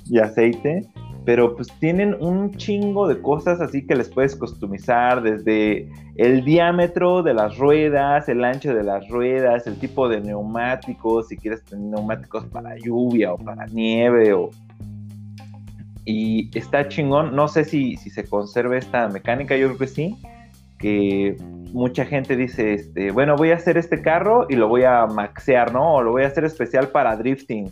y 0.05 0.19
aceite 0.19 0.89
pero 1.25 1.55
pues 1.55 1.67
tienen 1.79 2.15
un 2.19 2.51
chingo 2.55 3.07
de 3.07 3.21
cosas 3.21 3.61
así 3.61 3.85
que 3.85 3.95
les 3.95 4.09
puedes 4.09 4.35
customizar, 4.35 5.21
desde 5.21 5.89
el 6.15 6.43
diámetro 6.43 7.23
de 7.23 7.33
las 7.33 7.57
ruedas, 7.57 8.27
el 8.27 8.43
ancho 8.43 8.73
de 8.73 8.83
las 8.83 9.07
ruedas, 9.07 9.65
el 9.67 9.77
tipo 9.79 10.09
de 10.09 10.21
neumáticos, 10.21 11.29
si 11.29 11.37
quieres 11.37 11.63
tener 11.63 11.85
neumáticos 11.85 12.45
para 12.45 12.75
lluvia 12.77 13.33
o 13.33 13.37
para 13.37 13.65
nieve 13.67 14.33
o... 14.33 14.49
Y 16.05 16.55
está 16.57 16.89
chingón, 16.89 17.33
no 17.33 17.47
sé 17.47 17.63
si, 17.63 17.95
si 17.95 18.09
se 18.09 18.25
conserve 18.25 18.77
esta 18.77 19.07
mecánica, 19.07 19.55
yo 19.55 19.67
creo 19.67 19.79
que 19.79 19.87
sí, 19.87 20.17
que 20.77 21.37
mucha 21.71 22.05
gente 22.05 22.35
dice, 22.35 22.73
este, 22.73 23.11
bueno, 23.11 23.37
voy 23.37 23.51
a 23.51 23.55
hacer 23.55 23.77
este 23.77 24.01
carro 24.01 24.45
y 24.49 24.55
lo 24.55 24.67
voy 24.67 24.83
a 24.83 25.05
maxear, 25.05 25.71
¿no? 25.71 25.95
O 25.95 26.03
lo 26.03 26.11
voy 26.11 26.23
a 26.23 26.27
hacer 26.27 26.43
especial 26.43 26.89
para 26.89 27.15
drifting. 27.15 27.71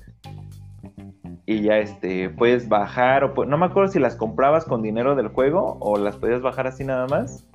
Y 1.51 1.63
ya 1.63 1.79
este, 1.79 2.29
puedes 2.29 2.69
bajar, 2.69 3.25
o 3.25 3.45
no 3.45 3.57
me 3.57 3.65
acuerdo 3.65 3.91
si 3.91 3.99
las 3.99 4.15
comprabas 4.15 4.63
con 4.63 4.81
dinero 4.81 5.15
del 5.15 5.27
juego 5.27 5.77
o 5.81 5.97
las 5.97 6.15
podías 6.15 6.41
bajar 6.41 6.65
así 6.65 6.85
nada 6.85 7.07
más. 7.07 7.45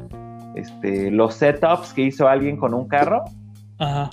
Este, 0.55 1.11
los 1.11 1.35
setups 1.35 1.95
que 1.95 2.03
hizo 2.03 2.29
alguien 2.29 2.59
con 2.59 2.75
un 2.75 2.89
carro. 2.89 3.25
Ajá. 3.79 4.11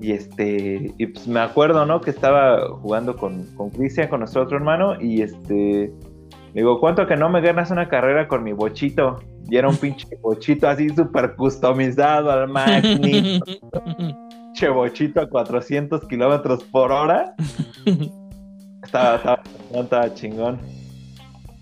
Y 0.00 0.10
este, 0.12 0.92
y 0.98 1.06
pues 1.06 1.28
me 1.28 1.38
acuerdo, 1.38 1.86
¿no? 1.86 2.00
Que 2.00 2.10
estaba 2.10 2.68
jugando 2.82 3.16
con, 3.16 3.44
con 3.54 3.70
Cristian, 3.70 4.08
con 4.08 4.18
nuestro 4.18 4.42
otro 4.42 4.56
hermano, 4.56 5.00
y 5.00 5.22
este, 5.22 5.92
digo, 6.52 6.80
¿cuánto 6.80 7.06
que 7.06 7.16
no 7.16 7.28
me 7.28 7.40
ganas 7.40 7.70
una 7.70 7.88
carrera 7.88 8.26
con 8.26 8.42
mi 8.42 8.52
bochito? 8.52 9.20
Y 9.48 9.56
era 9.56 9.68
un 9.68 9.76
pinche 9.76 10.08
bochito 10.22 10.68
así 10.68 10.88
súper 10.88 11.36
customizado 11.36 12.32
al 12.32 12.48
máximo. 12.48 13.02
pinche 13.02 14.68
bochito 14.74 15.20
a 15.20 15.28
400 15.28 16.04
kilómetros 16.08 16.64
por 16.64 16.90
hora. 16.90 17.36
Estaba, 18.92 20.14
chingón. 20.14 20.58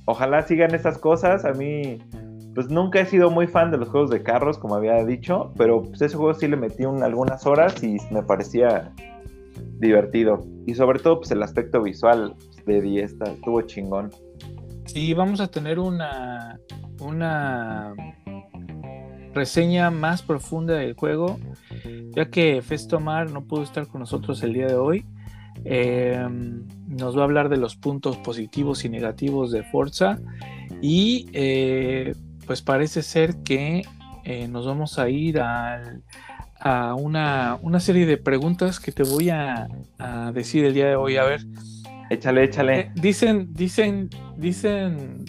Ojalá 0.06 0.42
sigan 0.42 0.74
esas 0.74 0.96
cosas. 0.96 1.44
A 1.44 1.52
mí, 1.52 1.98
pues 2.54 2.70
nunca 2.70 3.00
he 3.00 3.06
sido 3.06 3.30
muy 3.30 3.46
fan 3.46 3.70
de 3.70 3.76
los 3.76 3.90
juegos 3.90 4.10
de 4.10 4.22
carros, 4.22 4.56
como 4.56 4.76
había 4.76 5.04
dicho, 5.04 5.52
pero 5.58 5.82
pues 5.82 6.00
ese 6.00 6.16
juego 6.16 6.32
sí 6.32 6.48
le 6.48 6.56
metí 6.56 6.84
algunas 6.84 7.44
horas 7.46 7.82
y 7.82 7.98
me 8.10 8.22
parecía 8.22 8.92
divertido. 9.78 10.46
Y 10.66 10.74
sobre 10.74 11.00
todo, 11.00 11.18
pues 11.18 11.30
el 11.30 11.42
aspecto 11.42 11.82
visual 11.82 12.34
de 12.64 12.80
Diesta 12.80 13.30
estuvo 13.30 13.60
chingón. 13.62 14.10
Sí, 14.86 15.12
vamos 15.12 15.40
a 15.40 15.48
tener 15.48 15.78
una, 15.78 16.58
una 17.00 17.92
reseña 19.34 19.90
más 19.90 20.22
profunda 20.22 20.74
del 20.74 20.94
juego, 20.94 21.38
ya 22.16 22.30
que 22.30 22.62
Festomar 22.62 23.30
no 23.30 23.44
pudo 23.44 23.64
estar 23.64 23.86
con 23.86 24.00
nosotros 24.00 24.42
el 24.42 24.54
día 24.54 24.66
de 24.66 24.76
hoy. 24.76 25.04
Em, 25.64 26.66
nos 26.86 27.16
va 27.16 27.22
a 27.22 27.24
hablar 27.24 27.48
de 27.48 27.56
los 27.56 27.76
puntos 27.76 28.16
positivos 28.18 28.84
y 28.84 28.88
negativos 28.88 29.50
de 29.50 29.62
Forza 29.62 30.18
y 30.80 31.28
eh, 31.32 32.14
pues 32.46 32.62
parece 32.62 33.02
ser 33.02 33.36
que 33.42 33.82
eh, 34.24 34.48
nos 34.48 34.66
vamos 34.66 34.98
a 34.98 35.08
ir 35.08 35.40
a 35.40 35.82
una, 36.96 37.58
serie 37.78 38.06
de 38.06 38.16
preguntas 38.16 38.80
que 38.80 38.92
te 38.92 39.02
voy 39.02 39.30
a, 39.30 39.68
decir 40.32 40.64
el 40.64 40.74
día 40.74 40.88
de 40.88 40.96
hoy. 40.96 41.16
A 41.16 41.24
ver. 41.24 41.40
Échale, 42.10 42.44
échale. 42.44 42.80
Eh, 42.80 42.90
dicen, 42.94 43.52
dicen, 43.52 44.08
dicen 44.36 45.24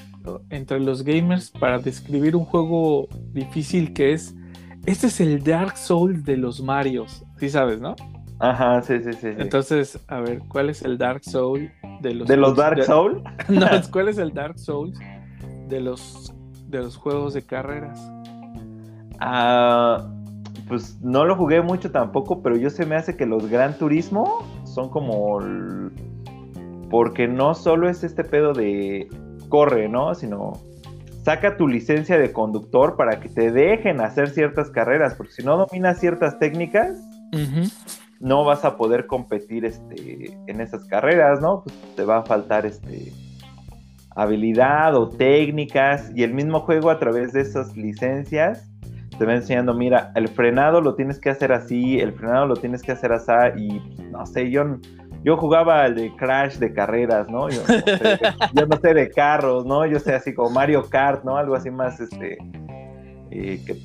entre 0.50 0.80
los 0.80 1.04
gamers 1.04 1.52
para 1.52 1.80
describir 1.80 2.36
un 2.36 2.46
juego 2.46 3.08
difícil 3.34 3.94
que 3.94 4.14
es. 4.14 4.36
Este 4.86 5.08
es 5.08 5.20
el 5.20 5.44
Dark 5.44 5.78
Souls 5.78 6.24
de 6.24 6.38
los 6.38 6.62
Marios. 6.62 7.24
Sí 7.38 7.50
sabes, 7.50 7.80
¿no? 7.80 7.96
Ajá, 8.40 8.82
sí, 8.82 9.00
sí, 9.04 9.14
sí. 9.14 9.28
Entonces, 9.38 10.00
a 10.08 10.22
ver, 10.22 10.40
¿cuál 10.48 10.70
es 10.70 10.82
el 10.82 10.98
Dark 10.98 11.24
Soul 11.24 11.72
de 12.02 12.14
los... 12.14 12.28
¿De 12.28 12.38
los 12.38 12.56
Dark 12.56 12.82
Souls? 12.84 13.22
no, 13.50 13.68
¿cuál 13.92 14.08
es 14.08 14.18
el 14.18 14.34
Dark 14.34 14.58
Souls 14.58 14.98
de 15.68 15.82
los, 15.82 16.34
de 16.68 16.80
los 16.80 16.96
juegos 16.96 17.34
de 17.34 17.42
carreras? 17.42 18.00
Ah, 19.20 20.10
pues 20.70 21.00
no 21.02 21.26
lo 21.26 21.36
jugué 21.36 21.62
mucho 21.62 21.92
tampoco, 21.92 22.42
pero 22.42 22.56
yo 22.56 22.70
se 22.70 22.86
me 22.86 22.96
hace 22.96 23.18
que 23.18 23.26
los 23.26 23.50
Gran 23.50 23.78
Turismo 23.78 24.46
son 24.64 24.90
como... 24.90 25.40
Porque 26.90 27.28
no 27.28 27.54
solo 27.54 27.90
es 27.90 28.04
este 28.04 28.24
pedo 28.24 28.54
de 28.54 29.08
corre, 29.50 29.90
¿no? 29.90 30.16
Sino 30.16 30.54
saca 31.24 31.58
tu 31.58 31.68
licencia 31.68 32.18
de 32.18 32.32
conductor 32.32 32.96
para 32.96 33.20
que 33.20 33.30
te 33.30 33.52
dejen 33.52 34.00
hacer 34.02 34.30
ciertas 34.30 34.72
carreras, 34.72 35.14
porque 35.16 35.34
si 35.34 35.44
no 35.44 35.58
dominas 35.58 36.00
ciertas 36.00 36.40
técnicas, 36.40 36.98
no 38.20 38.44
vas 38.44 38.66
a 38.66 38.78
poder 38.78 39.08
competir 39.08 39.66
este, 39.66 40.38
en 40.48 40.62
esas 40.62 40.86
carreras, 40.86 41.42
¿no? 41.42 41.64
Pues 41.64 41.76
te 41.96 42.04
va 42.04 42.18
a 42.18 42.24
faltar 42.24 42.66
este, 42.66 43.14
habilidad 44.16 44.96
o 44.96 45.10
técnicas 45.10 46.12
y 46.16 46.24
el 46.24 46.34
mismo 46.34 46.62
juego 46.62 46.90
a 46.90 47.00
través 47.00 47.34
de 47.34 47.42
esas 47.42 47.76
licencias 47.78 48.70
te 49.20 49.26
va 49.26 49.36
enseñando, 49.36 49.74
mira, 49.74 50.14
el 50.16 50.30
frenado 50.30 50.80
lo 50.80 50.96
tienes 50.96 51.20
que 51.20 51.30
hacer 51.30 51.52
así, 51.52 52.00
el 52.00 52.14
frenado 52.14 52.48
lo 52.48 52.56
tienes 52.56 52.82
que 52.82 52.94
hacer 52.94 53.12
así 53.12 53.32
y 53.58 54.02
no 54.12 54.26
sé, 54.26 54.50
yo, 54.50 54.78
yo 55.24 55.36
jugaba 55.36 55.86
el 55.86 55.96
de 55.96 56.16
Crash 56.16 56.56
de 56.56 56.72
carreras, 56.72 57.30
¿no? 57.30 57.50
Yo 57.50 57.62
no, 57.62 57.68
sé, 57.68 57.84
yo 58.54 58.66
no 58.66 58.78
sé 58.78 58.94
de 58.94 59.10
carros, 59.10 59.66
¿no? 59.66 59.86
Yo 59.86 60.00
sé 60.00 60.14
así 60.14 60.34
como 60.34 60.52
Mario 60.52 60.90
Kart, 60.90 61.26
¿no? 61.26 61.36
Algo 61.36 61.56
así 61.56 61.70
más, 61.70 62.00
este, 62.00 62.38
eh, 63.32 63.62
que, 63.66 63.76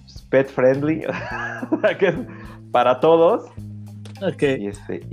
pues, 0.00 0.26
pet 0.30 0.48
friendly, 0.48 1.02
para 2.72 3.00
todos. 3.00 3.50
Y, 4.20 4.66
este, 4.66 5.06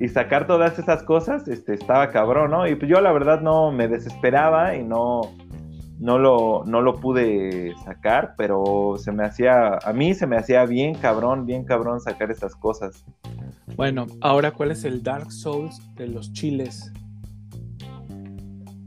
y, 0.00 0.08
sacar 0.08 0.46
todas 0.46 0.78
esas 0.78 1.04
cosas 1.04 1.46
este, 1.46 1.74
estaba 1.74 2.10
cabrón, 2.10 2.50
¿no? 2.50 2.66
Y 2.66 2.74
pues 2.74 2.90
yo 2.90 3.00
la 3.00 3.12
verdad 3.12 3.40
no 3.40 3.70
me 3.70 3.86
desesperaba 3.86 4.74
y 4.74 4.82
no, 4.82 5.32
no, 6.00 6.18
lo, 6.18 6.64
no 6.66 6.80
lo 6.80 6.96
pude 6.96 7.74
sacar, 7.84 8.34
pero 8.36 8.94
se 8.98 9.12
me 9.12 9.24
hacía, 9.24 9.78
a 9.78 9.92
mí 9.92 10.14
se 10.14 10.26
me 10.26 10.36
hacía 10.36 10.64
bien 10.66 10.94
cabrón, 10.94 11.46
bien 11.46 11.64
cabrón 11.64 12.00
sacar 12.00 12.30
esas 12.32 12.56
cosas. 12.56 13.04
Bueno, 13.76 14.06
ahora, 14.20 14.50
¿cuál 14.50 14.72
es 14.72 14.84
el 14.84 15.02
Dark 15.02 15.30
Souls 15.30 15.80
de 15.94 16.08
los 16.08 16.32
chiles? 16.32 16.92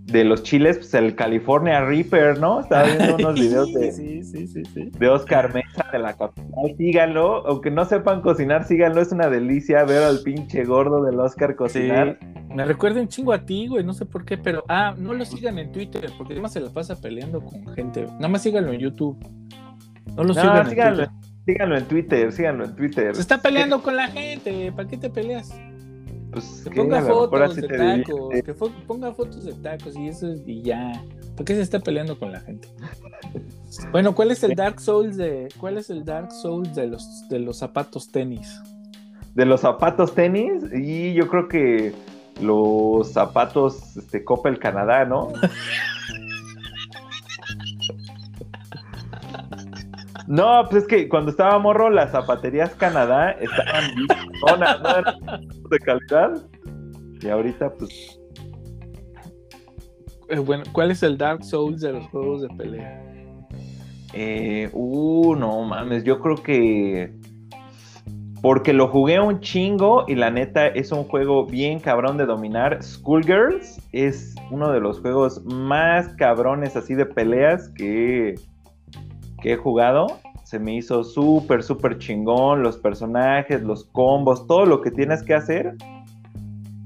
De 0.05 0.23
los 0.23 0.43
chiles, 0.43 0.77
pues 0.77 0.93
el 0.93 1.15
California 1.15 1.81
Reaper, 1.81 2.39
¿no? 2.39 2.59
Estaba 2.59 2.83
viendo 2.83 3.15
unos 3.19 3.35
videos 3.35 3.73
de, 3.73 4.91
de 4.97 5.07
Oscar 5.09 5.53
Mesa 5.53 5.85
de 5.91 5.99
la 5.99 6.13
capital. 6.13 6.75
Síganlo, 6.77 7.45
aunque 7.47 7.71
no 7.71 7.85
sepan 7.85 8.21
cocinar, 8.21 8.65
síganlo, 8.65 9.01
es 9.01 9.11
una 9.11 9.29
delicia 9.29 9.83
ver 9.83 10.03
al 10.03 10.19
pinche 10.21 10.63
gordo 10.63 11.03
del 11.03 11.19
Oscar 11.19 11.55
cocinar. 11.55 12.19
Me 12.53 12.65
recuerda 12.65 13.01
un 13.01 13.07
chingo 13.07 13.33
a 13.33 13.45
ti, 13.45 13.67
güey, 13.67 13.83
no 13.83 13.93
sé 13.93 14.05
por 14.05 14.25
qué, 14.25 14.37
pero 14.37 14.63
ah, 14.69 14.93
no 14.97 15.13
lo 15.13 15.25
sigan 15.25 15.57
en 15.57 15.71
Twitter, 15.71 16.09
porque 16.17 16.33
además 16.33 16.53
se 16.53 16.59
la 16.59 16.69
pasa 16.69 16.95
peleando 16.99 17.41
con 17.41 17.65
gente. 17.73 18.05
Nada 18.05 18.27
más 18.27 18.43
síganlo 18.43 18.73
en 18.73 18.79
YouTube. 18.79 19.17
No 20.15 20.23
lo 20.23 20.33
sigan 20.33 20.69
síganlo, 20.69 21.03
en 21.03 21.09
Twitter. 21.09 21.31
Síganlo 21.45 21.77
en 21.77 21.85
Twitter, 21.85 22.31
síganlo 22.31 22.65
en 22.65 22.75
Twitter. 22.75 23.15
Se 23.15 23.21
está 23.21 23.39
peleando 23.39 23.81
con 23.81 23.95
la 23.95 24.07
gente, 24.07 24.71
¿para 24.71 24.87
qué 24.87 24.97
te 24.97 25.09
peleas? 25.09 25.51
Pues, 26.35 26.63
que 26.69 26.81
ponga 26.81 27.01
fotos 27.01 27.55
de 27.55 27.67
tacos, 27.69 28.29
que 28.43 28.53
ponga 28.85 29.13
fotos 29.13 29.45
de 29.45 29.53
tacos 29.53 29.95
y 29.95 30.09
eso 30.09 30.33
y 30.45 30.63
ya. 30.63 31.01
¿Por 31.37 31.45
qué 31.45 31.55
se 31.55 31.61
está 31.61 31.79
peleando 31.79 32.19
con 32.19 32.33
la 32.33 32.41
gente? 32.41 32.67
Bueno, 33.91 34.15
¿cuál 34.15 34.31
es 34.31 34.41
el 34.43 34.55
Dark 34.55 34.79
Souls 34.79 35.17
de 35.17 35.49
cuál 35.59 35.77
es 35.77 35.89
el 35.89 36.05
Dark 36.05 36.31
Souls 36.31 36.73
de 36.75 36.87
los 36.87 37.27
de 37.29 37.39
los 37.39 37.57
zapatos 37.57 38.09
tenis? 38.09 38.61
De 39.33 39.45
los 39.45 39.61
zapatos 39.61 40.15
tenis 40.15 40.63
y 40.73 41.13
yo 41.13 41.27
creo 41.27 41.49
que 41.49 41.93
los 42.41 43.11
zapatos 43.11 43.97
este 43.97 44.23
Coppel 44.23 44.59
Canadá, 44.59 45.03
¿no? 45.03 45.27
No, 50.27 50.67
pues 50.69 50.83
es 50.83 50.87
que 50.87 51.07
cuando 51.07 51.31
estaba 51.31 51.59
morro, 51.59 51.89
las 51.89 52.11
zapaterías 52.11 52.73
Canadá 52.75 53.31
estaban 53.31 53.91
no, 54.83 55.69
de 55.69 55.79
calidad. 55.79 56.43
Y 57.21 57.29
ahorita, 57.29 57.71
pues. 57.73 58.19
Eh, 60.29 60.39
bueno, 60.39 60.63
¿cuál 60.71 60.91
es 60.91 61.03
el 61.03 61.17
Dark 61.17 61.43
Souls 61.43 61.81
de 61.81 61.93
los 61.93 62.07
juegos 62.07 62.41
de 62.41 62.49
pelea? 62.49 63.03
Eh, 64.13 64.69
uh, 64.73 65.35
no 65.35 65.61
mames, 65.63 66.03
yo 66.03 66.19
creo 66.19 66.37
que. 66.37 67.13
Porque 68.41 68.73
lo 68.73 68.87
jugué 68.87 69.19
un 69.19 69.39
chingo 69.39 70.05
y 70.07 70.15
la 70.15 70.29
neta 70.29 70.67
es 70.67 70.91
un 70.91 71.03
juego 71.05 71.45
bien 71.45 71.79
cabrón 71.79 72.17
de 72.17 72.25
dominar. 72.25 72.81
Schoolgirls 72.83 73.81
es 73.91 74.35
uno 74.51 74.71
de 74.71 74.79
los 74.79 74.99
juegos 74.99 75.43
más 75.45 76.09
cabrones 76.09 76.75
así 76.75 76.93
de 76.93 77.07
peleas 77.07 77.69
que 77.69 78.35
he 79.51 79.57
jugado. 79.57 80.07
Se 80.43 80.59
me 80.59 80.75
hizo 80.75 81.03
súper, 81.03 81.63
súper 81.63 81.97
chingón. 81.97 82.63
Los 82.63 82.77
personajes, 82.77 83.63
los 83.63 83.85
combos, 83.85 84.47
todo 84.47 84.65
lo 84.65 84.81
que 84.81 84.91
tienes 84.91 85.23
que 85.23 85.33
hacer. 85.33 85.75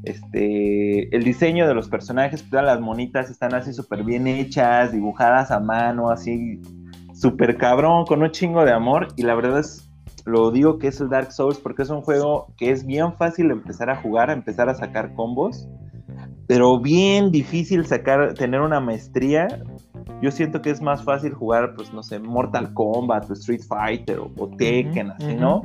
Este, 0.04 1.14
el 1.16 1.24
diseño 1.24 1.68
de 1.68 1.74
los 1.74 1.90
personajes, 1.90 2.50
todas 2.50 2.66
las 2.66 2.80
monitas 2.80 3.30
están 3.30 3.54
así 3.54 3.74
súper 3.74 4.04
bien 4.04 4.28
hechas, 4.28 4.94
dibujadas 4.94 5.52
a 5.52 5.60
mano, 5.60 6.10
así 6.10 6.62
súper 7.14 7.58
cabrón, 7.58 8.06
con 8.06 8.24
un 8.24 8.32
chingo 8.32 8.64
de 8.64 8.72
amor. 8.72 9.10
Y 9.18 9.24
la 9.24 9.36
verdad 9.36 9.60
es, 9.60 9.90
lo 10.26 10.52
digo 10.52 10.80
que 10.80 10.88
es 10.88 11.02
el 11.02 11.10
Dark 11.10 11.32
Souls 11.32 11.58
porque 11.58 11.84
es 11.84 11.90
un 11.90 12.02
juego 12.02 12.54
que 12.58 12.72
es 12.72 12.86
bien 12.86 13.14
fácil 13.14 13.52
empezar 13.52 13.90
a 13.90 13.98
jugar, 13.98 14.30
empezar 14.30 14.70
a 14.70 14.76
sacar 14.76 15.14
combos, 15.16 15.68
pero 16.48 16.80
bien 16.80 17.32
difícil 17.32 17.86
sacar, 17.86 18.34
tener 18.34 18.62
una 18.62 18.80
maestría 18.80 19.48
yo 20.22 20.32
siento 20.32 20.62
que 20.62 20.70
es 20.70 20.82
más 20.82 21.04
fácil 21.04 21.34
jugar, 21.34 21.74
pues 21.76 21.94
no 21.94 22.04
sé, 22.04 22.20
Mortal 22.20 22.74
Kombat 22.74 23.30
o 23.30 23.34
Street 23.34 23.62
Fighter 23.62 24.20
o, 24.20 24.48
Tekken, 24.58 25.12
así, 25.12 25.36
¿no? 25.36 25.62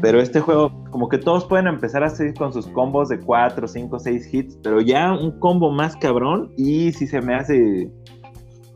pero 0.00 0.20
este 0.20 0.40
juego, 0.40 0.72
como 0.90 1.08
que 1.08 1.18
todos 1.18 1.44
pueden 1.44 1.66
empezar 1.66 2.02
a 2.02 2.06
hacer 2.06 2.34
con 2.34 2.52
sus 2.52 2.66
combos 2.68 3.08
de 3.08 3.18
4, 3.18 3.66
5, 3.66 3.98
6 3.98 4.34
hits, 4.34 4.58
pero 4.62 4.80
ya 4.80 5.12
un 5.12 5.38
combo 5.38 5.70
más 5.70 5.96
cabrón 5.96 6.52
y 6.56 6.92
si 6.92 7.06
se 7.06 7.20
me 7.20 7.34
hace 7.34 7.90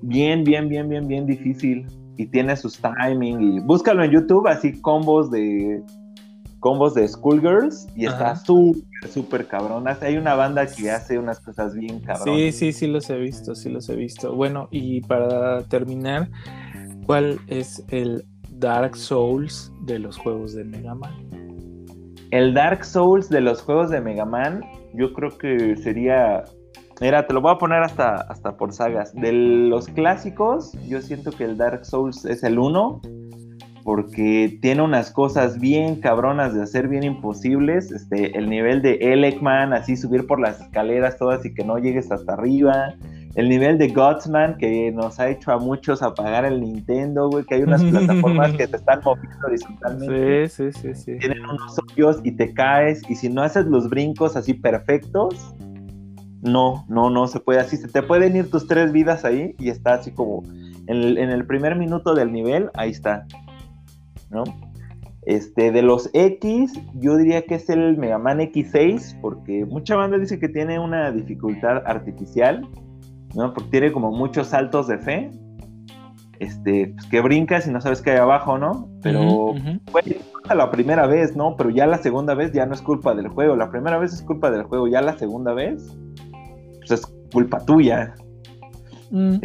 bien, 0.02 0.44
bien, 0.44 0.68
bien, 0.68 0.88
bien, 0.88 1.06
bien 1.06 1.26
difícil. 1.26 1.86
y 2.16 2.26
tiene 2.26 2.56
sus 2.56 2.80
timing 2.80 3.40
y 3.40 3.60
búscalo 3.60 4.04
en 4.04 4.12
YouTube, 4.12 4.46
así 4.46 4.80
combos 4.80 5.30
de 5.30 5.82
combos 6.64 6.94
de 6.94 7.06
Schoolgirls 7.06 7.86
y 7.94 8.06
está 8.06 8.36
súper, 8.36 9.10
súper 9.10 9.46
cabronas. 9.46 10.02
Hay 10.02 10.16
una 10.16 10.34
banda 10.34 10.66
que 10.66 10.90
hace 10.90 11.18
unas 11.18 11.38
cosas 11.38 11.74
bien 11.74 12.00
cabronas. 12.00 12.24
Sí, 12.24 12.52
sí, 12.52 12.72
sí 12.72 12.86
los 12.86 13.10
he 13.10 13.18
visto, 13.18 13.54
sí 13.54 13.68
los 13.68 13.86
he 13.90 13.94
visto. 13.94 14.34
Bueno, 14.34 14.68
y 14.70 15.02
para 15.02 15.62
terminar, 15.64 16.30
¿cuál 17.04 17.38
es 17.48 17.84
el 17.88 18.24
Dark 18.48 18.96
Souls 18.96 19.70
de 19.82 19.98
los 19.98 20.16
juegos 20.16 20.54
de 20.54 20.64
Mega 20.64 20.94
Man? 20.94 21.12
El 22.30 22.54
Dark 22.54 22.82
Souls 22.82 23.28
de 23.28 23.42
los 23.42 23.60
juegos 23.60 23.90
de 23.90 24.00
Mega 24.00 24.24
Man, 24.24 24.62
yo 24.94 25.12
creo 25.12 25.36
que 25.36 25.76
sería 25.76 26.44
Mira, 27.00 27.26
te 27.26 27.34
lo 27.34 27.40
voy 27.40 27.52
a 27.52 27.58
poner 27.58 27.82
hasta, 27.82 28.14
hasta 28.14 28.56
por 28.56 28.72
sagas. 28.72 29.12
De 29.14 29.32
los 29.32 29.88
clásicos, 29.88 30.72
yo 30.88 31.02
siento 31.02 31.32
que 31.32 31.44
el 31.44 31.56
Dark 31.56 31.84
Souls 31.84 32.24
es 32.24 32.44
el 32.44 32.58
uno, 32.58 33.02
porque 33.84 34.58
tiene 34.62 34.82
unas 34.82 35.10
cosas 35.10 35.60
bien 35.60 36.00
cabronas 36.00 36.54
de 36.54 36.62
hacer, 36.62 36.88
bien 36.88 37.02
imposibles. 37.04 37.92
Este, 37.92 38.36
el 38.36 38.48
nivel 38.48 38.80
de 38.80 38.94
Elekman, 38.94 39.74
así 39.74 39.96
subir 39.96 40.26
por 40.26 40.40
las 40.40 40.60
escaleras 40.60 41.18
todas 41.18 41.44
y 41.44 41.52
que 41.52 41.64
no 41.64 41.78
llegues 41.78 42.10
hasta 42.10 42.32
arriba. 42.32 42.94
El 43.34 43.48
nivel 43.48 43.78
de 43.78 43.88
Godsman, 43.88 44.56
que 44.56 44.90
nos 44.92 45.20
ha 45.20 45.28
hecho 45.28 45.52
a 45.52 45.58
muchos 45.58 46.02
apagar 46.02 46.44
el 46.44 46.60
Nintendo, 46.60 47.28
güey, 47.28 47.44
que 47.44 47.56
hay 47.56 47.62
unas 47.62 47.82
plataformas 47.84 48.52
que 48.52 48.66
te 48.66 48.76
están 48.76 49.00
moviendo 49.04 49.46
horizontalmente. 49.46 50.48
Sí, 50.48 50.72
sí, 50.72 50.80
sí, 50.80 50.94
sí. 50.94 51.18
Tienen 51.18 51.44
unos 51.44 51.76
hoyos 51.78 52.20
y 52.22 52.32
te 52.32 52.54
caes, 52.54 53.02
y 53.10 53.16
si 53.16 53.28
no 53.28 53.42
haces 53.42 53.66
los 53.66 53.90
brincos 53.90 54.36
así 54.36 54.54
perfectos, 54.54 55.54
no, 56.42 56.84
no, 56.88 57.10
no 57.10 57.26
se 57.26 57.40
puede 57.40 57.60
así. 57.60 57.76
Se 57.76 57.88
te 57.88 58.02
pueden 58.02 58.36
ir 58.36 58.50
tus 58.50 58.66
tres 58.66 58.92
vidas 58.92 59.24
ahí 59.24 59.54
y 59.58 59.68
está 59.68 59.94
así 59.94 60.12
como 60.12 60.42
en 60.86 61.18
el, 61.30 61.46
primer 61.46 61.76
minuto 61.76 62.14
del 62.14 62.32
nivel, 62.32 62.70
ahí 62.74 62.90
está. 62.90 63.26
¿No? 64.34 64.44
Este, 65.26 65.72
de 65.72 65.80
los 65.80 66.10
X, 66.12 66.72
yo 66.96 67.16
diría 67.16 67.46
que 67.46 67.54
es 67.54 67.70
el 67.70 67.96
Mega 67.96 68.18
Man 68.18 68.40
X6, 68.40 69.20
porque 69.22 69.64
mucha 69.64 69.96
banda 69.96 70.18
dice 70.18 70.38
que 70.38 70.48
tiene 70.48 70.78
una 70.78 71.10
dificultad 71.12 71.82
artificial, 71.86 72.68
¿no? 73.34 73.54
Porque 73.54 73.70
tiene 73.70 73.92
como 73.92 74.10
muchos 74.10 74.48
saltos 74.48 74.88
de 74.88 74.98
fe. 74.98 75.30
Este, 76.40 76.88
pues 76.88 77.06
que 77.06 77.20
brincas 77.20 77.66
y 77.66 77.70
no 77.70 77.80
sabes 77.80 78.02
qué 78.02 78.10
hay 78.10 78.18
abajo, 78.18 78.58
¿no? 78.58 78.90
Pero 79.02 79.54
fue 79.90 80.02
la 80.54 80.70
primera 80.70 81.06
vez, 81.06 81.34
¿no? 81.34 81.56
Pero 81.56 81.70
ya 81.70 81.86
la 81.86 81.98
segunda 81.98 82.34
vez 82.34 82.52
ya 82.52 82.66
no 82.66 82.74
es 82.74 82.82
culpa 82.82 83.14
del 83.14 83.28
juego. 83.28 83.56
La 83.56 83.70
primera 83.70 83.98
vez 83.98 84.12
es 84.12 84.20
culpa 84.20 84.50
del 84.50 84.64
juego, 84.64 84.88
ya 84.88 85.00
la 85.00 85.16
segunda 85.16 85.54
vez 85.54 85.96
pues 86.86 87.00
es 87.00 87.06
culpa 87.32 87.64
tuya. 87.64 88.14
Mm. 89.10 89.38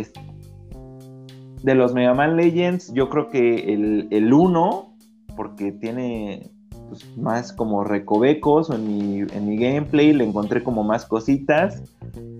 De 1.63 1.75
los 1.75 1.93
Mega 1.93 2.13
Man 2.13 2.37
Legends, 2.37 2.93
yo 2.93 3.09
creo 3.09 3.29
que 3.29 3.73
el 3.73 4.33
1, 4.33 4.95
porque 5.35 5.71
tiene 5.71 6.51
pues, 6.89 7.05
más 7.17 7.53
como 7.53 7.83
recovecos 7.83 8.69
en 8.71 8.87
mi, 8.87 9.19
en 9.19 9.47
mi 9.47 9.57
gameplay, 9.57 10.11
le 10.11 10.25
encontré 10.25 10.63
como 10.63 10.83
más 10.83 11.05
cositas. 11.05 11.83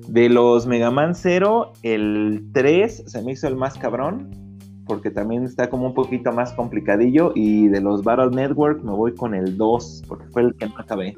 De 0.07 0.27
los 0.27 0.65
Mega 0.65 0.89
Man 0.89 1.13
0, 1.13 1.73
el 1.83 2.49
3 2.51 3.03
se 3.05 3.21
me 3.21 3.33
hizo 3.33 3.47
el 3.47 3.55
más 3.55 3.77
cabrón, 3.77 4.31
porque 4.87 5.11
también 5.11 5.43
está 5.43 5.69
como 5.69 5.85
un 5.85 5.93
poquito 5.93 6.31
más 6.31 6.51
complicadillo. 6.53 7.31
Y 7.35 7.67
de 7.67 7.79
los 7.79 8.03
Battle 8.03 8.31
Network 8.31 8.83
me 8.83 8.91
voy 8.91 9.13
con 9.13 9.35
el 9.35 9.55
2, 9.55 10.03
porque 10.07 10.25
fue 10.29 10.41
el 10.41 10.55
que 10.55 10.65
no 10.65 10.75
acabé. 10.79 11.15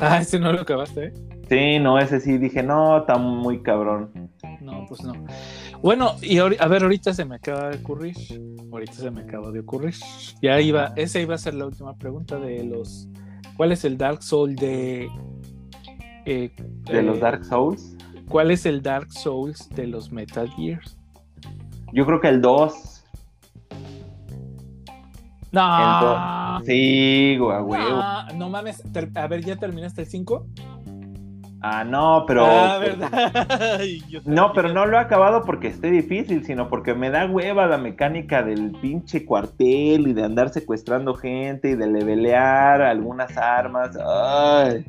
Ah, 0.00 0.20
ese 0.20 0.38
no 0.38 0.52
lo 0.52 0.60
acabaste, 0.60 1.06
¿eh? 1.06 1.12
Sí, 1.48 1.78
no, 1.80 1.98
ese 1.98 2.20
sí 2.20 2.38
dije, 2.38 2.62
no, 2.62 2.98
está 2.98 3.18
muy 3.18 3.62
cabrón. 3.62 4.10
No, 4.66 4.84
pues 4.88 5.04
no. 5.04 5.12
Bueno, 5.80 6.16
y 6.20 6.38
a 6.38 6.48
ver, 6.48 6.82
ahorita 6.82 7.14
se 7.14 7.24
me 7.24 7.36
acaba 7.36 7.70
de 7.70 7.76
ocurrir. 7.76 8.16
Ahorita 8.72 8.94
se 8.94 9.12
me 9.12 9.20
acaba 9.20 9.52
de 9.52 9.60
ocurrir. 9.60 9.94
Ya 10.42 10.60
iba, 10.60 10.92
esa 10.96 11.20
iba 11.20 11.36
a 11.36 11.38
ser 11.38 11.54
la 11.54 11.66
última 11.66 11.96
pregunta 11.96 12.40
de 12.40 12.64
los. 12.64 13.08
¿Cuál 13.56 13.70
es 13.70 13.84
el 13.84 13.96
Dark 13.96 14.24
Soul 14.24 14.56
de. 14.56 15.08
Eh, 16.24 16.50
de 16.58 17.02
los 17.02 17.18
eh, 17.18 17.20
Dark 17.20 17.44
Souls? 17.44 17.96
¿Cuál 18.28 18.50
es 18.50 18.66
el 18.66 18.82
Dark 18.82 19.12
Souls 19.12 19.68
de 19.70 19.86
los 19.86 20.10
Metal 20.10 20.50
Gears? 20.56 20.98
Yo 21.92 22.04
creo 22.04 22.20
que 22.20 22.28
el 22.28 22.40
2. 22.40 23.04
No. 25.52 26.60
Sí, 26.64 27.36
güey, 27.38 27.80
no, 27.80 28.28
no 28.34 28.50
mames. 28.50 28.82
A 29.14 29.26
ver, 29.28 29.44
¿ya 29.44 29.54
terminaste 29.54 30.02
el 30.02 30.08
5? 30.08 30.44
Ah, 31.68 31.82
no, 31.82 32.24
pero. 32.28 32.46
Ah, 32.46 32.78
¿verdad? 32.78 33.80
no, 34.24 34.52
pero 34.52 34.72
no 34.72 34.86
lo 34.86 34.96
he 34.96 35.00
acabado 35.00 35.42
porque 35.42 35.66
esté 35.66 35.90
difícil, 35.90 36.44
sino 36.44 36.68
porque 36.68 36.94
me 36.94 37.10
da 37.10 37.26
hueva 37.26 37.66
la 37.66 37.76
mecánica 37.76 38.44
del 38.44 38.70
pinche 38.80 39.24
cuartel 39.24 40.06
y 40.06 40.12
de 40.12 40.22
andar 40.22 40.50
secuestrando 40.50 41.14
gente 41.14 41.70
y 41.70 41.74
de 41.74 41.88
levelear 41.88 42.82
algunas 42.82 43.36
armas. 43.36 43.96
Ay. 43.96 44.84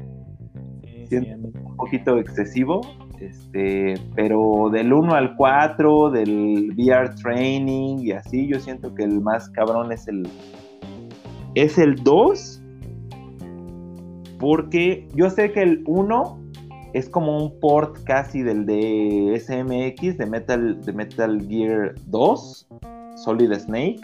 Siento 1.10 1.48
un 1.48 1.76
poquito 1.78 2.20
excesivo. 2.20 2.82
Este, 3.20 3.96
pero 4.14 4.70
del 4.72 4.94
1 4.94 5.16
al 5.16 5.36
4, 5.36 6.12
del 6.12 6.76
VR 6.78 7.16
training 7.16 7.98
y 8.02 8.12
así, 8.12 8.46
yo 8.46 8.60
siento 8.60 8.94
que 8.94 9.04
el 9.04 9.20
más 9.20 9.50
cabrón 9.50 9.92
es 9.92 10.08
el. 10.08 10.30
Es 11.56 11.80
el 11.80 11.96
2. 11.96 12.62
Porque 14.38 15.08
yo 15.16 15.32
sé 15.32 15.52
que 15.52 15.64
el 15.64 15.82
1 15.88 16.47
es 16.94 17.10
como 17.10 17.38
un 17.38 17.60
port 17.60 18.04
casi 18.04 18.42
del 18.42 18.66
de 18.66 19.40
SMX 19.40 20.18
de 20.18 20.26
Metal, 20.26 20.82
de 20.82 20.94
Metal 20.94 21.42
Gear 21.48 21.96
2, 22.08 22.68
Solid 23.16 23.54
Snake, 23.54 24.02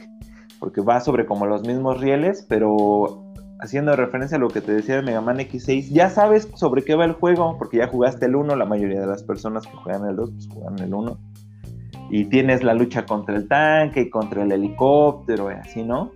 porque 0.60 0.82
va 0.82 1.00
sobre 1.00 1.26
como 1.26 1.46
los 1.46 1.66
mismos 1.66 2.00
rieles, 2.00 2.46
pero 2.48 3.24
haciendo 3.60 3.96
referencia 3.96 4.38
a 4.38 4.40
lo 4.40 4.50
que 4.50 4.62
te 4.62 4.74
decía 4.74 4.98
de 4.98 5.02
Mega 5.02 5.22
Man 5.22 5.40
X6, 5.40 5.90
ya 5.90 6.10
sabes 6.10 6.50
sobre 6.56 6.84
qué 6.84 6.96
va 6.96 7.06
el 7.06 7.14
juego, 7.14 7.58
porque 7.58 7.78
ya 7.78 7.88
jugaste 7.88 8.26
el 8.26 8.36
1, 8.36 8.56
la 8.56 8.66
mayoría 8.66 9.00
de 9.00 9.08
las 9.08 9.24
personas 9.24 9.66
que 9.66 9.76
juegan 9.78 10.08
el 10.08 10.16
2 10.18 10.32
pues 10.32 10.48
juegan 10.50 10.80
el 10.80 10.94
1. 10.94 11.18
Y 12.10 12.26
tienes 12.26 12.64
la 12.64 12.74
lucha 12.74 13.06
contra 13.06 13.36
el 13.36 13.48
tanque 13.48 14.02
y 14.02 14.10
contra 14.10 14.44
el 14.44 14.52
helicóptero 14.52 15.50
y 15.50 15.56
así, 15.56 15.84
¿no? 15.84 16.12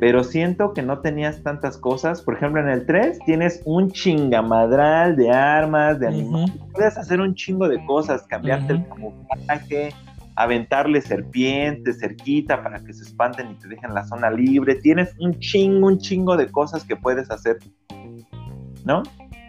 Pero 0.00 0.24
siento 0.24 0.72
que 0.72 0.82
no 0.82 1.00
tenías 1.00 1.42
tantas 1.42 1.78
cosas. 1.78 2.22
Por 2.22 2.34
ejemplo, 2.34 2.60
en 2.60 2.68
el 2.68 2.86
3 2.86 3.18
tienes 3.26 3.62
un 3.64 3.90
chingamadral 3.90 5.16
de 5.16 5.30
armas, 5.30 6.00
de 6.00 6.08
animales. 6.08 6.56
Puedes 6.72 6.98
hacer 6.98 7.20
un 7.20 7.34
chingo 7.34 7.68
de 7.68 7.84
cosas, 7.86 8.22
cambiarte 8.24 8.74
el 8.74 8.88
camuflaje, 8.88 9.90
aventarle 10.36 11.00
serpientes 11.00 12.00
cerquita 12.00 12.62
para 12.62 12.80
que 12.80 12.92
se 12.92 13.04
espanten 13.04 13.52
y 13.52 13.54
te 13.54 13.68
dejen 13.68 13.94
la 13.94 14.04
zona 14.04 14.30
libre. 14.30 14.74
Tienes 14.76 15.14
un 15.18 15.38
chingo, 15.38 15.86
un 15.86 15.98
chingo 15.98 16.36
de 16.36 16.50
cosas 16.50 16.84
que 16.84 16.96
puedes 16.96 17.30
hacer. 17.30 17.58
¿No? 18.84 19.02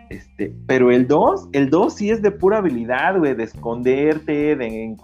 Este, 0.09 0.55
pero 0.67 0.91
el 0.91 1.07
2, 1.07 1.49
el 1.53 1.69
2 1.69 1.93
sí 1.93 2.09
es 2.11 2.21
de 2.21 2.31
pura 2.31 2.59
habilidad, 2.59 3.17
güey, 3.17 3.35
de 3.35 3.43
esconderte, 3.43 4.55
de, 4.55 4.95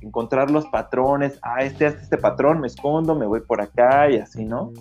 encontrar 0.00 0.50
los 0.50 0.66
patrones. 0.66 1.38
Ah, 1.42 1.62
este 1.62 1.86
este 1.86 2.18
patrón, 2.18 2.60
me 2.60 2.66
escondo, 2.66 3.14
me 3.14 3.26
voy 3.26 3.40
por 3.40 3.60
acá 3.60 4.10
y 4.10 4.16
así, 4.16 4.44
¿no? 4.44 4.72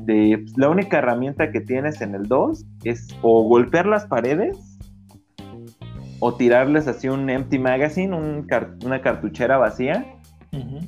De, 0.00 0.38
pues, 0.38 0.58
la 0.58 0.68
única 0.68 0.98
herramienta 0.98 1.52
que 1.52 1.60
tienes 1.60 2.00
en 2.00 2.14
el 2.14 2.26
2 2.26 2.64
es 2.84 3.08
o 3.22 3.44
golpear 3.44 3.86
las 3.86 4.06
paredes 4.06 4.78
o 6.18 6.34
tirarles 6.34 6.88
así 6.88 7.08
un 7.08 7.28
empty 7.28 7.58
magazine, 7.58 8.16
una 8.16 9.02
cartuchera 9.02 9.58
vacía, 9.58 10.06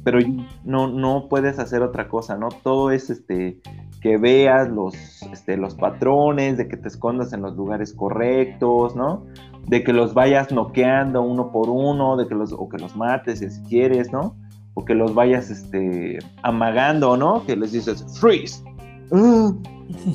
pero 0.05 0.19
no, 0.65 0.89
no 0.89 1.29
puedes 1.29 1.59
hacer 1.59 1.83
otra 1.83 2.09
cosa, 2.09 2.37
¿no? 2.37 2.49
Todo 2.49 2.91
es 2.91 3.11
este 3.11 3.61
que 4.01 4.17
veas 4.17 4.69
los, 4.69 4.95
este, 5.33 5.57
los 5.57 5.75
patrones, 5.75 6.57
de 6.57 6.69
que 6.69 6.77
te 6.77 6.89
escondas 6.89 7.33
en 7.33 7.43
los 7.43 7.57
lugares 7.57 7.93
correctos, 7.93 8.95
¿no? 8.95 9.25
De 9.67 9.83
que 9.83 9.93
los 9.93 10.15
vayas 10.15 10.53
noqueando 10.53 11.23
uno 11.23 11.51
por 11.51 11.69
uno, 11.69 12.17
de 12.17 12.27
que 12.29 12.35
los, 12.35 12.53
o 12.53 12.69
que 12.69 12.79
los 12.79 12.97
mates 12.97 13.41
si 13.41 13.63
quieres, 13.69 14.13
¿no? 14.13 14.37
O 14.75 14.85
que 14.85 14.95
los 14.95 15.15
vayas 15.15 15.51
este, 15.51 16.19
amagando, 16.43 17.17
¿no? 17.17 17.45
Que 17.47 17.57
les 17.57 17.73
dices, 17.73 18.05
freeze. 18.21 18.63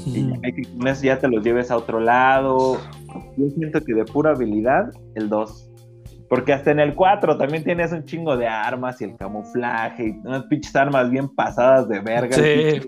y 0.06 0.66
con 0.78 0.88
eso 0.88 1.04
ya 1.04 1.20
te 1.20 1.28
los 1.28 1.44
lleves 1.44 1.72
a 1.72 1.78
otro 1.78 2.00
lado. 2.00 2.78
Yo 3.38 3.50
siento 3.50 3.84
que 3.84 3.94
de 3.94 4.06
pura 4.06 4.32
habilidad, 4.32 4.92
el 5.16 5.30
2. 5.30 5.72
Porque 6.30 6.54
hasta 6.54 6.72
en 6.72 6.80
el 6.80 6.96
4 6.96 7.38
también 7.38 7.64
tienes 7.64 7.92
un 7.92 8.06
chingo 8.06 8.38
de 8.38 8.48
armas 8.48 9.02
y 9.02 9.04
el 9.04 9.18
camuflaje 9.18 10.08
y 10.08 10.12
unas 10.26 10.44
pinches 10.44 10.74
armas 10.78 11.10
bien 11.10 11.28
pasadas 11.28 11.90
de 11.90 12.00
verga. 12.00 12.38
Sí. 12.38 12.88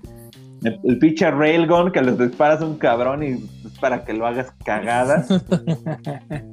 El, 0.63 0.99
pinche 0.99 1.29
Railgun 1.29 1.91
que 1.91 2.01
les 2.01 2.17
disparas 2.17 2.61
a 2.61 2.65
un 2.65 2.77
cabrón 2.77 3.23
y 3.23 3.31
es 3.65 3.79
para 3.79 4.03
que 4.05 4.13
lo 4.13 4.25
hagas 4.25 4.51
cagada. 4.63 5.23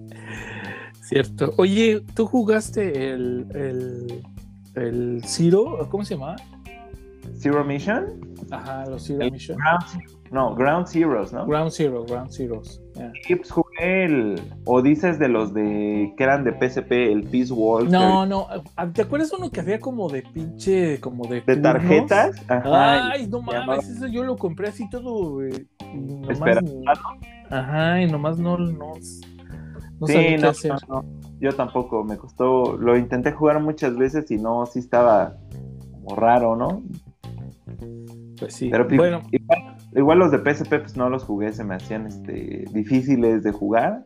Cierto. 1.02 1.54
Oye, 1.56 2.02
¿tú 2.14 2.26
jugaste 2.26 3.12
el, 3.12 3.46
el, 3.54 4.22
el 4.74 5.22
Zero? 5.24 5.88
¿Cómo 5.90 6.04
se 6.04 6.14
llama? 6.14 6.36
Zero 7.36 7.64
Mission. 7.64 8.20
Ajá, 8.50 8.86
los 8.86 9.04
Zero 9.04 9.30
Mission. 9.30 9.58
no, 10.30 10.54
Ground 10.54 10.86
Zeroes, 10.86 11.32
¿no? 11.32 11.46
Ground 11.46 11.70
Zero, 11.70 12.04
Ground. 12.04 12.30
Yeah. 12.30 13.12
jugué 13.48 13.69
el. 13.80 14.40
O 14.64 14.82
dices 14.82 15.18
de 15.18 15.28
los 15.28 15.54
de. 15.54 16.12
que 16.16 16.22
eran 16.22 16.44
de 16.44 16.52
PSP, 16.52 16.92
el 16.92 17.24
Peace 17.24 17.52
Walker. 17.52 17.90
No, 17.90 18.26
no. 18.26 18.46
¿Te 18.92 19.02
acuerdas 19.02 19.32
uno 19.32 19.50
que 19.50 19.60
había 19.60 19.80
como 19.80 20.08
de 20.08 20.22
pinche. 20.22 21.00
como 21.00 21.26
de. 21.26 21.40
¿De 21.40 21.56
tarjetas? 21.56 22.36
Ajá, 22.48 23.10
Ay, 23.12 23.26
no 23.26 23.42
mames, 23.42 23.88
eso 23.88 24.06
yo 24.06 24.24
lo 24.24 24.36
compré 24.36 24.68
así 24.68 24.88
todo. 24.90 25.42
Eh, 25.42 25.66
Espera. 26.28 26.60
Ajá, 27.50 28.02
y 28.02 28.10
nomás 28.10 28.38
no. 28.38 28.58
no, 28.58 28.92
no 29.98 30.06
sí, 30.06 30.36
no, 30.38 30.52
no, 30.88 31.04
yo 31.40 31.52
tampoco. 31.54 32.04
Me 32.04 32.16
costó. 32.16 32.76
Lo 32.76 32.96
intenté 32.96 33.32
jugar 33.32 33.60
muchas 33.60 33.96
veces 33.96 34.30
y 34.30 34.36
no, 34.36 34.66
sí 34.66 34.78
estaba 34.80 35.36
como 35.92 36.16
raro, 36.16 36.56
¿no? 36.56 36.82
Pues 38.38 38.54
sí. 38.54 38.68
Pero 38.70 38.86
bueno. 38.88 39.22
Igual, 39.30 39.69
los 39.92 40.30
de 40.30 40.38
PSP 40.38 40.80
pues 40.80 40.96
no 40.96 41.10
los 41.10 41.24
jugué, 41.24 41.52
se 41.52 41.64
me 41.64 41.74
hacían 41.74 42.06
este, 42.06 42.64
difíciles 42.72 43.42
de 43.42 43.52
jugar. 43.52 44.04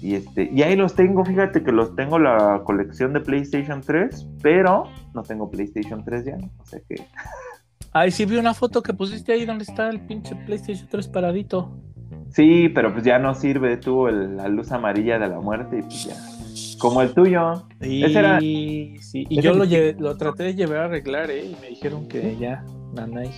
Y 0.00 0.14
este, 0.14 0.48
y 0.52 0.62
ahí 0.62 0.76
los 0.76 0.94
tengo, 0.94 1.24
fíjate 1.24 1.64
que 1.64 1.72
los 1.72 1.96
tengo 1.96 2.18
la 2.20 2.62
colección 2.64 3.12
de 3.12 3.20
PlayStation 3.20 3.80
3, 3.80 4.28
pero 4.42 4.84
no 5.12 5.22
tengo 5.22 5.50
PlayStation 5.50 6.04
3 6.04 6.24
ya, 6.24 6.36
o 6.58 6.64
sea 6.64 6.80
que. 6.88 6.96
Ay, 7.92 8.10
sí 8.10 8.24
vi 8.26 8.36
una 8.36 8.54
foto 8.54 8.82
que 8.82 8.92
pusiste 8.92 9.32
ahí 9.32 9.44
donde 9.44 9.64
está 9.64 9.88
el 9.88 10.00
pinche 10.00 10.36
PlayStation 10.46 10.86
3 10.88 11.08
paradito. 11.08 11.76
Sí, 12.30 12.68
pero 12.68 12.92
pues 12.92 13.04
ya 13.04 13.18
no 13.18 13.34
sirve, 13.34 13.76
tuvo 13.78 14.10
la 14.10 14.46
luz 14.48 14.70
amarilla 14.70 15.18
de 15.18 15.28
la 15.28 15.40
muerte 15.40 15.78
y 15.78 15.82
pues 15.82 16.04
ya. 16.04 16.78
Como 16.78 17.02
el 17.02 17.12
tuyo. 17.12 17.66
Y, 17.80 18.04
era... 18.04 18.38
sí. 18.40 19.26
y 19.28 19.40
yo 19.40 19.54
lo, 19.54 19.64
lo 19.98 20.16
traté 20.16 20.44
de 20.44 20.54
llevar 20.54 20.78
a 20.78 20.84
arreglar, 20.84 21.30
¿eh? 21.30 21.46
Y 21.46 21.56
me 21.60 21.70
dijeron 21.70 22.06
que 22.06 22.36
ya, 22.36 22.64
nanay. 22.94 23.30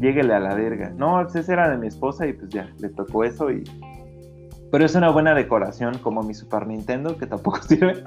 Lléguele 0.00 0.34
a 0.34 0.40
la 0.40 0.54
verga. 0.54 0.90
No, 0.96 1.20
pues 1.22 1.36
ese 1.36 1.52
era 1.52 1.68
de 1.70 1.76
mi 1.76 1.86
esposa 1.86 2.26
y 2.26 2.32
pues 2.32 2.50
ya, 2.50 2.68
le 2.78 2.88
tocó 2.88 3.24
eso 3.24 3.50
y. 3.50 3.64
Pero 4.72 4.84
es 4.84 4.94
una 4.94 5.10
buena 5.10 5.34
decoración 5.34 5.98
como 5.98 6.22
mi 6.22 6.32
Super 6.32 6.66
Nintendo, 6.66 7.16
que 7.16 7.26
tampoco 7.26 7.60
sirve. 7.68 8.02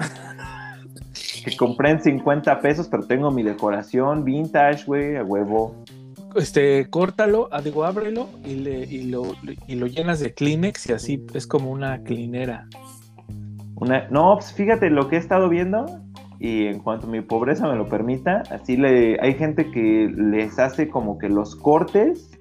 que 1.45 1.55
compré 1.57 1.91
en 1.91 2.01
50 2.01 2.59
pesos, 2.61 2.87
pero 2.87 3.03
tengo 3.05 3.29
mi 3.29 3.43
decoración 3.43 4.23
vintage, 4.23 4.85
güey, 4.85 5.17
a 5.17 5.23
huevo. 5.23 5.75
Este, 6.35 6.89
córtalo, 6.89 7.47
ah, 7.51 7.61
digo, 7.61 7.83
ábrelo 7.83 8.27
y, 8.43 8.55
le, 8.55 8.79
y, 8.85 9.03
lo, 9.03 9.23
y 9.67 9.75
lo 9.75 9.85
llenas 9.85 10.19
de 10.19 10.33
Kleenex 10.33 10.89
y 10.89 10.93
así 10.93 11.27
es 11.35 11.45
como 11.45 11.69
una 11.69 12.01
clinera. 12.01 12.67
Una, 13.75 14.07
no, 14.09 14.35
pues 14.35 14.51
fíjate 14.53 14.89
lo 14.89 15.09
que 15.09 15.17
he 15.17 15.19
estado 15.19 15.47
viendo 15.47 16.02
y 16.43 16.67
en 16.67 16.79
cuanto 16.79 17.07
mi 17.07 17.21
pobreza 17.21 17.69
me 17.69 17.77
lo 17.77 17.87
permita, 17.87 18.43
así 18.51 18.75
le 18.75 19.17
hay 19.21 19.33
gente 19.35 19.71
que 19.71 20.13
les 20.13 20.59
hace 20.59 20.89
como 20.89 21.17
que 21.17 21.29
los 21.29 21.55
cortes, 21.55 22.37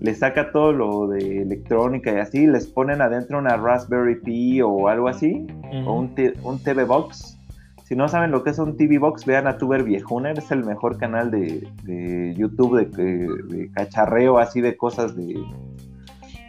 le 0.00 0.14
saca 0.14 0.52
todo 0.52 0.72
lo 0.74 1.08
de 1.08 1.40
electrónica 1.40 2.12
y 2.12 2.16
así, 2.18 2.46
les 2.46 2.66
ponen 2.66 3.00
adentro 3.00 3.38
una 3.38 3.56
Raspberry 3.56 4.20
Pi 4.20 4.60
o 4.60 4.88
algo 4.88 5.08
así, 5.08 5.46
o 5.86 5.94
un, 5.94 6.14
un, 6.42 6.62
TV 6.62 6.84
Box. 6.84 7.38
Si 7.84 7.96
no 7.96 8.06
saben 8.06 8.32
lo 8.32 8.44
que 8.44 8.50
es 8.50 8.58
un 8.58 8.76
TV 8.76 8.98
Box, 8.98 9.24
vean 9.24 9.46
a 9.46 9.56
Tuber 9.56 9.82
Viejuner, 9.82 10.36
es 10.36 10.50
el 10.50 10.62
mejor 10.66 10.98
canal 10.98 11.30
de, 11.30 11.66
de 11.84 12.34
YouTube 12.36 12.86
de, 12.86 13.56
de, 13.56 13.70
cacharreo 13.70 14.36
así 14.36 14.60
de 14.60 14.76
cosas 14.76 15.16
de, 15.16 15.42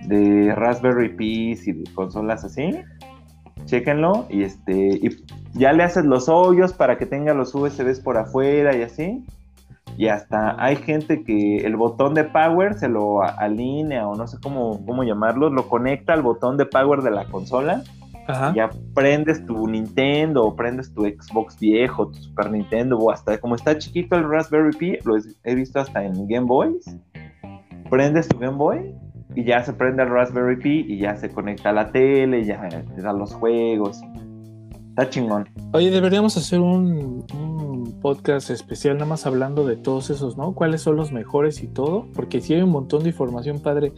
de 0.05 0.53
Raspberry 0.53 1.15
Pi 1.15 1.57
y 1.65 1.71
de 1.71 1.93
consolas 1.93 2.43
así 2.43 2.77
chéquenlo 3.69 4.25
y 4.29 4.43
este 4.43 4.73
y 4.73 5.09
ya 5.53 5.73
le 5.73 5.83
haces 5.83 6.05
los 6.05 6.29
hoyos 6.29 6.73
para 6.73 6.97
que 6.97 7.05
tenga 7.05 7.33
los 7.33 7.53
USBs 7.55 7.99
por 7.99 8.17
afuera 8.17 8.75
y 8.75 8.81
así. 8.81 9.25
Y 9.97 10.07
hasta 10.07 10.55
hay 10.63 10.77
gente 10.77 11.23
que 11.23 11.57
el 11.57 11.75
botón 11.75 12.13
de 12.13 12.23
power 12.23 12.75
se 12.75 12.87
lo 12.87 13.21
alinea 13.23 14.07
o 14.07 14.15
no 14.15 14.27
sé 14.27 14.37
cómo, 14.41 14.85
cómo 14.85 15.03
llamarlo, 15.03 15.49
lo 15.49 15.67
conecta 15.67 16.13
al 16.13 16.21
botón 16.21 16.57
de 16.57 16.65
power 16.65 17.01
de 17.01 17.11
la 17.11 17.25
consola. 17.25 17.83
Ya 18.53 18.69
prendes 18.93 19.43
tu 19.47 19.67
Nintendo 19.67 20.45
o 20.45 20.55
prendes 20.55 20.93
tu 20.93 21.01
Xbox 21.01 21.59
viejo, 21.59 22.09
tu 22.09 22.19
Super 22.19 22.51
Nintendo 22.51 22.95
o 22.95 23.11
hasta 23.11 23.39
como 23.39 23.55
está 23.55 23.75
chiquito 23.79 24.15
el 24.15 24.29
Raspberry 24.29 24.77
Pi, 24.77 24.97
lo 25.03 25.17
he 25.43 25.55
visto 25.55 25.79
hasta 25.79 26.03
en 26.03 26.27
Game 26.27 26.45
Boys. 26.45 26.85
Prendes 27.89 28.27
tu 28.27 28.37
Game 28.37 28.55
Boy 28.55 28.93
y 29.35 29.45
ya 29.45 29.63
se 29.63 29.73
prende 29.73 30.03
el 30.03 30.09
Raspberry 30.09 30.57
Pi 30.57 30.85
y 30.87 30.99
ya 30.99 31.15
se 31.15 31.31
conecta 31.31 31.71
a 31.71 31.73
la 31.73 31.91
tele, 31.91 32.45
ya 32.45 32.69
te 32.69 33.01
da 33.01 33.13
los 33.13 33.33
juegos. 33.33 33.99
Está 34.99 35.11
chingón. 35.11 35.47
Oye, 35.71 35.91
deberíamos 35.91 36.35
hacer 36.35 36.59
un, 36.59 37.25
podcast 38.01 38.49
especial 38.49 38.95
nada 38.95 39.05
más 39.05 39.25
hablando 39.25 39.65
de 39.65 39.77
todos 39.77 40.09
esos, 40.09 40.35
¿no? 40.35 40.53
¿Cuáles 40.53 40.81
son 40.81 40.97
los 40.97 41.13
mejores 41.13 41.63
y 41.63 41.67
todo? 41.67 42.05
Porque 42.13 42.41
sí 42.41 42.53
hay 42.53 42.63
un 42.63 42.71
montón 42.71 43.03
de 43.03 43.09
información 43.09 43.61
padre. 43.61 43.93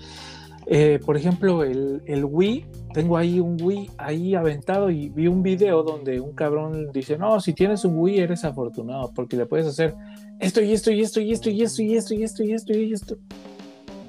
Eh, 0.67 0.99
por 1.03 1.17
ejemplo, 1.17 1.63
el, 1.63 2.03
el, 2.05 2.23
Wii, 2.23 2.67
tengo 2.93 3.17
ahí 3.17 3.39
un 3.39 3.57
Wii 3.59 3.89
ahí 3.97 4.35
aventado 4.35 4.91
y 4.91 5.09
vi 5.09 5.25
un 5.25 5.41
video 5.41 5.81
donde 5.81 6.19
un 6.19 6.33
cabrón 6.33 6.91
dice, 6.93 7.17
no, 7.17 7.39
si 7.39 7.53
tienes 7.53 7.83
un 7.83 7.97
Wii 7.97 8.19
eres 8.19 8.45
afortunado 8.45 9.11
porque 9.15 9.35
le 9.35 9.47
puedes 9.47 9.65
hacer 9.65 9.95
esto 10.39 10.61
y 10.61 10.71
esto 10.71 10.91
y 10.91 11.01
esto 11.01 11.19
y 11.19 11.31
esto 11.31 11.49
y 11.49 11.63
esto 11.63 11.81
y 11.81 11.95
esto 11.95 12.13
y 12.13 12.23
esto 12.23 12.43
y 12.43 12.53
esto 12.53 12.73
y 12.73 12.93
esto. 12.93 13.17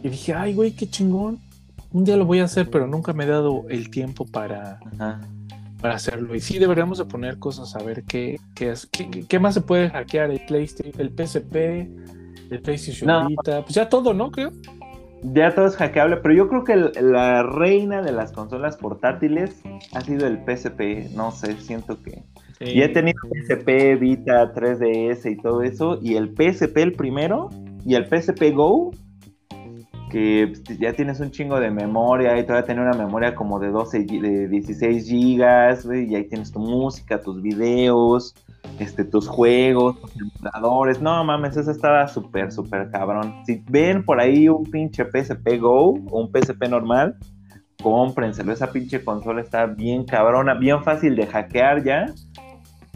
Y 0.03 0.11
dije, 0.11 0.35
ay, 0.35 0.53
güey, 0.53 0.73
qué 0.73 0.87
chingón. 0.87 1.39
Un 1.91 2.05
día 2.05 2.19
lo 2.19 2.27
voy 2.27 2.41
a 2.41 2.45
hacer, 2.45 2.69
pero 2.69 2.87
nunca 2.87 3.15
me 3.15 3.25
he 3.25 3.29
dado 3.29 3.65
el 3.71 3.89
tiempo 3.91 4.27
para, 4.27 4.79
para 5.83 5.97
hacerlo. 5.97 6.35
Y 6.35 6.41
sí, 6.41 6.59
deberíamos 6.59 6.99
de 6.99 7.05
poner 7.05 7.39
cosas 7.39 7.75
a 7.77 7.83
ver 7.83 8.05
qué, 8.05 8.41
qué, 8.55 8.73
qué, 9.29 9.39
más 9.39 9.55
se 9.55 9.61
puede 9.61 9.91
hackear. 9.91 10.31
El 10.31 10.41
PlayStation, 10.47 10.95
el 10.99 11.11
PSP, 11.11 11.57
el 12.51 12.63
PlayStation 12.63 13.29
Vita. 13.29 13.63
Pues 13.63 13.75
ya 13.75 13.89
todo, 13.89 14.15
¿no? 14.15 14.31
Creo. 14.31 14.53
Ya 15.25 15.55
todo 15.55 15.67
es 15.67 15.77
hackeable, 15.77 16.17
pero 16.17 16.35
yo 16.35 16.49
creo 16.49 16.65
que 16.65 17.01
la 17.01 17.43
reina 17.43 18.03
de 18.03 18.11
las 18.13 18.33
consolas 18.33 18.77
portátiles 18.77 19.61
ha 19.93 20.01
sido 20.01 20.27
el 20.27 20.39
PSP. 20.39 21.15
No 21.15 21.31
sé, 21.31 21.57
siento 21.59 22.01
que... 22.03 22.23
Y 22.61 22.83
he 22.83 22.89
tenido 22.89 23.19
PSP, 23.31 23.99
Vita, 23.99 24.53
3DS 24.55 25.31
y 25.31 25.37
todo 25.37 25.63
eso. 25.63 25.99
Y 26.01 26.15
el 26.15 26.29
PSP 26.29 26.77
el 26.79 26.93
primero 26.93 27.51
y 27.85 27.97
el 27.97 28.07
PSP 28.07 28.53
Go 28.55 28.93
que 30.13 30.53
pues, 30.67 30.79
ya 30.79 30.93
tienes 30.93 31.19
un 31.21 31.31
chingo 31.31 31.59
de 31.59 31.71
memoria 31.71 32.39
y 32.39 32.45
todavía 32.45 32.67
tener 32.67 32.85
una 32.85 32.97
memoria 32.97 33.35
como 33.35 33.59
de 33.59 33.71
12, 33.71 34.05
de 34.05 34.47
16 34.47 35.07
gigas, 35.09 35.87
y 35.87 36.15
ahí 36.15 36.29
tienes 36.29 36.53
tu 36.53 36.59
música, 36.59 37.23
tus 37.23 37.41
videos, 37.41 38.35
este, 38.79 39.05
tus 39.05 39.27
juegos, 39.27 39.99
tus 40.03 40.13
emuladores. 40.21 41.01
No 41.01 41.25
mames, 41.25 41.57
eso 41.57 41.71
estaba 41.71 42.07
súper, 42.09 42.53
súper 42.53 42.91
cabrón. 42.91 43.35
Si 43.47 43.65
ven 43.71 44.05
por 44.05 44.21
ahí 44.21 44.49
un 44.49 44.65
pinche 44.65 45.03
PSP 45.07 45.59
Go 45.59 45.95
o 46.11 46.21
un 46.21 46.31
PSP 46.31 46.69
normal, 46.69 47.17
cómprenselo. 47.83 48.53
Esa 48.53 48.71
pinche 48.71 49.03
consola 49.03 49.41
está 49.41 49.65
bien 49.65 50.05
cabrona, 50.05 50.53
bien 50.55 50.85
fácil 50.85 51.17
de 51.17 51.27
hackear 51.27 51.83
ya 51.83 52.07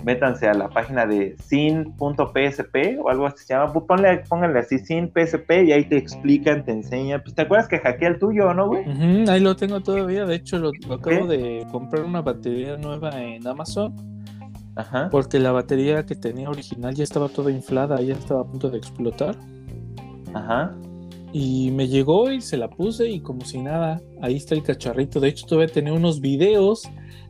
métanse 0.06 0.46
a 0.46 0.54
la 0.54 0.68
página 0.68 1.04
de 1.04 1.36
sin.psp 1.48 3.00
o 3.02 3.10
algo 3.10 3.26
así 3.26 3.44
se 3.44 3.54
llama, 3.54 3.72
pues 3.72 3.86
ponle, 3.86 4.18
pónganle 4.28 4.60
así 4.60 4.78
sin.psp 4.78 5.50
y 5.66 5.72
ahí 5.72 5.84
te 5.84 5.96
explican, 5.96 6.64
te 6.64 6.70
enseñan. 6.70 7.20
Pues 7.24 7.34
te 7.34 7.42
acuerdas 7.42 7.66
que 7.66 7.80
hackea 7.80 8.10
el 8.10 8.18
tuyo, 8.20 8.54
¿no, 8.54 8.68
güey? 8.68 8.84
ahí 9.28 9.40
lo 9.40 9.56
tengo 9.56 9.80
todavía, 9.80 10.24
de 10.24 10.36
hecho 10.36 10.58
lo, 10.58 10.70
acabo 10.94 11.26
de 11.26 11.66
comprar 11.72 12.04
una 12.04 12.22
batería 12.22 12.76
nueva 12.76 13.20
en 13.20 13.44
Amazon. 13.48 13.96
Ajá. 14.76 15.08
Porque 15.10 15.40
la 15.40 15.50
batería 15.50 16.06
que 16.06 16.14
tenía 16.14 16.50
original 16.50 16.94
ya 16.94 17.02
estaba 17.02 17.28
toda 17.28 17.50
inflada, 17.50 18.00
ya 18.00 18.14
estaba 18.14 18.42
a 18.42 18.44
punto 18.44 18.70
de 18.70 18.78
explotar. 18.78 19.34
Ajá. 20.34 20.72
Y 21.32 21.72
me 21.72 21.88
llegó 21.88 22.30
y 22.30 22.40
se 22.42 22.56
la 22.56 22.70
puse 22.70 23.08
y 23.08 23.18
como 23.18 23.40
si 23.40 23.60
nada, 23.60 24.00
ahí 24.22 24.36
está 24.36 24.54
el 24.54 24.62
cacharrito. 24.62 25.18
De 25.18 25.28
hecho, 25.28 25.46
todavía 25.46 25.72
tenía 25.72 25.94
unos 25.94 26.20
videos 26.20 26.88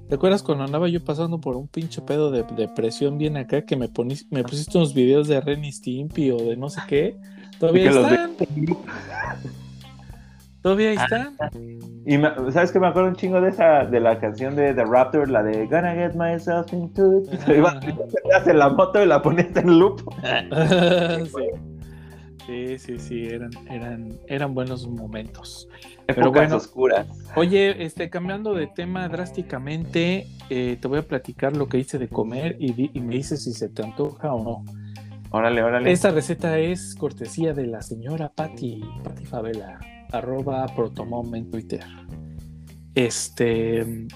¿Te 0.08 0.14
acuerdas 0.14 0.42
cuando 0.42 0.64
andaba 0.64 0.88
yo 0.88 1.02
pasando 1.04 1.40
por 1.40 1.56
un 1.56 1.66
pinche 1.66 2.00
pedo 2.00 2.30
de 2.30 2.44
depresión 2.56 3.18
bien 3.18 3.36
acá 3.36 3.62
que 3.62 3.76
me, 3.76 3.90
me 4.30 4.44
pusiste 4.44 4.78
unos 4.78 4.94
videos 4.94 5.26
de 5.26 5.40
Ren 5.40 5.64
y 5.64 5.72
Stimpy 5.72 6.30
o 6.30 6.36
de 6.36 6.56
no 6.56 6.68
sé 6.68 6.80
qué? 6.86 7.16
Todavía 7.58 7.90
están. 7.90 8.36
Todavía 10.66 10.90
ahí 10.90 10.96
están. 10.96 11.36
Y 12.04 12.16
sabes 12.52 12.72
que 12.72 12.80
me 12.80 12.88
acuerdo 12.88 13.10
un 13.10 13.14
chingo 13.14 13.40
de 13.40 13.50
esa 13.50 13.84
de 13.84 14.00
la 14.00 14.18
canción 14.18 14.56
de 14.56 14.74
The 14.74 14.84
Raptor, 14.84 15.30
la 15.30 15.44
de 15.44 15.64
Gonna 15.66 15.94
Get 15.94 16.14
Myself 16.14 16.72
into 16.72 17.18
it. 17.18 17.48
Iba 17.48 17.80
la 18.52 18.68
moto 18.70 19.00
y 19.00 19.06
la 19.06 19.22
ponías 19.22 19.54
en 19.54 19.78
loop. 19.78 20.02
sí. 21.26 21.75
Sí, 22.46 22.78
sí, 22.78 22.98
sí, 22.98 23.24
eran, 23.24 23.50
eran, 23.68 24.18
eran 24.28 24.54
buenos 24.54 24.86
momentos. 24.86 25.68
Pero 26.06 26.30
bueno, 26.30 26.56
oscuras. 26.56 27.08
Oye, 27.34 27.84
este, 27.84 28.08
cambiando 28.08 28.54
de 28.54 28.68
tema 28.68 29.08
drásticamente, 29.08 30.28
eh, 30.48 30.78
te 30.80 30.86
voy 30.86 31.00
a 31.00 31.02
platicar 31.02 31.56
lo 31.56 31.68
que 31.68 31.78
hice 31.78 31.98
de 31.98 32.08
comer 32.08 32.56
y, 32.60 33.00
me 33.00 33.16
dices 33.16 33.42
si 33.42 33.52
se 33.52 33.68
te 33.68 33.82
antoja 33.82 34.32
o 34.32 34.44
no. 34.44 34.64
Órale, 35.30 35.60
órale. 35.60 35.90
Esta 35.90 36.12
receta 36.12 36.56
es 36.58 36.94
cortesía 36.94 37.52
de 37.52 37.66
la 37.66 37.82
señora 37.82 38.28
Patti, 38.28 38.80
Patti 39.02 39.24
Favela, 39.24 39.80
arroba 40.12 40.66
protomom 40.66 41.34
en 41.34 41.50
Twitter. 41.50 41.82
Este, 42.94 44.06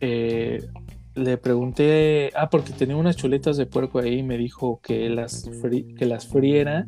eh, 0.00 0.66
le 1.14 1.36
pregunté, 1.36 2.30
ah, 2.34 2.48
porque 2.48 2.72
tenía 2.72 2.96
unas 2.96 3.16
chuletas 3.16 3.58
de 3.58 3.66
puerco 3.66 3.98
ahí 3.98 4.20
y 4.20 4.22
me 4.22 4.38
dijo 4.38 4.80
que 4.82 5.10
las, 5.10 5.50
que 5.98 6.06
las 6.06 6.26
friera 6.26 6.86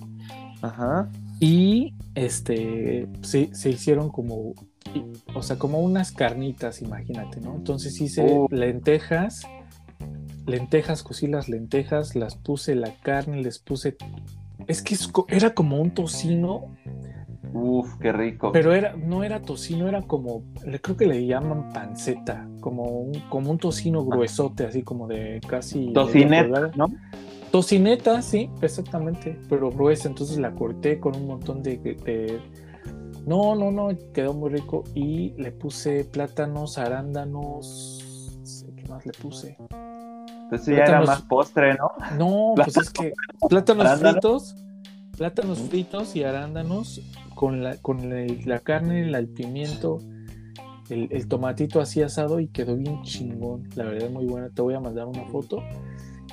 Ajá. 0.64 1.08
Y 1.40 1.94
este, 2.14 3.06
sí, 3.22 3.50
se 3.52 3.70
hicieron 3.70 4.08
como 4.10 4.54
o 5.34 5.42
sea, 5.42 5.56
como 5.58 5.80
unas 5.80 6.12
carnitas, 6.12 6.82
imagínate, 6.82 7.40
¿no? 7.40 7.54
Entonces 7.56 8.00
hice 8.00 8.22
Uh. 8.22 8.46
lentejas, 8.50 9.42
lentejas, 10.46 11.02
cocí 11.02 11.26
las 11.26 11.48
lentejas, 11.48 12.14
las 12.14 12.36
puse 12.36 12.74
la 12.74 12.94
carne, 13.02 13.42
les 13.42 13.58
puse... 13.58 13.96
Es 14.66 14.82
que 14.82 14.96
era 15.28 15.52
como 15.54 15.80
un 15.80 15.90
tocino, 15.92 16.74
Uf, 17.52 17.96
qué 18.00 18.12
rico. 18.12 18.52
pero 18.52 18.72
era, 18.74 18.94
no 18.96 19.24
era 19.24 19.40
tocino, 19.42 19.88
era 19.88 20.02
como, 20.02 20.42
creo 20.82 20.96
que 20.96 21.06
le 21.06 21.26
llaman 21.26 21.72
panceta, 21.72 22.48
como 22.60 22.84
un, 22.84 23.20
como 23.28 23.50
un 23.50 23.58
tocino 23.58 24.04
gruesote, 24.04 24.64
así 24.64 24.82
como 24.82 25.06
de 25.06 25.40
casi... 25.46 25.92
pulgada. 25.92 26.70
¿no? 26.76 26.86
Tocineta, 27.54 28.20
sí, 28.20 28.50
exactamente, 28.62 29.38
pero 29.48 29.70
gruesa, 29.70 30.08
entonces 30.08 30.38
la 30.38 30.52
corté 30.56 30.98
con 30.98 31.14
un 31.14 31.28
montón 31.28 31.62
de, 31.62 31.76
de- 31.78 32.40
No, 33.28 33.54
no, 33.54 33.70
no, 33.70 33.96
quedó 34.12 34.34
muy 34.34 34.50
rico 34.50 34.82
y 34.92 35.34
le 35.40 35.52
puse 35.52 36.04
plátanos, 36.04 36.78
arándanos, 36.78 38.02
no 38.40 38.44
sé 38.44 38.66
¿qué 38.74 38.88
más 38.88 39.06
le 39.06 39.12
puse? 39.12 39.56
Entonces 40.42 40.66
ya 40.66 40.84
era 40.84 41.00
más 41.02 41.22
postre, 41.22 41.74
¿no? 41.74 41.92
No, 42.18 42.54
pues 42.64 42.76
es 42.76 42.90
que 42.90 43.12
plátanos 43.48 44.00
fritos, 44.00 44.56
plátanos 45.16 45.60
fritos 45.60 46.16
y 46.16 46.24
arándanos 46.24 47.02
con 47.36 47.62
la, 47.62 47.76
con 47.76 48.10
la, 48.10 48.26
la 48.46 48.58
carne, 48.58 49.06
la- 49.08 49.18
el 49.20 49.28
pimiento, 49.28 50.00
el, 50.90 51.06
el 51.12 51.28
tomatito 51.28 51.80
así 51.80 52.02
asado 52.02 52.40
y 52.40 52.48
quedó 52.48 52.74
bien 52.74 53.00
chingón, 53.02 53.68
la 53.76 53.84
verdad 53.84 54.10
muy 54.10 54.24
buena, 54.26 54.50
te 54.50 54.60
voy 54.60 54.74
a 54.74 54.80
mandar 54.80 55.06
una 55.06 55.22
foto. 55.26 55.62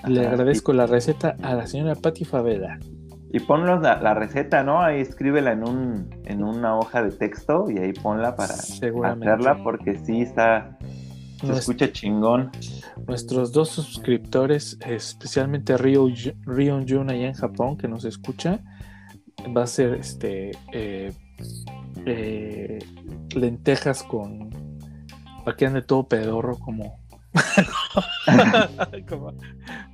Le 0.08 0.28
agradezco 0.28 0.74
la 0.74 0.88
receta 0.88 1.36
a 1.42 1.56
la 1.56 1.68
señora 1.68 1.96
Patti 1.96 2.26
Favela. 2.26 2.80
Y 3.34 3.40
ponlos 3.40 3.82
la, 3.82 4.02
la 4.02 4.14
receta, 4.14 4.64
¿no? 4.64 4.82
Ahí 4.82 5.00
escríbela 5.00 5.54
en 5.54 5.68
un 5.68 6.10
en 6.26 6.44
una 6.44 6.78
hoja 6.78 7.02
de 7.02 7.12
texto 7.12 7.70
y 7.70 7.78
ahí 7.78 7.94
ponla 7.94 8.36
para 8.36 8.54
hacerla 8.54 9.64
porque 9.64 9.98
sí 10.00 10.22
está 10.22 10.78
se 11.42 11.54
escucha 11.54 11.92
chingón. 11.92 12.52
nuestros 13.08 13.52
dos 13.52 13.70
suscriptores, 13.70 14.78
especialmente 14.86 15.78
Ryo, 15.78 16.08
Rion 16.46 16.88
Jun 16.88 17.10
allá 17.10 17.28
en 17.28 17.34
Japón, 17.34 17.78
que 17.78 17.88
nos 17.88 18.06
escucha, 18.06 18.60
va 19.56 19.64
a 19.64 19.68
ser 19.68 19.96
este 19.96 20.52
eh, 20.72 21.12
eh, 22.06 22.80
lentejas 23.36 24.04
con 24.04 24.50
para 25.44 25.58
que 25.58 25.66
ande 25.66 25.82
todo 25.82 26.08
pedorro 26.08 26.58
como 26.60 27.01
como, 29.10 29.34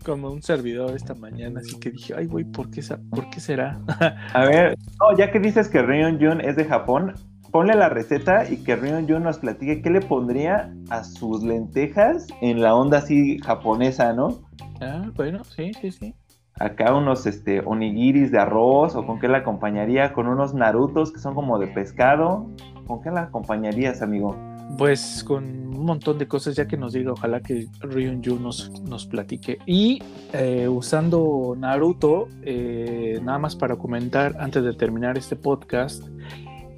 como 0.05 0.29
un 0.31 0.41
servidor 0.41 0.95
esta 0.95 1.13
mañana, 1.15 1.59
así 1.59 1.79
que 1.79 1.91
dije, 1.91 2.13
ay 2.15 2.25
güey, 2.25 2.45
¿por 2.45 2.69
qué, 2.69 2.81
sa- 2.81 2.99
¿por 3.11 3.29
qué 3.29 3.39
será? 3.39 3.79
A 4.33 4.45
ver, 4.45 4.77
no, 4.99 5.17
ya 5.17 5.31
que 5.31 5.39
dices 5.39 5.69
que 5.69 5.81
Ryon 5.81 6.19
Jun 6.19 6.41
es 6.41 6.55
de 6.55 6.65
Japón, 6.65 7.13
ponle 7.51 7.75
la 7.75 7.89
receta 7.89 8.49
y 8.49 8.57
que 8.63 8.75
Ryon 8.75 9.07
Jun 9.07 9.23
nos 9.23 9.39
platique 9.39 9.81
qué 9.81 9.89
le 9.89 10.01
pondría 10.01 10.73
a 10.89 11.03
sus 11.03 11.43
lentejas 11.43 12.27
en 12.41 12.61
la 12.61 12.75
onda 12.75 12.99
así 12.99 13.39
japonesa, 13.39 14.13
¿no? 14.13 14.39
ah, 14.81 15.09
bueno, 15.15 15.43
sí, 15.43 15.71
sí, 15.81 15.91
sí. 15.91 16.15
Acá 16.59 16.91
unos 16.95 17.27
este 17.27 17.59
onigiris 17.59 18.31
de 18.31 18.39
arroz 18.39 18.95
o 18.95 19.05
con 19.05 19.19
qué 19.19 19.27
la 19.27 19.37
acompañaría 19.39 20.11
con 20.13 20.27
unos 20.27 20.55
narutos 20.55 21.11
que 21.11 21.19
son 21.19 21.35
como 21.35 21.59
de 21.59 21.67
pescado. 21.67 22.47
¿Con 22.87 23.03
qué 23.03 23.11
la 23.11 23.21
acompañarías, 23.23 24.01
amigo? 24.01 24.35
Pues 24.77 25.23
con 25.23 25.43
un 25.45 25.85
montón 25.85 26.17
de 26.17 26.27
cosas, 26.27 26.55
ya 26.55 26.67
que 26.67 26.77
nos 26.77 26.93
diga, 26.93 27.11
ojalá 27.11 27.39
que 27.39 27.67
Ryun 27.79 28.21
Yu 28.21 28.39
nos, 28.39 28.69
nos 28.81 29.05
platique. 29.05 29.57
Y 29.65 30.01
eh, 30.33 30.67
usando 30.67 31.55
Naruto, 31.57 32.27
eh, 32.43 33.19
nada 33.23 33.39
más 33.39 33.55
para 33.55 33.75
comentar 33.77 34.35
antes 34.39 34.63
de 34.63 34.73
terminar 34.73 35.17
este 35.17 35.35
podcast, 35.35 36.03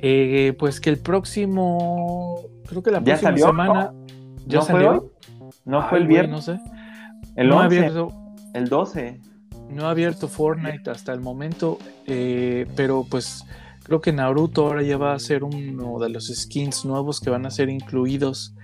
eh, 0.02 0.54
pues 0.60 0.80
que 0.80 0.92
el 0.92 1.00
próximo, 1.00 2.42
creo 2.68 2.84
que 2.84 2.92
la 2.92 3.00
¿Ya 3.00 3.04
próxima 3.06 3.30
salió? 3.32 3.46
semana, 3.48 3.94
¿ya 4.46 4.60
¿No 4.60 4.66
fue 4.66 4.74
salió? 4.84 4.92
hoy? 4.92 5.10
¿No 5.66 5.90
fue 5.90 5.98
el 5.98 6.04
güey, 6.06 6.14
viernes? 6.16 6.32
no 6.32 6.42
sé. 6.42 6.60
El 7.36 7.50
no 7.50 7.60
ha 7.60 7.66
11, 7.66 7.78
abierto, 7.78 8.14
el 8.54 8.70
12. 8.70 9.20
no 9.72 9.86
ha 9.88 9.90
abierto 9.92 10.28
Fortnite 10.28 10.90
hasta 10.90 11.12
el 11.12 11.20
momento, 11.22 11.80
eh, 12.06 12.66
pero 12.76 13.06
pues 13.10 13.46
creo 13.90 14.02
que 14.02 14.14
Naruto 14.14 14.68
ahora 14.68 14.84
ya 14.84 14.98
va 14.98 15.14
a 15.14 15.20
ser 15.20 15.44
uno 15.44 15.98
de 15.98 16.10
los 16.10 16.28
skins 16.28 16.86
nuevos 16.86 17.20
que 17.20 17.32
van 17.32 17.48
a 17.48 17.52
ser 17.52 17.70
incluidos 17.70 18.56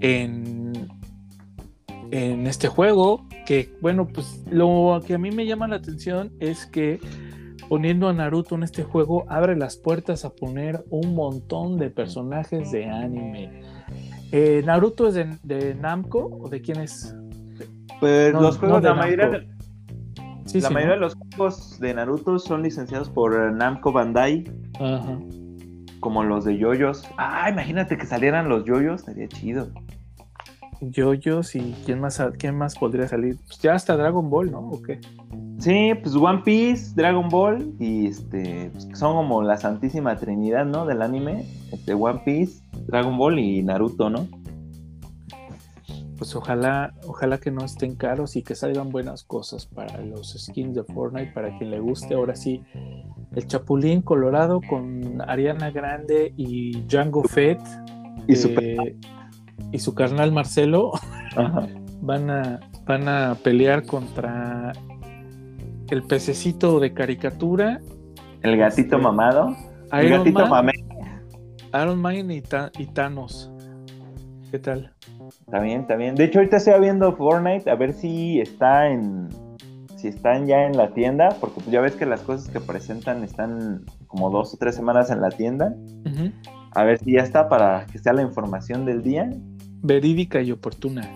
en, 0.00 0.88
en 2.12 2.46
este 2.46 2.68
juego. 2.68 3.26
Que 3.46 3.74
bueno, 3.80 4.06
pues 4.06 4.42
lo 4.48 5.00
que 5.04 5.14
a 5.14 5.18
mí 5.18 5.32
me 5.32 5.44
llama 5.44 5.66
la 5.66 5.76
atención 5.76 6.32
es 6.38 6.66
que 6.66 7.00
poniendo 7.68 8.08
a 8.08 8.12
Naruto 8.12 8.54
en 8.54 8.62
este 8.62 8.84
juego 8.84 9.24
abre 9.28 9.56
las 9.56 9.76
puertas 9.76 10.24
a 10.24 10.30
poner 10.30 10.84
un 10.88 11.16
montón 11.16 11.76
de 11.76 11.90
personajes 11.90 12.70
de 12.70 12.86
anime. 12.86 13.60
Eh, 14.30 14.62
¿Naruto 14.64 15.08
es 15.08 15.14
de, 15.14 15.36
de 15.42 15.74
Namco 15.74 16.28
o 16.40 16.48
de 16.48 16.62
quién 16.62 16.80
es? 16.80 17.14
Pues 17.98 18.32
No, 18.32 18.40
los 18.40 18.58
juegos, 18.58 18.76
no 18.76 18.82
de 18.82 18.88
la 18.88 18.94
mayoría, 18.94 19.28
de, 19.28 19.48
Sí, 20.46 20.60
la 20.60 20.68
sí, 20.68 20.74
mayoría 20.74 20.94
¿no? 20.96 21.00
de 21.00 21.00
los 21.00 21.14
juegos 21.36 21.78
de 21.80 21.94
Naruto 21.94 22.38
son 22.38 22.62
licenciados 22.62 23.08
por 23.08 23.34
eh, 23.34 23.52
Namco 23.52 23.92
Bandai, 23.92 24.44
Ajá. 24.80 25.18
como 26.00 26.24
los 26.24 26.44
de 26.44 26.56
yoyos. 26.58 27.06
Ah, 27.16 27.48
imagínate 27.50 27.96
que 27.96 28.06
salieran 28.06 28.48
los 28.48 28.64
yoyos, 28.64 29.00
estaría 29.00 29.28
chido. 29.28 29.68
Yoyos 30.80 31.54
y 31.54 31.74
quién 31.86 32.00
más 32.00 32.20
quién 32.38 32.58
más 32.58 32.76
podría 32.76 33.08
salir 33.08 33.38
pues 33.46 33.58
ya 33.60 33.74
hasta 33.74 33.96
Dragon 33.96 34.28
Ball 34.28 34.50
no 34.50 34.58
o 34.58 34.82
qué 34.82 35.00
Sí, 35.58 35.92
pues 36.02 36.14
One 36.14 36.42
Piece, 36.44 36.92
Dragon 36.94 37.28
Ball 37.28 37.72
y 37.78 38.08
este 38.08 38.70
pues, 38.72 38.88
son 38.98 39.14
como 39.14 39.42
la 39.42 39.56
santísima 39.56 40.16
trinidad, 40.16 40.66
¿no? 40.66 40.84
Del 40.84 41.00
anime, 41.00 41.46
este 41.72 41.94
One 41.94 42.20
Piece, 42.24 42.60
Dragon 42.86 43.16
Ball 43.16 43.38
y 43.38 43.62
Naruto, 43.62 44.10
¿no? 44.10 44.26
Pues 46.24 46.36
ojalá 46.36 46.94
ojalá 47.06 47.36
que 47.36 47.50
no 47.50 47.66
estén 47.66 47.96
caros 47.96 48.34
y 48.36 48.42
que 48.42 48.54
salgan 48.54 48.88
buenas 48.88 49.24
cosas 49.24 49.66
para 49.66 50.00
los 50.00 50.32
skins 50.32 50.74
de 50.74 50.82
Fortnite 50.82 51.32
para 51.32 51.54
quien 51.58 51.70
le 51.70 51.80
guste 51.80 52.14
ahora 52.14 52.34
sí 52.34 52.62
el 53.36 53.46
Chapulín 53.46 54.00
Colorado 54.00 54.62
con 54.66 55.20
Ariana 55.20 55.70
Grande 55.70 56.32
y 56.34 56.80
Django 56.86 57.24
Fett 57.24 57.60
Y 58.26 58.32
eh, 58.32 58.96
y 59.70 59.78
su 59.78 59.94
carnal 59.94 60.32
Marcelo 60.32 60.92
Ajá. 61.36 61.68
van 62.00 62.30
a 62.30 62.60
van 62.86 63.06
a 63.06 63.34
pelear 63.34 63.84
contra 63.84 64.72
el 65.90 66.04
pececito 66.04 66.80
de 66.80 66.94
caricatura 66.94 67.82
El 68.40 68.56
gatito 68.56 68.96
Este, 68.96 68.96
mamado. 68.96 69.54
El 69.92 70.06
Iron 70.06 70.18
gatito 70.20 70.46
Man. 70.46 70.70
Iron 71.74 72.00
Man 72.00 72.30
y, 72.30 72.42
y 72.78 72.86
Thanos. 72.86 73.52
¿Qué 74.50 74.58
tal? 74.58 74.94
Está 75.28 75.60
bien, 75.60 75.82
está 75.82 75.96
bien. 75.96 76.14
De 76.14 76.24
hecho, 76.24 76.38
ahorita 76.38 76.56
estoy 76.56 76.80
viendo 76.80 77.14
Fortnite 77.16 77.70
a 77.70 77.74
ver 77.74 77.92
si 77.92 78.40
está 78.40 78.88
en. 78.88 79.28
Si 79.96 80.08
están 80.08 80.46
ya 80.46 80.66
en 80.66 80.76
la 80.76 80.92
tienda, 80.92 81.30
porque 81.40 81.56
pues 81.56 81.70
ya 81.70 81.80
ves 81.80 81.96
que 81.96 82.04
las 82.04 82.20
cosas 82.20 82.50
que 82.50 82.60
presentan 82.60 83.24
están 83.24 83.86
como 84.06 84.28
dos 84.28 84.52
o 84.52 84.58
tres 84.58 84.74
semanas 84.74 85.10
en 85.10 85.22
la 85.22 85.30
tienda. 85.30 85.74
A 86.72 86.84
ver 86.84 86.98
si 86.98 87.12
ya 87.12 87.22
está 87.22 87.48
para 87.48 87.86
que 87.86 87.98
sea 87.98 88.12
la 88.12 88.22
información 88.22 88.84
del 88.84 89.02
día. 89.02 89.30
Verídica 89.84 90.40
y 90.40 90.50
oportuna. 90.50 91.08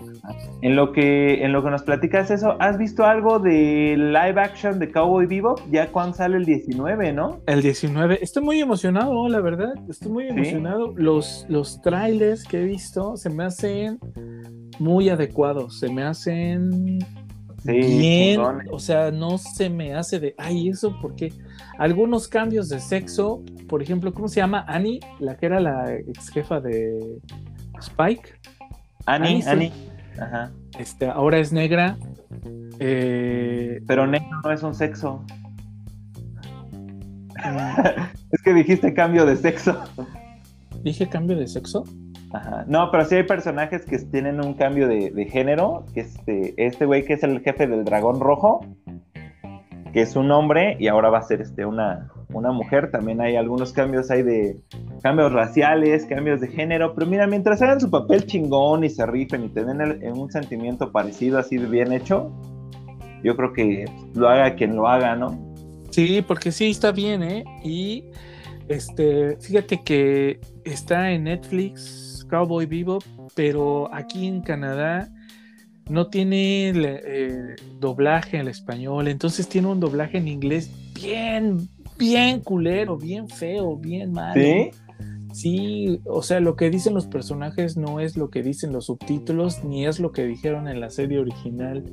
En 0.61 0.77
lo 0.77 0.93
que, 0.93 1.43
en 1.43 1.53
lo 1.53 1.65
que 1.65 1.71
nos 1.71 1.83
platicas 1.83 2.31
eso, 2.31 2.57
¿has 2.61 2.77
visto 2.77 3.05
algo 3.05 3.39
de 3.39 3.97
live 3.97 4.41
action 4.41 4.79
de 4.79 4.93
Cowboy 4.93 5.27
Bebop? 5.27 5.59
Ya 5.71 5.91
cuando 5.91 6.17
sale 6.17 6.37
el 6.37 6.45
19, 6.45 7.13
¿no? 7.13 7.41
El 7.47 7.63
19. 7.63 8.19
Estoy 8.23 8.45
muy 8.45 8.61
emocionado, 8.61 9.29
la 9.29 9.41
verdad. 9.41 9.73
Estoy 9.89 10.13
muy 10.13 10.25
¿Sí? 10.25 10.31
emocionado. 10.31 10.93
Los, 10.97 11.47
los 11.49 11.81
trailers 11.81 12.45
que 12.45 12.61
he 12.61 12.65
visto 12.65 13.17
se 13.17 13.31
me 13.31 13.45
hacen 13.45 13.99
muy 14.79 15.09
adecuados. 15.09 15.79
Se 15.79 15.91
me 15.91 16.03
hacen 16.03 16.99
Sí, 17.65 17.73
bien. 17.73 18.41
O 18.71 18.79
sea, 18.79 19.11
no 19.11 19.37
se 19.39 19.69
me 19.69 19.95
hace 19.95 20.21
de. 20.21 20.35
Ay, 20.39 20.69
eso 20.69 20.97
porque 21.01 21.33
algunos 21.79 22.29
cambios 22.29 22.69
de 22.69 22.81
sexo. 22.81 23.43
Por 23.69 23.83
ejemplo, 23.83 24.15
¿cómo 24.15 24.29
se 24.29 24.41
llama? 24.41 24.65
Annie, 24.69 25.01
la 25.19 25.37
que 25.37 25.47
era 25.47 25.61
la 25.61 25.93
ex 25.95 26.31
jefa 26.31 26.61
de 26.61 27.19
Spike. 27.81 28.39
Annie, 29.09 29.43
Annie. 29.47 29.73
Ajá. 30.21 30.51
Este, 30.79 31.07
ahora 31.07 31.39
es 31.39 31.53
negra. 31.53 31.97
Eh, 32.79 33.81
Pero 33.87 34.07
negro 34.07 34.29
no 34.45 34.53
es 34.53 34.63
un 34.63 34.75
sexo. 34.75 35.25
mm, 36.73 37.31
Es 38.33 38.43
que 38.43 38.53
dijiste 38.53 38.93
cambio 38.93 39.25
de 39.25 39.37
sexo. 39.37 39.83
Dije 40.83 41.09
cambio 41.09 41.37
de 41.37 41.47
sexo. 41.49 41.85
Ajá. 42.33 42.65
No, 42.69 42.91
pero 42.91 43.07
sí 43.07 43.15
hay 43.15 43.23
personajes 43.23 43.87
que 43.87 43.99
tienen 43.99 44.45
un 44.45 44.53
cambio 44.53 44.87
de, 44.87 45.11
de 45.11 45.25
género, 45.25 45.87
que 45.95 46.01
este, 46.01 46.55
este 46.59 46.85
güey 46.85 47.05
que 47.05 47.15
es 47.15 47.23
el 47.23 47.41
jefe 47.41 47.67
del 47.67 47.85
dragón 47.85 48.21
rojo, 48.21 48.61
que 49.95 50.03
es 50.03 50.15
un 50.15 50.31
hombre 50.31 50.77
y 50.79 50.89
ahora 50.89 51.09
va 51.09 51.19
a 51.19 51.23
ser 51.23 51.41
este, 51.41 51.65
una, 51.65 52.11
una 52.33 52.53
mujer. 52.53 52.91
También 52.91 53.21
hay 53.21 53.37
algunos 53.37 53.73
cambios 53.73 54.11
ahí 54.11 54.23
de 54.23 54.61
cambios 55.03 55.33
raciales, 55.33 56.05
cambios 56.07 56.41
de 56.41 56.49
género, 56.49 56.95
pero 56.95 57.07
mira, 57.07 57.27
mientras 57.27 57.63
hagan 57.63 57.81
su 57.81 57.91
papel 57.91 58.27
chingón 58.27 58.85
y 58.85 58.91
se 58.91 59.07
rifen 59.07 59.45
y 59.45 59.49
te 59.49 59.65
un 59.65 60.31
sentimiento 60.31 60.93
parecido 60.93 61.39
así 61.39 61.57
de 61.57 61.67
bien 61.67 61.93
hecho, 61.93 62.31
yo 63.23 63.37
creo 63.37 63.53
que 63.53 63.85
lo 64.15 64.29
haga 64.29 64.55
quien 64.55 64.77
lo 64.77 64.89
haga, 64.89 65.17
¿no? 65.17 65.39
Sí, 65.91 66.23
porque 66.27 66.53
sí 66.53 66.71
está 66.71 66.93
bien, 66.93 67.23
¿eh? 67.23 67.45
Y 67.65 68.05
Este, 68.69 69.39
fíjate 69.41 69.83
que 69.83 70.41
está 70.65 71.11
en 71.11 71.25
Netflix, 71.25 72.27
Cowboy 72.29 72.67
Vivo, 72.67 72.99
pero 73.35 73.89
aquí 73.95 74.27
en 74.27 74.43
Canadá 74.43 75.09
no 75.89 76.09
tiene 76.09 76.73
eh, 76.75 77.57
doblaje 77.81 78.37
en 78.37 78.49
español, 78.49 79.09
entonces 79.09 79.49
tiene 79.49 79.69
un 79.69 79.81
doblaje 79.81 80.19
en 80.19 80.29
inglés 80.29 80.71
bien, 80.95 81.67
bien 81.99 82.41
culero, 82.41 82.97
bien 82.97 83.29
feo, 83.29 83.77
bien 83.77 84.13
malo. 84.13 84.41
¿Sí? 84.41 84.71
Sí, 85.33 86.01
o 86.05 86.23
sea, 86.23 86.41
lo 86.41 86.57
que 86.57 86.71
dicen 86.71 86.95
los 86.95 87.07
personajes 87.07 87.77
no 87.77 88.01
es 88.01 88.17
lo 88.17 88.31
que 88.31 88.43
dicen 88.43 88.73
los 88.73 88.87
subtítulos, 88.87 89.63
ni 89.63 89.87
es 89.87 90.01
lo 90.01 90.11
que 90.11 90.25
dijeron 90.25 90.69
en 90.69 90.81
la 90.81 90.91
serie 90.91 91.19
original. 91.19 91.85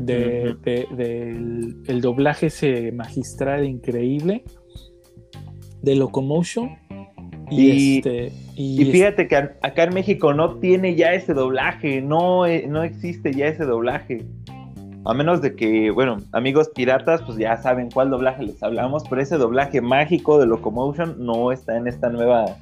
De, 0.00 0.56
el 1.86 2.00
doblaje 2.00 2.46
ese 2.46 2.92
magistral 2.92 3.66
increíble 3.66 4.44
de 5.82 5.96
Locomotion. 5.96 6.78
Y, 7.50 7.98
este, 7.98 8.32
y, 8.54 8.84
fíjate 8.86 9.28
que 9.28 9.36
acá 9.36 9.84
en 9.84 9.94
México 9.94 10.32
no 10.32 10.58
tiene 10.58 10.94
ya 10.96 11.12
ese 11.12 11.34
doblaje, 11.34 12.00
no, 12.00 12.46
eh, 12.46 12.66
no 12.68 12.82
existe 12.82 13.32
ya 13.34 13.48
ese 13.48 13.64
doblaje. 13.64 14.24
A 15.06 15.14
menos 15.14 15.40
de 15.40 15.54
que, 15.54 15.90
bueno, 15.90 16.18
amigos 16.32 16.68
piratas, 16.74 17.22
pues 17.22 17.38
ya 17.38 17.56
saben 17.56 17.90
cuál 17.90 18.10
doblaje 18.10 18.42
les 18.42 18.60
hablamos, 18.62 19.04
pero 19.08 19.22
ese 19.22 19.36
doblaje 19.36 19.80
mágico 19.80 20.38
de 20.38 20.46
Locomotion 20.46 21.14
no 21.24 21.52
está 21.52 21.76
en 21.76 21.86
esta 21.86 22.08
nueva, 22.10 22.56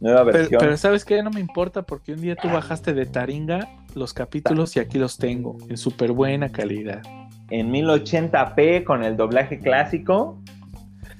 nueva 0.00 0.24
versión. 0.24 0.58
Pero, 0.58 0.76
¿sabes 0.76 1.04
qué? 1.04 1.22
No 1.22 1.30
me 1.30 1.38
importa 1.38 1.82
porque 1.82 2.14
un 2.14 2.20
día 2.20 2.34
tú 2.34 2.48
bajaste 2.48 2.94
de 2.94 3.06
Taringa 3.06 3.68
los 3.94 4.12
capítulos 4.12 4.74
y 4.76 4.80
aquí 4.80 4.98
los 4.98 5.18
tengo 5.18 5.56
en 5.68 5.76
súper 5.76 6.12
buena 6.12 6.50
calidad. 6.50 7.02
En 7.50 7.70
1080p 7.70 8.82
con 8.82 9.04
el 9.04 9.16
doblaje 9.16 9.60
clásico. 9.60 10.40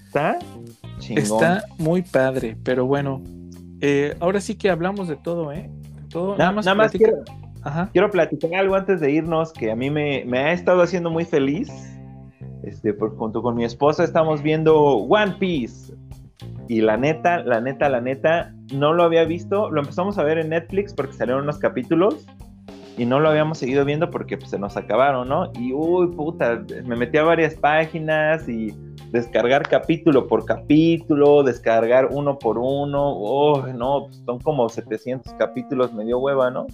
¿Está? 0.06 0.38
Está 1.08 1.64
muy 1.78 2.02
padre, 2.02 2.56
pero 2.64 2.86
bueno, 2.86 3.22
eh, 3.80 4.16
ahora 4.18 4.40
sí 4.40 4.56
que 4.56 4.70
hablamos 4.70 5.08
de 5.08 5.16
todo, 5.16 5.52
¿eh? 5.52 5.70
Todo, 6.08 6.36
nada, 6.36 6.74
más, 6.74 6.92
Quiero 6.92 7.24
platicar 8.10 8.54
algo 8.54 8.74
antes 8.74 9.00
de 9.00 9.10
irnos 9.10 9.52
que 9.52 9.70
a 9.70 9.76
mí 9.76 9.90
me, 9.90 10.24
ha 10.38 10.52
estado 10.52 10.82
haciendo 10.82 11.10
muy 11.10 11.24
feliz. 11.24 11.70
Este, 12.62 12.94
por, 12.94 13.16
junto 13.16 13.42
con 13.42 13.56
mi 13.56 13.64
esposa 13.64 14.04
estamos 14.04 14.42
viendo 14.42 14.76
One 14.76 15.36
Piece. 15.38 15.94
Y 16.68 16.80
la 16.80 16.96
neta, 16.96 17.42
la 17.42 17.60
neta, 17.60 17.88
la 17.88 18.00
neta, 18.00 18.54
no 18.72 18.92
lo 18.92 19.02
había 19.02 19.24
visto. 19.24 19.70
Lo 19.70 19.80
empezamos 19.80 20.18
a 20.18 20.22
ver 20.22 20.38
en 20.38 20.50
Netflix 20.50 20.94
porque 20.94 21.12
salieron 21.12 21.42
unos 21.44 21.58
capítulos. 21.58 22.26
Y 22.98 23.06
no 23.06 23.20
lo 23.20 23.30
habíamos 23.30 23.58
seguido 23.58 23.84
viendo 23.84 24.10
porque 24.10 24.36
pues, 24.36 24.50
se 24.50 24.58
nos 24.58 24.76
acabaron, 24.76 25.28
¿no? 25.28 25.50
Y 25.58 25.72
uy, 25.72 26.08
puta, 26.08 26.62
me 26.84 26.94
metí 26.94 27.16
a 27.16 27.22
varias 27.22 27.54
páginas 27.54 28.46
y 28.48 28.74
descargar 29.12 29.62
capítulo 29.62 30.26
por 30.26 30.44
capítulo, 30.44 31.42
descargar 31.42 32.08
uno 32.10 32.38
por 32.38 32.58
uno. 32.58 33.12
Oh, 33.16 33.66
no, 33.66 34.06
pues, 34.06 34.22
son 34.26 34.40
como 34.40 34.68
700 34.68 35.32
capítulos, 35.34 35.92
me 35.94 36.04
dio 36.04 36.18
hueva, 36.18 36.50
¿no? 36.50 36.66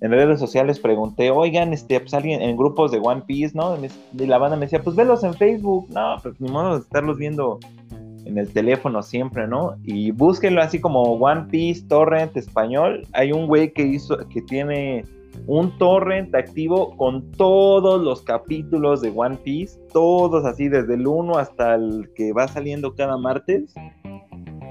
En 0.00 0.10
redes 0.10 0.38
sociales 0.38 0.78
pregunté, 0.78 1.30
oigan, 1.30 1.72
este, 1.72 1.98
pues 2.00 2.12
alguien 2.14 2.42
en 2.42 2.56
grupos 2.56 2.92
de 2.92 3.00
One 3.02 3.22
Piece, 3.26 3.56
¿no? 3.56 3.76
Y 4.18 4.26
la 4.26 4.38
banda 4.38 4.56
me 4.56 4.66
decía, 4.66 4.82
pues 4.82 4.94
velos 4.94 5.24
en 5.24 5.34
Facebook, 5.34 5.88
no, 5.90 6.16
pues 6.22 6.40
ni 6.40 6.50
modo 6.50 6.74
de 6.74 6.80
estarlos 6.80 7.16
viendo 7.16 7.58
en 8.26 8.38
el 8.38 8.52
teléfono 8.52 9.02
siempre, 9.02 9.46
¿no? 9.46 9.76
Y 9.84 10.10
búsquenlo 10.10 10.60
así 10.60 10.80
como 10.80 11.02
One 11.02 11.46
Piece 11.50 11.86
Torrent 11.88 12.36
español. 12.36 13.06
Hay 13.12 13.32
un 13.32 13.46
güey 13.46 13.72
que 13.72 13.82
hizo, 13.82 14.18
que 14.28 14.42
tiene 14.42 15.04
un 15.46 15.76
torrent 15.78 16.34
activo 16.34 16.96
con 16.96 17.30
todos 17.32 18.02
los 18.02 18.22
capítulos 18.22 19.00
de 19.00 19.12
One 19.14 19.36
Piece, 19.44 19.78
todos 19.92 20.44
así, 20.44 20.68
desde 20.68 20.94
el 20.94 21.06
1 21.06 21.38
hasta 21.38 21.74
el 21.74 22.10
que 22.14 22.32
va 22.32 22.48
saliendo 22.48 22.94
cada 22.94 23.16
martes 23.16 23.74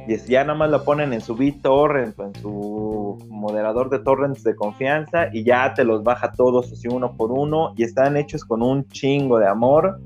y 0.08 0.18
ya 0.30 0.43
nada 0.43 0.58
más 0.58 0.70
lo 0.70 0.84
ponen 0.84 1.14
en 1.14 1.22
su 1.22 1.36
BitTorrent 1.36 2.18
o 2.20 2.26
en 2.26 2.36
su 2.36 3.28
moderador 3.30 3.89
de 3.89 3.99
torrents 3.99 4.43
de 4.43 4.56
confianza 4.56 5.30
y 5.34 5.43
ya 5.43 5.74
te 5.74 5.84
los 5.84 6.03
baja 6.03 6.32
todos 6.32 6.72
así 6.72 6.88
uno 6.88 7.16
por 7.16 7.32
uno 7.32 7.74
y 7.76 7.84
están 7.84 8.18
hechos 8.18 8.43
con 8.45 8.62
un 8.62 8.88
chingo 8.88 9.39
de 9.39 9.47
amor. 9.47 9.99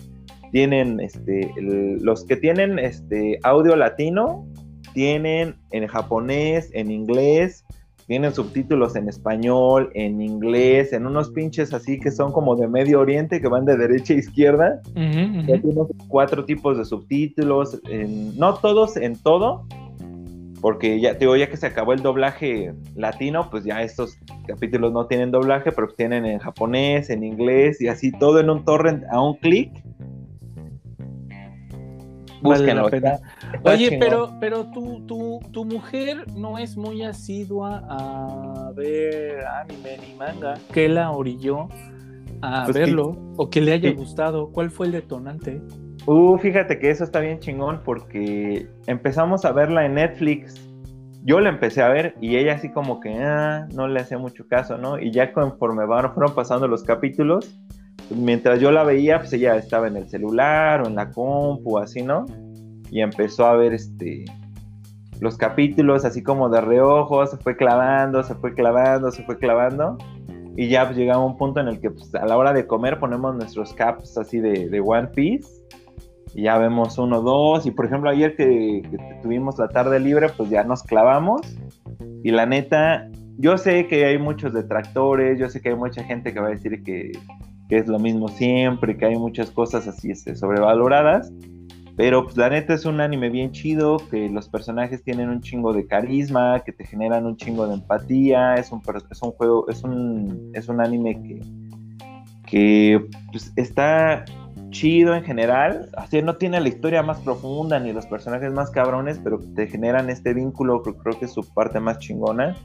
Tienen 0.52 1.00
este 1.00 1.52
los 1.58 2.26
que 2.26 2.36
tienen 2.36 2.80
este 2.80 3.40
audio 3.44 3.76
latino 3.76 4.46
tienen 4.94 5.56
en 5.72 5.88
japonés, 5.88 6.70
en 6.74 6.92
inglés, 6.92 7.66
tienen 8.08 8.34
subtítulos 8.34 8.96
en 8.96 9.08
español, 9.08 9.92
en 9.94 10.20
inglés, 10.20 10.94
en 10.94 11.06
unos 11.06 11.30
pinches 11.30 11.74
así 11.74 12.00
que 12.00 12.10
son 12.10 12.32
como 12.32 12.56
de 12.56 12.68
Medio 12.68 13.00
Oriente, 13.00 13.40
que 13.40 13.48
van 13.48 13.66
de 13.66 13.78
derecha 13.78 14.16
a 14.16 14.18
izquierda. 14.18 14.82
cuatro 16.08 16.44
tipos 16.44 16.78
de 16.78 16.86
subtítulos, 16.86 17.80
no 18.36 18.56
todos 18.56 18.98
en 18.98 19.16
todo, 19.22 19.68
porque 20.62 21.00
ya 21.00 21.14
digo, 21.14 21.36
ya 21.36 21.50
que 21.50 21.58
se 21.58 21.68
acabó 21.68 21.94
el 21.94 22.02
doblaje 22.02 22.74
latino, 22.96 23.50
pues 23.50 23.64
ya 23.64 23.82
estos 23.82 24.18
capítulos 24.48 24.92
no 24.92 25.08
tienen 25.08 25.32
doblaje, 25.32 25.72
pero 25.72 25.88
tienen 25.90 26.26
en 26.26 26.40
japonés, 26.40 27.10
en 27.10 27.24
inglés 27.24 27.82
y 27.82 27.88
así 27.88 28.12
todo 28.12 28.40
en 28.40 28.50
un 28.50 28.66
torrent 28.66 29.04
a 29.12 29.22
un 29.22 29.36
clic. 29.36 29.72
Búsquenlo. 32.42 32.90
Oye, 33.64 33.98
pero, 34.00 34.32
pero 34.40 34.66
tu, 34.72 35.06
tu, 35.06 35.40
tu, 35.52 35.66
mujer 35.66 36.26
no 36.36 36.58
es 36.58 36.78
muy 36.78 37.04
asidua 37.04 37.84
a 37.90 38.72
ver 38.74 39.46
anime 39.46 39.98
ni 40.08 40.16
manga. 40.16 40.54
¿Qué 40.72 40.88
la 40.88 41.12
orilló 41.12 41.68
a 42.42 42.64
pues 42.66 42.78
verlo? 42.78 43.18
¿O 43.36 43.50
que 43.50 43.60
le 43.60 43.74
haya 43.74 43.92
gustado? 43.92 44.52
¿Cuál 44.52 44.72
fue 44.72 44.86
el 44.86 44.94
detonante? 44.94 45.62
Uh, 46.12 46.40
fíjate 46.40 46.80
que 46.80 46.90
eso 46.90 47.04
está 47.04 47.20
bien 47.20 47.38
chingón 47.38 47.82
porque 47.86 48.68
empezamos 48.88 49.46
a 49.46 49.52
verla 49.52 49.86
en 49.86 49.94
Netflix. 49.94 50.60
Yo 51.24 51.40
la 51.40 51.50
empecé 51.50 51.84
a 51.84 51.90
ver 51.90 52.16
y 52.20 52.38
ella 52.38 52.56
así 52.56 52.72
como 52.72 53.00
que 53.00 53.14
ah, 53.14 53.68
no 53.76 53.88
le 53.88 54.00
hacía 54.00 54.18
mucho 54.18 54.48
caso, 54.48 54.80
¿no? 54.80 54.98
Y 54.98 55.12
ya 55.12 55.32
conforme 55.34 55.86
fueron 55.86 56.34
pasando 56.34 56.68
los 56.68 56.82
capítulos, 56.82 57.56
mientras 58.10 58.60
yo 58.60 58.72
la 58.72 58.84
veía, 58.84 59.20
pues 59.20 59.34
ella 59.34 59.56
estaba 59.56 59.88
en 59.88 59.98
el 59.98 60.10
celular 60.10 60.82
o 60.82 60.88
en 60.88 60.96
la 60.96 61.12
compu, 61.12 61.78
así, 61.78 62.02
¿no? 62.02 62.26
Y 62.90 63.02
empezó 63.02 63.46
a 63.46 63.56
ver 63.56 63.76
este 63.76 64.26
los 65.20 65.38
capítulos 65.38 66.06
así 66.06 66.24
como 66.24 66.50
de 66.50 66.60
reojo, 66.60 67.24
se 67.28 67.38
fue 67.38 67.56
clavando, 67.56 68.24
se 68.24 68.34
fue 68.34 68.56
clavando, 68.56 69.12
se 69.12 69.22
fue 69.26 69.38
clavando. 69.38 70.00
Y 70.58 70.70
ya 70.70 70.86
pues, 70.86 70.98
llegaba 70.98 71.24
un 71.24 71.38
punto 71.38 71.60
en 71.60 71.68
el 71.68 71.80
que 71.80 71.92
pues, 71.92 72.16
a 72.16 72.26
la 72.26 72.36
hora 72.36 72.52
de 72.52 72.66
comer 72.66 73.00
ponemos 73.00 73.36
nuestros 73.36 73.74
caps 73.74 74.18
así 74.18 74.40
de 74.40 74.82
One 74.84 75.10
Piece 75.10 75.59
ya 76.36 76.58
vemos 76.58 76.98
uno, 76.98 77.22
dos, 77.22 77.66
y 77.66 77.72
por 77.72 77.86
ejemplo 77.86 78.10
ayer 78.10 78.36
que, 78.36 78.84
tuvimos 79.22 79.58
la 79.58 79.70
tarde 79.70 80.00
libre, 80.00 80.28
pues 80.36 80.50
ya 80.50 80.64
nos 80.64 80.84
clavamos, 80.84 81.42
y 82.24 82.32
la 82.32 82.46
neta, 82.46 83.10
yo 83.38 83.58
sé 83.58 83.88
que 83.88 84.06
hay 84.06 84.18
muchos 84.18 84.54
detractores, 84.54 85.40
yo 85.40 85.50
sé 85.50 85.62
que 85.62 85.70
hay 85.70 85.76
mucha 85.76 86.04
gente 86.04 86.34
que 86.34 86.40
va 86.40 86.48
a 86.48 86.52
decir 86.52 86.84
que, 86.84 87.12
es 87.70 87.88
lo 87.88 88.00
mismo 88.00 88.30
siempre, 88.30 88.98
que 88.98 89.06
hay 89.06 89.16
muchas 89.16 89.52
cosas 89.52 89.88
así 89.88 90.10
este, 90.10 90.36
sobrevaloradas, 90.36 91.32
pero 92.00 92.24
pues 92.24 92.38
la 92.38 92.50
neta 92.50 92.74
es 92.74 92.86
un 92.86 93.02
anime 93.02 93.30
bien 93.30 93.52
chido, 93.52 93.98
que 94.10 94.30
los 94.30 94.48
personajes 94.48 95.04
tienen 95.04 95.28
un 95.28 95.42
chingo 95.42 95.74
de 95.74 95.86
carisma, 95.86 96.62
que 96.62 96.72
te 96.72 96.86
generan 96.86 97.26
un 97.26 97.36
chingo 97.36 97.68
de 97.68 97.74
empatía, 97.74 98.56
es 98.56 98.72
un, 98.72 98.82
es 99.12 99.22
un 99.22 99.32
juego, 99.32 99.70
es 99.70 99.84
un, 99.84 100.50
es 100.54 100.70
un 100.70 100.80
anime 100.80 101.22
que, 101.22 101.42
que 102.48 103.06
pues, 103.32 103.52
está 103.58 104.24
chido 104.70 105.16
en 105.16 105.24
general. 105.24 105.90
Así 105.98 106.22
no 106.22 106.36
tiene 106.38 106.60
la 106.60 106.70
historia 106.70 107.04
más 107.04 107.20
profunda 107.20 107.80
ni 107.80 107.94
los 107.94 108.06
personajes 108.06 108.52
más 108.54 108.72
cabrones, 108.72 109.20
pero 109.24 109.40
te 109.56 109.68
generan 109.68 110.10
este 110.10 110.34
vínculo 110.34 110.82
creo 110.82 111.20
que 111.20 111.26
es 111.26 111.34
su 111.34 111.44
parte 111.54 111.80
más 111.80 112.00
chingona. 112.00 112.56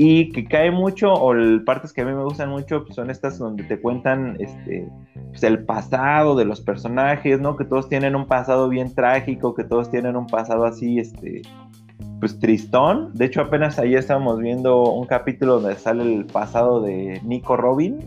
Y 0.00 0.30
que 0.30 0.44
cae 0.44 0.70
mucho, 0.70 1.12
o 1.12 1.34
partes 1.64 1.92
que 1.92 2.02
a 2.02 2.04
mí 2.04 2.12
me 2.12 2.22
gustan 2.22 2.50
mucho, 2.50 2.84
pues 2.84 2.94
son 2.94 3.10
estas 3.10 3.36
donde 3.36 3.64
te 3.64 3.80
cuentan 3.80 4.36
este, 4.38 4.88
pues 5.30 5.42
el 5.42 5.64
pasado 5.64 6.36
de 6.36 6.44
los 6.44 6.60
personajes, 6.60 7.40
¿no? 7.40 7.56
Que 7.56 7.64
todos 7.64 7.88
tienen 7.88 8.14
un 8.14 8.26
pasado 8.26 8.68
bien 8.68 8.94
trágico, 8.94 9.56
que 9.56 9.64
todos 9.64 9.90
tienen 9.90 10.14
un 10.14 10.28
pasado 10.28 10.66
así, 10.66 11.00
este, 11.00 11.42
pues 12.20 12.38
tristón. 12.38 13.12
De 13.14 13.24
hecho, 13.24 13.40
apenas 13.40 13.80
ahí 13.80 13.96
estábamos 13.96 14.38
viendo 14.38 14.84
un 14.84 15.04
capítulo 15.06 15.58
donde 15.58 15.76
sale 15.76 16.04
el 16.04 16.26
pasado 16.26 16.80
de 16.80 17.20
Nico 17.24 17.56
Robin 17.56 17.98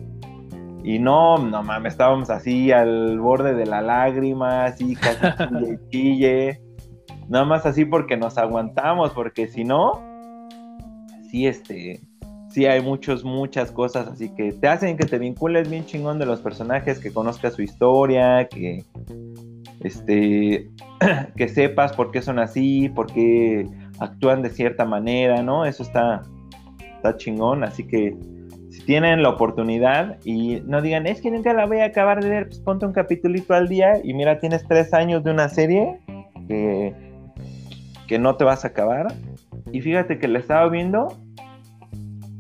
y 0.84 1.00
no, 1.00 1.38
no 1.38 1.64
mames, 1.64 1.94
estábamos 1.94 2.30
así 2.30 2.72
al 2.72 3.20
borde 3.20 3.54
de 3.54 3.66
la 3.66 3.82
lágrima, 3.82 4.66
así 4.66 4.96
casi 5.02 5.20
chille, 5.38 5.80
chille. 5.90 6.62
Nada 7.30 7.46
más 7.46 7.66
así 7.66 7.86
porque 7.86 8.18
nos 8.18 8.38
aguantamos, 8.38 9.12
porque 9.12 9.48
si 9.48 9.64
no, 9.64 10.02
sí, 11.30 11.48
este, 11.48 12.02
sí 12.50 12.66
hay 12.66 12.82
muchos, 12.82 13.24
muchas 13.24 13.72
cosas 13.72 14.08
así 14.08 14.34
que 14.36 14.52
te 14.52 14.68
hacen 14.68 14.98
que 14.98 15.06
te 15.06 15.18
vincules 15.18 15.70
bien 15.70 15.86
chingón 15.86 16.20
de 16.20 16.26
los 16.26 16.42
personajes, 16.42 17.00
que 17.00 17.14
conozcas 17.14 17.54
su 17.54 17.62
historia, 17.62 18.48
que, 18.50 18.84
este, 19.80 20.70
que 21.38 21.48
sepas 21.48 21.94
por 21.94 22.12
qué 22.12 22.22
son 22.22 22.40
así, 22.40 22.90
por 22.90 23.08
qué 23.08 23.66
actúan 24.00 24.42
de 24.42 24.50
cierta 24.50 24.84
manera, 24.84 25.42
¿no? 25.42 25.66
Eso 25.66 25.84
está, 25.84 26.24
está 26.96 27.16
chingón, 27.18 27.64
así 27.64 27.88
que 27.88 28.18
tienen 28.86 29.24
la 29.24 29.30
oportunidad 29.30 30.18
y 30.26 30.62
no 30.66 30.82
digan, 30.82 31.08
es 31.08 31.22
que 31.22 31.32
nunca 31.32 31.54
la 31.54 31.66
voy 31.66 31.80
a 31.80 31.86
acabar 31.86 32.22
de 32.24 32.30
ver, 32.30 32.48
pues 32.48 32.60
ponte 32.60 32.86
un 32.86 32.94
capitulito 32.94 33.54
al 33.54 33.68
día 33.68 34.00
y 34.04 34.14
mira, 34.14 34.40
tienes 34.40 34.68
tres 34.68 34.94
años 34.94 35.24
de 35.24 35.32
una 35.32 35.50
serie 35.50 36.00
que, 36.48 36.94
que 38.08 38.20
no 38.20 38.36
te 38.36 38.44
vas 38.44 38.66
a 38.66 38.70
acabar. 38.70 39.14
Y 39.72 39.82
fíjate 39.82 40.20
que 40.20 40.28
la 40.28 40.40
estaba 40.40 40.68
viendo 40.70 41.08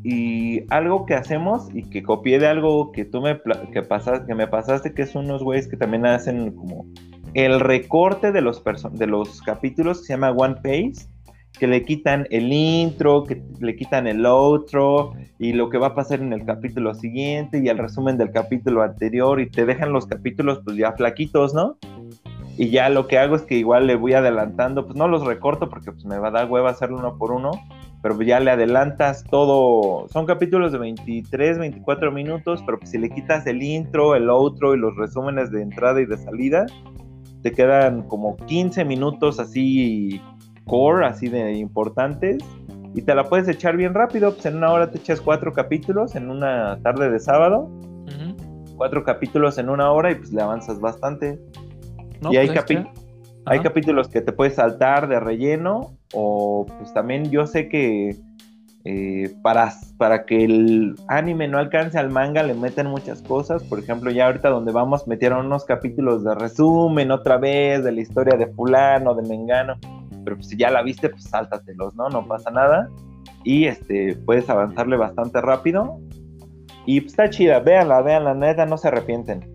y 0.04 0.64
algo 0.74 1.06
que 1.06 1.14
hacemos 1.14 1.68
y 1.74 1.84
que 1.84 2.02
copié 2.02 2.40
de 2.40 2.48
algo 2.48 2.92
que 2.92 3.06
tú 3.06 3.22
me, 3.22 3.40
que 3.72 3.84
pasas, 3.84 4.22
que 4.22 4.34
me 4.34 4.48
pasaste, 4.48 4.94
que 4.94 5.06
son 5.06 5.26
unos 5.26 5.44
güeyes 5.44 5.68
que 5.68 5.78
también 5.78 6.06
hacen 6.06 6.52
como 6.52 6.86
el 7.34 7.60
recorte 7.60 8.32
de 8.32 8.42
los, 8.42 8.64
de 8.94 9.08
los 9.08 9.42
capítulos 9.42 10.00
que 10.00 10.08
se 10.08 10.14
llama 10.14 10.32
One 10.32 10.56
Page, 10.56 11.08
que 11.60 11.68
le 11.68 11.84
quitan 11.84 12.28
el 12.32 12.52
intro, 12.52 13.24
que 13.24 13.42
le 13.60 13.76
quitan 13.76 14.08
el 14.08 14.26
outro 14.26 15.14
y 15.38 15.54
lo 15.54 15.70
que 15.70 15.78
va 15.78 15.88
a 15.88 15.96
pasar 15.96 16.22
en 16.22 16.34
el 16.34 16.46
capítulo 16.46 16.94
siguiente 16.96 17.62
y 17.64 17.70
el 17.70 17.78
resumen 17.78 18.18
del 18.18 18.32
capítulo 18.32 18.82
anterior 18.82 19.40
y 19.40 19.50
te 19.50 19.66
dejan 19.66 19.92
los 19.94 20.08
capítulos 20.08 20.62
pues 20.64 20.78
ya 20.78 20.94
flaquitos, 20.94 21.54
¿no? 21.54 21.78
Y 22.58 22.70
ya 22.70 22.90
lo 22.90 23.08
que 23.08 23.18
hago 23.18 23.36
es 23.36 23.44
que 23.44 23.56
igual 23.56 23.88
le 23.88 23.96
voy 23.96 24.14
adelantando, 24.14 24.86
pues 24.86 24.98
no 24.98 25.08
los 25.08 25.26
recorto 25.26 25.70
porque 25.70 25.92
pues 25.92 26.06
me 26.06 26.20
va 26.20 26.30
a 26.30 26.32
dar 26.32 26.52
hueva 26.52 26.72
hacerlo 26.72 26.98
uno 26.98 27.18
por 27.18 27.32
uno, 27.32 27.52
pero 28.02 28.20
ya 28.22 28.40
le 28.40 28.52
adelantas 28.52 29.24
todo, 29.24 30.08
son 30.10 30.26
capítulos 30.26 30.72
de 30.72 30.80
23, 30.80 31.60
24 31.60 32.12
minutos, 32.12 32.62
pero 32.66 32.80
si 32.84 32.98
le 32.98 33.10
quitas 33.10 33.46
el 33.48 33.62
intro, 33.62 34.16
el 34.16 34.30
outro 34.30 34.76
y 34.76 34.80
los 34.80 34.96
resúmenes 34.96 35.52
de 35.52 35.62
entrada 35.62 36.02
y 36.02 36.06
de 36.06 36.18
salida, 36.18 36.66
te 37.42 37.52
quedan 37.52 38.04
como 38.04 38.36
15 38.38 38.86
minutos 38.86 39.40
así 39.40 40.22
core, 40.66 41.06
así 41.06 41.30
de 41.30 41.54
importantes, 41.54 42.44
y 42.94 43.02
te 43.02 43.16
la 43.16 43.24
puedes 43.24 43.48
echar 43.48 43.78
bien 43.78 43.94
rápido, 43.94 44.34
pues 44.34 44.46
en 44.46 44.58
una 44.58 44.72
hora 44.72 44.92
te 44.92 44.98
echas 44.98 45.22
cuatro 45.22 45.54
capítulos 45.54 46.16
en 46.16 46.30
una 46.30 46.80
tarde 46.84 47.10
de 47.10 47.20
sábado, 47.20 47.70
cuatro 48.76 49.04
capítulos 49.04 49.58
en 49.60 49.70
una 49.70 49.92
hora 49.92 50.12
y 50.12 50.16
pues 50.16 50.32
le 50.34 50.42
avanzas 50.42 50.80
bastante. 50.80 51.40
y 52.32 52.36
hay, 52.36 52.48
pues 52.48 52.66
hay 53.46 53.60
capítulos 53.60 54.08
que 54.08 54.22
te 54.22 54.32
puedes 54.32 54.56
saltar 54.56 55.08
de 55.08 55.20
relleno 55.20 55.98
o 56.14 56.66
pues 56.66 56.94
también 56.94 57.30
yo 57.30 57.46
sé 57.46 57.70
que 57.70 58.16
eh, 58.84 59.32
para, 59.44 59.72
para 59.98 60.26
que 60.26 60.44
el 60.44 60.96
anime 61.08 61.48
no 61.48 61.60
alcance 61.60 62.00
al 62.00 62.10
manga 62.10 62.42
le 62.42 62.56
meten 62.56 62.88
muchas 62.88 63.22
cosas. 63.22 63.64
Por 63.64 63.80
ejemplo, 63.80 64.10
ya 64.10 64.26
ahorita 64.26 64.50
donde 64.50 64.72
vamos 64.72 65.08
metieron 65.08 65.46
unos 65.46 65.66
capítulos 65.66 66.24
de 66.24 66.34
resumen 66.34 67.12
otra 67.12 67.38
vez 67.38 67.84
de 67.84 67.92
la 67.92 68.02
historia 68.02 68.38
de 68.38 68.48
fulano, 68.48 69.14
de 69.14 69.28
Mengano. 69.28 69.76
Pero 70.24 70.38
pues, 70.38 70.50
si 70.50 70.58
ya 70.58 70.70
la 70.70 70.82
viste, 70.82 71.10
pues 71.10 71.24
sáltatelos, 71.24 71.96
¿no? 71.96 72.10
No 72.10 72.28
pasa 72.28 72.52
nada. 72.52 72.90
Y 73.44 73.66
este, 73.66 74.16
puedes 74.26 74.50
avanzarle 74.50 74.98
bastante 74.98 75.42
rápido. 75.42 76.00
Y 76.86 77.02
pues, 77.02 77.14
está 77.14 77.30
chida, 77.30 77.60
véanla, 77.60 78.02
véanla, 78.02 78.34
neta, 78.34 78.66
no 78.66 78.78
se 78.78 78.88
arrepienten. 78.88 79.52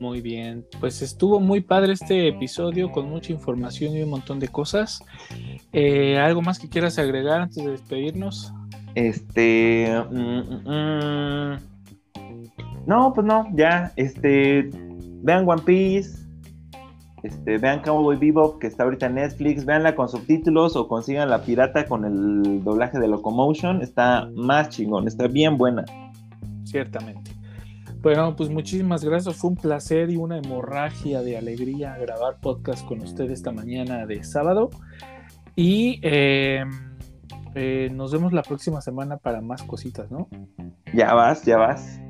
Muy 0.00 0.20
bien, 0.20 0.64
pues 0.78 1.02
estuvo 1.02 1.40
muy 1.40 1.60
padre 1.60 1.92
este 1.92 2.28
episodio 2.28 2.92
con 2.92 3.08
mucha 3.08 3.32
información 3.32 3.96
y 3.96 4.02
un 4.02 4.10
montón 4.10 4.38
de 4.38 4.46
cosas. 4.46 5.02
Eh, 5.72 6.16
¿Algo 6.16 6.40
más 6.40 6.60
que 6.60 6.68
quieras 6.68 7.00
agregar 7.00 7.40
antes 7.40 7.64
de 7.64 7.70
despedirnos? 7.72 8.52
Este... 8.94 9.88
Mm, 10.10 10.38
mm, 10.38 11.54
mm. 11.54 11.58
no, 12.86 13.12
pues 13.12 13.26
no, 13.26 13.48
ya, 13.54 13.92
este... 13.96 14.70
Vean 15.20 15.48
One 15.48 15.62
Piece, 15.62 16.27
este, 17.28 17.58
vean 17.58 17.80
Cowboy 17.80 18.16
Bebop 18.16 18.58
que 18.58 18.66
está 18.66 18.84
ahorita 18.84 19.06
en 19.06 19.16
Netflix, 19.16 19.66
veanla 19.66 19.94
con 19.94 20.08
subtítulos 20.08 20.76
o 20.76 20.88
consigan 20.88 21.28
la 21.28 21.42
pirata 21.42 21.84
con 21.84 22.04
el 22.06 22.64
doblaje 22.64 22.98
de 22.98 23.06
Locomotion, 23.06 23.82
está 23.82 24.30
más 24.34 24.70
chingón, 24.70 25.06
está 25.06 25.26
bien 25.26 25.58
buena. 25.58 25.84
Ciertamente. 26.64 27.30
Bueno, 28.00 28.34
pues 28.34 28.48
muchísimas 28.48 29.04
gracias. 29.04 29.36
Fue 29.36 29.50
un 29.50 29.56
placer 29.56 30.08
y 30.08 30.16
una 30.16 30.38
hemorragia 30.38 31.20
de 31.20 31.36
alegría 31.36 31.98
grabar 31.98 32.38
podcast 32.40 32.86
con 32.86 33.00
usted 33.00 33.30
esta 33.30 33.52
mañana 33.52 34.06
de 34.06 34.24
sábado. 34.24 34.70
Y 35.54 36.00
eh, 36.02 36.64
eh, 37.54 37.90
nos 37.92 38.12
vemos 38.12 38.32
la 38.32 38.42
próxima 38.42 38.80
semana 38.80 39.18
para 39.18 39.42
más 39.42 39.62
cositas, 39.64 40.10
¿no? 40.10 40.28
Ya 40.94 41.12
vas, 41.12 41.44
ya 41.44 41.58
vas. 41.58 42.00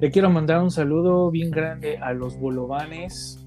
Le 0.00 0.12
quiero 0.12 0.30
mandar 0.30 0.62
un 0.62 0.70
saludo 0.70 1.30
bien 1.32 1.50
grande 1.50 1.98
a 1.98 2.12
los 2.12 2.38
bolovanes 2.38 3.37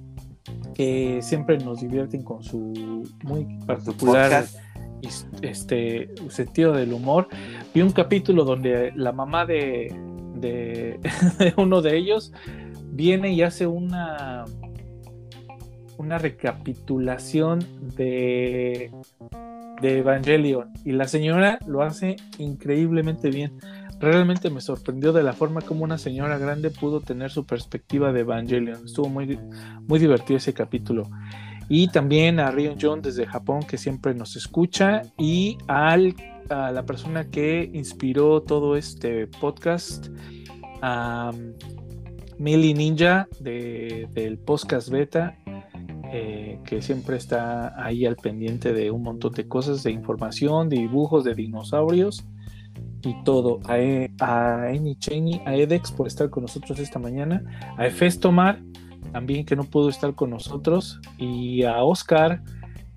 que 0.73 1.19
siempre 1.21 1.57
nos 1.57 1.81
divierten 1.81 2.23
con 2.23 2.43
su 2.43 3.03
muy 3.23 3.45
particular 3.65 4.45
este 5.41 6.13
sentido 6.29 6.73
del 6.73 6.93
humor. 6.93 7.27
Vi 7.73 7.81
un 7.81 7.91
capítulo 7.91 8.43
donde 8.43 8.91
la 8.95 9.11
mamá 9.11 9.45
de, 9.45 9.93
de, 10.35 11.53
uno 11.57 11.81
de 11.81 11.97
ellos 11.97 12.31
viene 12.91 13.31
y 13.33 13.41
hace 13.41 13.67
una 13.67 14.45
una 15.97 16.17
recapitulación 16.17 17.59
de 17.95 18.91
de 19.81 19.97
Evangelion 19.97 20.71
y 20.85 20.91
la 20.91 21.07
señora 21.07 21.59
lo 21.65 21.81
hace 21.81 22.15
increíblemente 22.37 23.29
bien. 23.29 23.59
Realmente 24.01 24.49
me 24.49 24.61
sorprendió 24.61 25.13
de 25.13 25.21
la 25.21 25.33
forma 25.33 25.61
como 25.61 25.83
una 25.83 25.99
señora 25.99 26.39
grande 26.39 26.71
pudo 26.71 27.01
tener 27.01 27.29
su 27.29 27.45
perspectiva 27.45 28.11
de 28.11 28.21
Evangelion. 28.21 28.83
Estuvo 28.83 29.09
muy, 29.09 29.39
muy 29.87 29.99
divertido 29.99 30.37
ese 30.37 30.53
capítulo. 30.53 31.07
Y 31.69 31.87
también 31.89 32.39
a 32.39 32.49
Rion 32.49 32.77
John 32.81 33.03
desde 33.03 33.27
Japón 33.27 33.61
que 33.61 33.77
siempre 33.77 34.15
nos 34.15 34.35
escucha 34.35 35.03
y 35.19 35.59
al 35.67 36.15
a 36.49 36.71
la 36.71 36.85
persona 36.85 37.29
que 37.29 37.69
inspiró 37.73 38.41
todo 38.41 38.75
este 38.75 39.27
podcast, 39.27 40.07
a 40.81 41.31
Millie 42.37 42.73
Ninja 42.73 43.27
del 43.39 44.37
podcast 44.39 44.89
beta, 44.89 45.37
eh, 46.11 46.59
que 46.65 46.81
siempre 46.81 47.15
está 47.15 47.81
ahí 47.81 48.05
al 48.05 48.17
pendiente 48.17 48.73
de 48.73 48.91
un 48.91 49.03
montón 49.03 49.31
de 49.33 49.47
cosas, 49.47 49.83
de 49.83 49.91
información, 49.91 50.67
dibujos, 50.67 51.23
de 51.23 51.35
dinosaurios 51.35 52.25
y 53.03 53.23
todo. 53.23 53.59
A, 53.65 53.79
e, 53.79 54.11
a 54.19 54.67
Amy 54.67 54.95
Cheney, 54.95 55.41
a 55.45 55.55
Edex 55.55 55.91
por 55.91 56.07
estar 56.07 56.29
con 56.29 56.43
nosotros 56.43 56.79
esta 56.79 56.99
mañana, 56.99 57.43
a 57.77 57.85
Efestomar 57.85 58.59
también 59.11 59.45
que 59.45 59.55
no 59.55 59.63
pudo 59.63 59.89
estar 59.89 60.15
con 60.15 60.29
nosotros 60.29 60.99
y 61.17 61.63
a 61.63 61.83
Oscar 61.83 62.41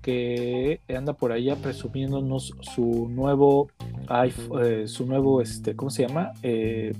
que 0.01 0.81
anda 0.95 1.13
por 1.13 1.31
allá 1.31 1.55
presumiéndonos 1.55 2.53
su 2.61 3.09
nuevo 3.09 3.69
eh, 4.61 4.83
su 4.87 5.05
nuevo 5.05 5.41
este 5.41 5.75
cómo 5.75 5.89
se 5.89 6.07
llama 6.07 6.31
eh, 6.43 6.93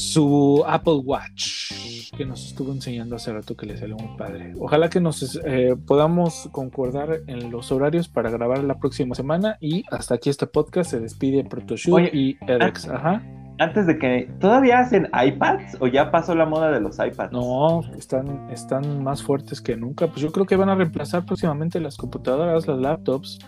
su 0.00 0.64
Apple 0.66 1.00
Watch 1.04 1.72
que 2.16 2.24
nos 2.24 2.46
estuvo 2.46 2.72
enseñando 2.72 3.16
hace 3.16 3.32
rato 3.32 3.56
que 3.56 3.66
le 3.66 3.76
salió 3.76 3.96
muy 3.96 4.16
padre. 4.16 4.54
Ojalá 4.58 4.90
que 4.90 5.00
nos 5.00 5.38
eh, 5.44 5.76
podamos 5.86 6.48
concordar 6.52 7.20
en 7.26 7.50
los 7.50 7.70
horarios 7.70 8.08
para 8.08 8.30
grabar 8.30 8.64
la 8.64 8.78
próxima 8.78 9.14
semana 9.14 9.56
y 9.60 9.84
hasta 9.90 10.14
aquí 10.16 10.30
este 10.30 10.46
podcast 10.46 10.90
se 10.90 11.00
despide 11.00 11.44
Protoshoot 11.44 12.12
y 12.12 12.36
Edex. 12.46 12.88
Ajá. 12.88 13.22
Antes 13.58 13.86
de 13.86 13.98
que 13.98 14.30
todavía 14.40 14.78
hacen 14.78 15.08
iPads 15.12 15.76
o 15.80 15.86
ya 15.86 16.10
pasó 16.10 16.34
la 16.34 16.46
moda 16.46 16.70
de 16.70 16.80
los 16.80 16.98
iPads. 16.98 17.32
No, 17.32 17.82
están 17.96 18.50
están 18.50 19.04
más 19.04 19.22
fuertes 19.22 19.60
que 19.60 19.76
nunca. 19.76 20.06
Pues 20.06 20.22
yo 20.22 20.32
creo 20.32 20.46
que 20.46 20.56
van 20.56 20.70
a 20.70 20.74
reemplazar 20.74 21.26
próximamente 21.26 21.78
las 21.78 21.96
computadoras, 21.96 22.66
las 22.66 22.78
laptops. 22.78 23.38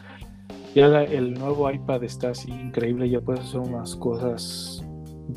Ya 0.75 1.03
el 1.03 1.35
nuevo 1.35 1.71
iPad 1.71 2.05
está 2.05 2.31
así 2.31 2.51
increíble, 2.51 3.09
ya 3.09 3.21
puedes 3.21 3.43
hacer 3.43 3.61
unas 3.61 3.95
cosas 3.97 4.82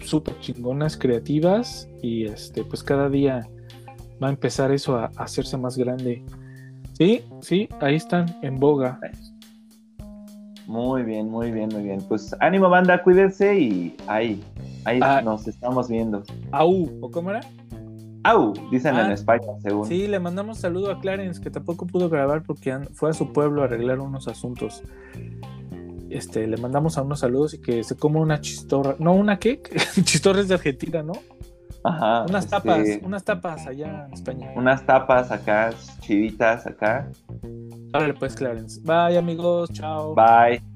súper 0.01 0.39
chingonas, 0.39 0.97
creativas 0.97 1.89
y 2.01 2.25
este, 2.25 2.63
pues 2.63 2.83
cada 2.83 3.09
día 3.09 3.47
va 4.21 4.27
a 4.27 4.31
empezar 4.31 4.71
eso 4.71 4.95
a, 4.95 5.11
hacerse 5.17 5.57
más 5.57 5.77
grande. 5.77 6.23
Sí, 6.93 7.23
sí, 7.41 7.67
ahí 7.81 7.95
están 7.95 8.37
en 8.41 8.59
boga. 8.59 8.99
Muy 10.67 11.03
bien, 11.03 11.29
muy 11.29 11.51
bien, 11.51 11.69
muy 11.71 11.83
bien. 11.83 12.01
Pues 12.07 12.35
ánimo 12.39 12.69
banda, 12.69 13.03
cuídense 13.03 13.59
y 13.59 13.95
ahí, 14.07 14.43
ahí 14.85 14.99
ah. 15.01 15.21
nos 15.23 15.47
estamos 15.47 15.89
viendo. 15.89 16.23
Au, 16.51 16.89
¿o 17.01 17.11
cómo 17.11 17.29
era? 17.31 17.41
Au, 18.23 18.53
dicen 18.71 18.95
en 18.95 19.11
ah. 19.11 19.13
España, 19.13 19.45
según. 19.61 19.85
Sí, 19.85 20.07
le 20.07 20.19
mandamos 20.19 20.57
saludo 20.57 20.91
a 20.91 20.99
Clarence, 20.99 21.39
que 21.39 21.51
tampoco 21.51 21.85
pudo 21.85 22.09
grabar 22.09 22.41
porque 22.41 22.79
fue 22.93 23.11
a 23.11 23.13
su 23.13 23.31
pueblo 23.31 23.61
a 23.61 23.65
arreglar 23.65 23.99
unos 23.99 24.27
asuntos 24.27 24.81
este, 26.17 26.47
le 26.47 26.57
mandamos 26.57 26.97
a 26.97 27.01
unos 27.01 27.19
saludos 27.19 27.53
y 27.53 27.61
que 27.61 27.83
se 27.83 27.95
coma 27.95 28.19
una 28.19 28.41
chistorra. 28.41 28.95
No, 28.99 29.13
¿una 29.13 29.37
qué? 29.37 29.61
chistorra 30.03 30.41
es 30.41 30.47
de 30.47 30.55
Argentina, 30.55 31.03
¿no? 31.03 31.13
Ajá. 31.83 32.23
Unas 32.27 32.45
este, 32.45 32.55
tapas, 32.55 32.87
unas 33.03 33.23
tapas 33.23 33.67
allá 33.67 34.05
en 34.07 34.13
España. 34.13 34.51
Unas 34.55 34.85
tapas 34.85 35.31
acá, 35.31 35.71
chivitas 36.01 36.65
acá. 36.65 37.07
Órale 37.93 38.15
pues, 38.15 38.35
Clarence. 38.35 38.81
Bye, 38.81 39.17
amigos. 39.17 39.69
Chao. 39.71 40.15
Bye. 40.15 40.74